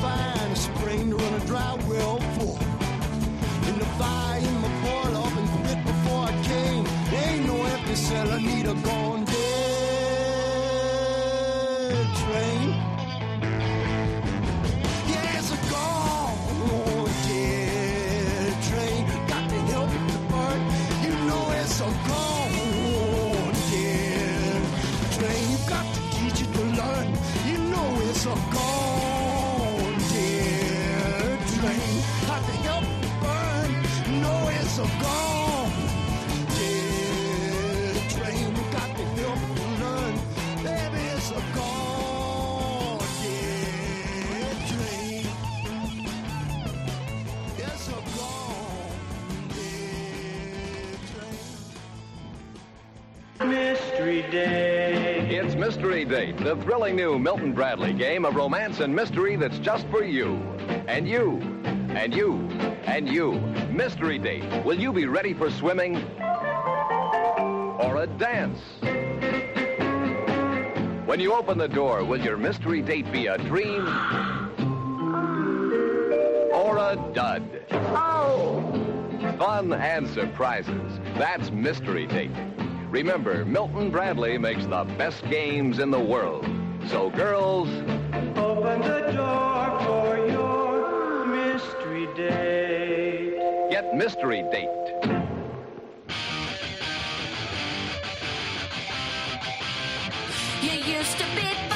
find 0.01 0.51
a 0.51 0.55
spring 0.55 1.09
to 1.09 1.15
run 1.15 1.33
a 1.33 1.39
dry 1.45 1.73
well 1.87 2.19
for. 2.35 2.57
And 3.67 3.75
the 3.81 3.85
fire 3.99 4.39
in 4.39 4.55
my 4.61 4.69
boil 4.83 5.17
off 5.17 5.37
and 5.37 5.49
quit 5.57 5.79
before 5.85 6.23
I 6.31 6.33
came, 6.43 6.85
ain't 7.21 7.45
no 7.47 7.55
empty 7.63 7.95
cellar, 7.95 8.39
need 8.39 8.65
a 8.67 8.75
gone 8.87 9.25
dead 9.25 9.35
train. 12.21 12.67
Yeah, 15.11 15.37
it's 15.39 15.51
a 15.51 15.59
gone 15.71 17.09
dead 17.27 18.53
train. 18.69 19.01
Got 19.27 19.43
to 19.49 19.59
help 19.73 19.91
to 20.13 20.19
burn. 20.31 20.61
You 21.05 21.13
know 21.27 21.43
it's 21.61 21.79
a 21.81 21.89
gone 22.09 23.53
dead 23.71 24.63
train. 25.15 25.43
You 25.51 25.59
got 25.73 25.85
to 25.95 25.99
teach 26.15 26.39
to 26.55 26.63
learn. 26.79 27.07
You 27.49 27.57
know 27.71 27.87
it's 28.09 28.25
a 28.25 28.35
gone. 28.53 28.86
day. 54.37 55.37
It's 55.37 55.55
Mystery 55.55 56.05
Date, 56.05 56.37
the 56.37 56.55
thrilling 56.57 56.95
new 56.95 57.17
Milton 57.17 57.53
Bradley 57.53 57.93
game 57.93 58.25
of 58.25 58.35
romance 58.35 58.79
and 58.79 58.95
mystery 58.95 59.35
that's 59.35 59.59
just 59.59 59.87
for 59.87 60.03
you. 60.03 60.35
And 60.87 61.07
you. 61.07 61.39
And 61.89 62.13
you. 62.13 62.35
And 62.85 63.07
you. 63.07 63.33
Mystery 63.71 64.19
Date. 64.19 64.45
Will 64.63 64.79
you 64.79 64.93
be 64.93 65.05
ready 65.05 65.33
for 65.33 65.49
swimming? 65.49 65.95
Or 67.79 68.03
a 68.03 68.07
dance? 68.17 68.59
When 71.07 71.19
you 71.19 71.33
open 71.33 71.57
the 71.57 71.69
door, 71.69 72.03
will 72.03 72.19
your 72.19 72.37
mystery 72.37 72.81
date 72.81 73.11
be 73.11 73.27
a 73.27 73.37
dream? 73.37 73.87
Or 76.53 76.77
a 76.77 77.11
dud? 77.13 77.65
Oh! 77.71 78.61
Fun 79.39 79.73
and 79.73 80.07
surprises. 80.09 80.99
That's 81.17 81.49
Mystery 81.49 82.05
Date. 82.05 82.31
Remember, 82.89 83.43
Milton 83.43 83.91
Bradley 83.91 84.37
makes 84.37 84.65
the 84.65 84.85
best 84.97 85.21
games 85.29 85.79
in 85.79 85.91
the 85.91 85.99
world. 85.99 86.47
So, 86.87 87.09
girls, 87.09 87.67
open 88.37 88.81
the 88.81 89.11
door 89.13 89.79
for 89.83 90.25
your 90.25 91.25
mystery 91.25 92.07
date. 92.15 93.69
Get 93.69 93.93
Mystery 93.93 94.43
Date. 94.51 94.69
You 100.61 100.71
used 100.71 101.17
to 101.17 101.25
be 101.35 101.66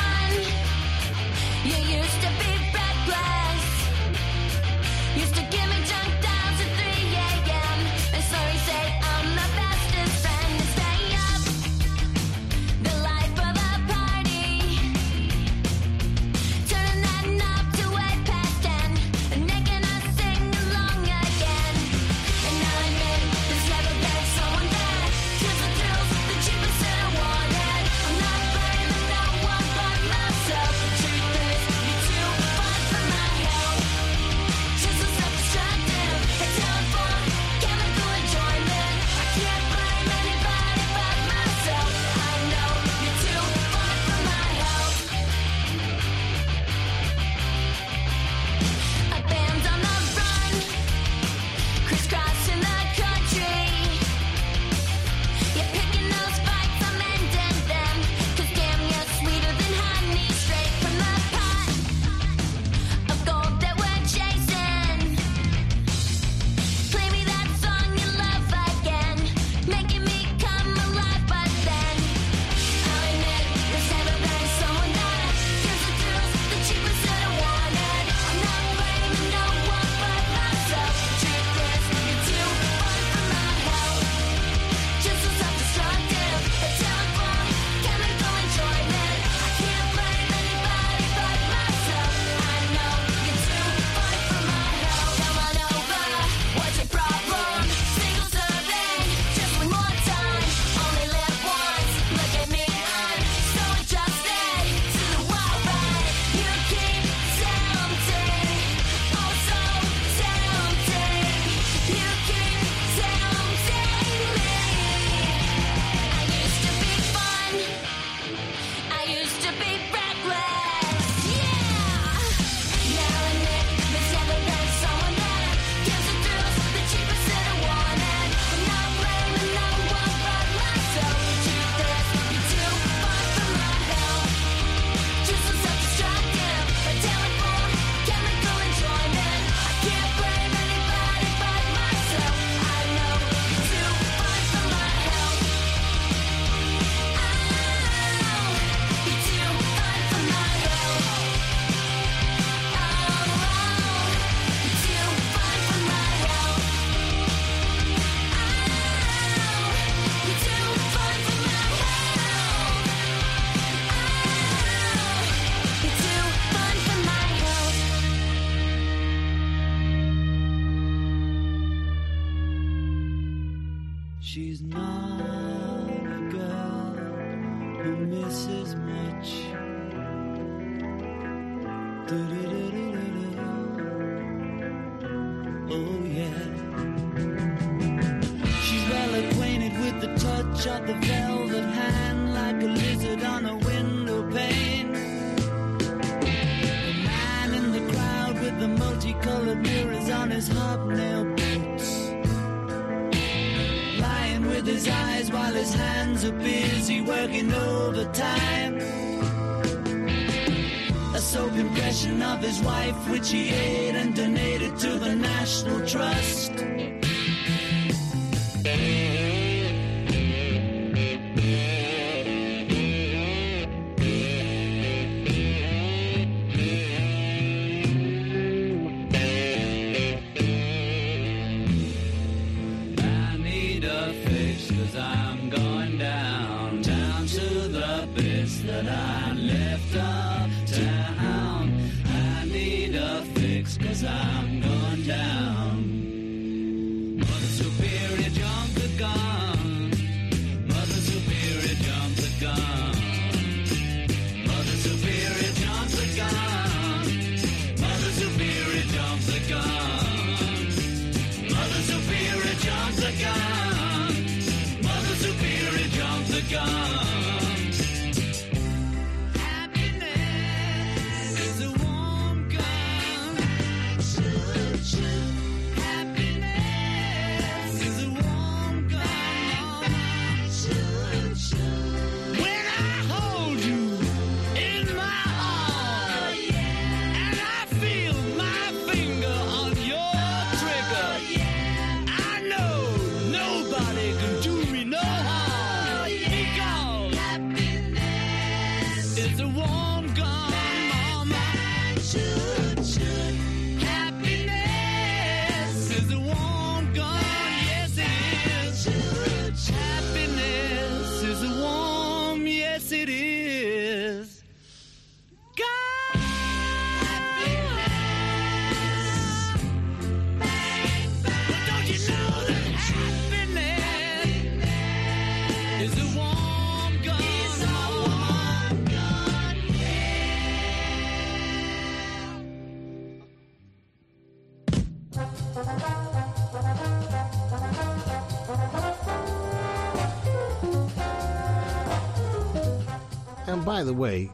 And 343.61 343.65
by 343.67 343.83
the 343.83 343.93
way, 343.93 344.31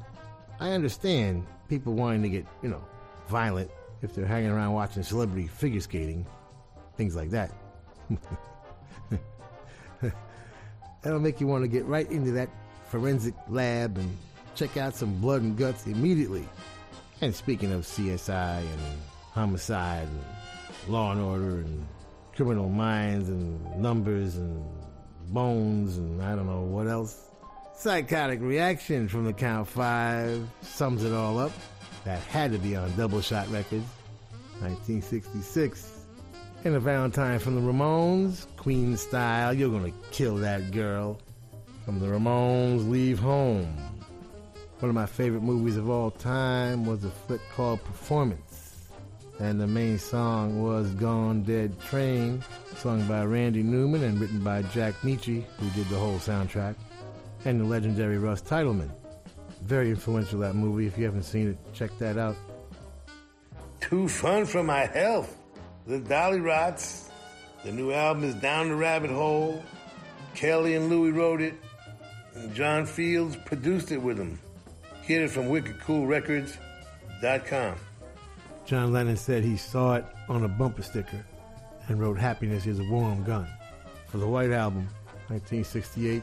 I 0.61 0.71
understand 0.71 1.45
people 1.67 1.95
wanting 1.95 2.21
to 2.21 2.29
get, 2.29 2.45
you 2.63 2.69
know, 2.69 2.81
violent 3.27 3.69
if 4.01 4.15
they're 4.15 4.25
hanging 4.25 4.51
around 4.51 4.71
watching 4.71 5.03
celebrity 5.03 5.47
figure 5.47 5.81
skating, 5.81 6.25
things 6.95 7.13
like 7.13 7.31
that. 7.31 7.51
That'll 11.01 11.19
make 11.19 11.41
you 11.41 11.47
want 11.47 11.65
to 11.65 11.67
get 11.67 11.83
right 11.87 12.09
into 12.09 12.31
that 12.31 12.47
forensic 12.87 13.33
lab 13.49 13.97
and 13.97 14.17
check 14.55 14.77
out 14.77 14.95
some 14.95 15.13
blood 15.15 15.41
and 15.41 15.57
guts 15.57 15.85
immediately. 15.87 16.47
And 17.19 17.35
speaking 17.35 17.73
of 17.73 17.81
CSI 17.81 18.59
and 18.59 18.81
homicide 19.33 20.07
and 20.07 20.23
law 20.87 21.11
and 21.11 21.19
order 21.19 21.59
and 21.59 21.85
criminal 22.33 22.69
minds 22.69 23.27
and 23.27 23.75
numbers 23.75 24.37
and 24.37 24.65
bones 25.27 25.97
and 25.97 26.21
I 26.21 26.33
don't 26.33 26.47
know 26.47 26.61
what 26.61 26.87
else. 26.87 27.27
Psychotic 27.77 28.41
reaction 28.41 29.07
from 29.07 29.25
the 29.25 29.33
Count 29.33 29.67
Five 29.67 30.47
sums 30.61 31.03
it 31.03 31.13
all 31.13 31.37
up. 31.37 31.51
That 32.05 32.19
had 32.23 32.51
to 32.53 32.57
be 32.57 32.75
on 32.75 32.91
Double 32.95 33.21
Shot 33.21 33.47
Records, 33.51 33.85
1966. 34.61 35.91
And 36.63 36.73
a 36.73 36.79
Valentine 36.79 37.37
from 37.37 37.53
the 37.53 37.61
Ramones, 37.61 38.47
Queen 38.57 38.97
style, 38.97 39.53
you're 39.53 39.69
gonna 39.69 39.93
kill 40.09 40.37
that 40.37 40.71
girl. 40.71 41.19
From 41.85 41.99
the 41.99 42.07
Ramones, 42.07 42.89
Leave 42.89 43.19
Home. 43.19 43.71
One 44.79 44.89
of 44.89 44.95
my 44.95 45.05
favorite 45.05 45.43
movies 45.43 45.77
of 45.77 45.87
all 45.87 46.09
time 46.09 46.83
was 46.83 47.03
a 47.03 47.11
flick 47.11 47.41
called 47.55 47.83
Performance. 47.83 48.87
And 49.39 49.61
the 49.61 49.67
main 49.67 49.99
song 49.99 50.63
was 50.63 50.89
Gone 50.95 51.43
Dead 51.43 51.79
Train, 51.79 52.43
sung 52.75 53.07
by 53.07 53.23
Randy 53.23 53.61
Newman 53.61 54.03
and 54.03 54.19
written 54.19 54.43
by 54.43 54.63
Jack 54.63 54.95
Nitzsche, 55.03 55.43
who 55.59 55.69
did 55.69 55.87
the 55.89 55.99
whole 55.99 56.17
soundtrack, 56.17 56.73
and 57.45 57.59
the 57.59 57.65
legendary 57.65 58.17
Russ 58.17 58.41
Titelman. 58.41 58.89
Very 59.61 59.89
influential, 59.89 60.39
that 60.39 60.55
movie. 60.55 60.87
If 60.87 60.97
you 60.97 61.05
haven't 61.05 61.23
seen 61.23 61.49
it, 61.49 61.57
check 61.73 61.91
that 61.99 62.17
out. 62.17 62.35
Too 63.81 64.07
fun 64.07 64.45
for 64.45 64.63
my 64.63 64.85
health. 64.85 65.35
The 65.85 65.99
Dollyrots. 65.99 67.09
The 67.63 67.71
new 67.71 67.91
album 67.91 68.23
is 68.23 68.35
Down 68.35 68.69
the 68.69 68.75
Rabbit 68.75 69.09
Hole. 69.09 69.63
Kelly 70.35 70.75
and 70.75 70.89
Louie 70.89 71.11
wrote 71.11 71.41
it, 71.41 71.55
and 72.35 72.53
John 72.53 72.85
Fields 72.85 73.35
produced 73.45 73.91
it 73.91 73.97
with 73.97 74.17
them. 74.17 74.39
Get 75.07 75.23
it 75.23 75.31
from 75.31 75.45
WickedCoolRecords.com. 75.45 77.75
John 78.65 78.91
Lennon 78.91 79.17
said 79.17 79.43
he 79.43 79.57
saw 79.57 79.95
it 79.95 80.05
on 80.29 80.43
a 80.43 80.47
bumper 80.47 80.83
sticker 80.83 81.25
and 81.87 81.99
wrote 81.99 82.19
Happiness 82.19 82.67
is 82.67 82.79
a 82.79 82.83
Warm 82.83 83.23
Gun 83.23 83.47
for 84.07 84.17
the 84.17 84.27
White 84.27 84.51
Album, 84.51 84.87
1968. 85.29 86.21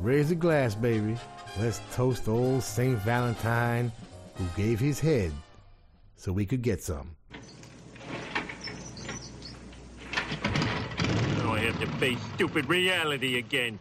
Raise 0.00 0.30
a 0.30 0.34
glass, 0.34 0.74
baby. 0.74 1.16
Let's 1.58 1.80
toast 1.92 2.28
old 2.28 2.62
St. 2.62 2.98
Valentine 2.98 3.92
who 4.36 4.44
gave 4.56 4.80
his 4.80 5.00
head 5.00 5.32
so 6.16 6.32
we 6.32 6.46
could 6.46 6.62
get 6.62 6.82
some. 6.82 7.16
Now 11.38 11.54
I 11.54 11.60
have 11.60 11.80
to 11.80 11.86
face 11.98 12.18
stupid 12.34 12.68
reality 12.68 13.38
again. 13.38 13.78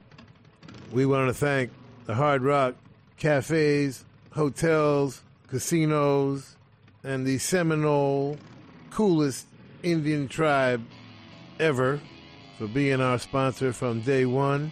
We 0.91 1.05
want 1.05 1.27
to 1.29 1.33
thank 1.33 1.71
the 2.05 2.15
Hard 2.15 2.41
Rock 2.41 2.75
cafes, 3.17 4.03
hotels, 4.31 5.21
casinos, 5.47 6.55
and 7.03 7.25
the 7.25 7.37
Seminole 7.37 8.37
coolest 8.89 9.45
Indian 9.83 10.27
tribe 10.27 10.83
ever 11.59 11.99
for 12.57 12.67
being 12.67 12.99
our 12.99 13.19
sponsor 13.19 13.71
from 13.71 14.01
day 14.01 14.25
one. 14.25 14.71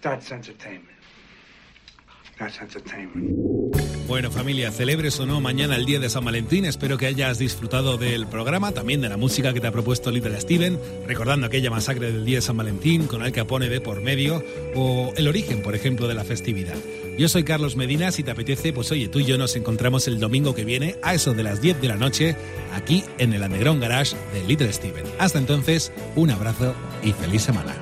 That's 0.00 0.30
entertainment. 0.30 0.98
That's 2.38 2.60
entertainment. 2.60 3.58
Bueno, 4.06 4.30
familia, 4.30 4.70
celebres 4.70 5.20
o 5.20 5.26
no 5.26 5.40
mañana 5.40 5.76
el 5.76 5.84
día 5.84 5.98
de 5.98 6.08
San 6.08 6.24
Valentín. 6.24 6.64
Espero 6.64 6.96
que 6.96 7.06
hayas 7.06 7.38
disfrutado 7.38 7.98
del 7.98 8.26
programa, 8.26 8.72
también 8.72 9.02
de 9.02 9.08
la 9.08 9.16
música 9.16 9.52
que 9.52 9.60
te 9.60 9.66
ha 9.66 9.72
propuesto 9.72 10.10
Little 10.10 10.40
Steven, 10.40 10.78
recordando 11.06 11.46
aquella 11.46 11.70
masacre 11.70 12.10
del 12.10 12.24
día 12.24 12.38
de 12.38 12.42
San 12.42 12.56
Valentín 12.56 13.06
con 13.06 13.22
el 13.22 13.32
Capone 13.32 13.68
de 13.68 13.82
por 13.82 14.00
medio, 14.00 14.42
o 14.74 15.12
el 15.16 15.28
origen, 15.28 15.62
por 15.62 15.74
ejemplo, 15.74 16.08
de 16.08 16.14
la 16.14 16.24
festividad. 16.24 16.76
Yo 17.18 17.28
soy 17.28 17.42
Carlos 17.42 17.76
Medina, 17.76 18.12
si 18.12 18.22
te 18.22 18.30
apetece, 18.30 18.72
pues 18.72 18.90
oye, 18.92 19.08
tú 19.08 19.18
y 19.18 19.24
yo 19.24 19.36
nos 19.36 19.56
encontramos 19.56 20.06
el 20.06 20.20
domingo 20.20 20.54
que 20.54 20.64
viene 20.64 20.96
a 21.02 21.14
eso 21.14 21.34
de 21.34 21.42
las 21.42 21.60
10 21.60 21.82
de 21.82 21.88
la 21.88 21.96
noche, 21.96 22.36
aquí 22.72 23.04
en 23.18 23.32
el 23.34 23.42
Underground 23.42 23.82
Garage 23.82 24.16
de 24.32 24.44
Little 24.44 24.72
Steven. 24.72 25.04
Hasta 25.18 25.38
entonces, 25.38 25.92
un 26.14 26.30
abrazo 26.30 26.74
y 27.02 27.12
feliz 27.12 27.42
semana. 27.42 27.74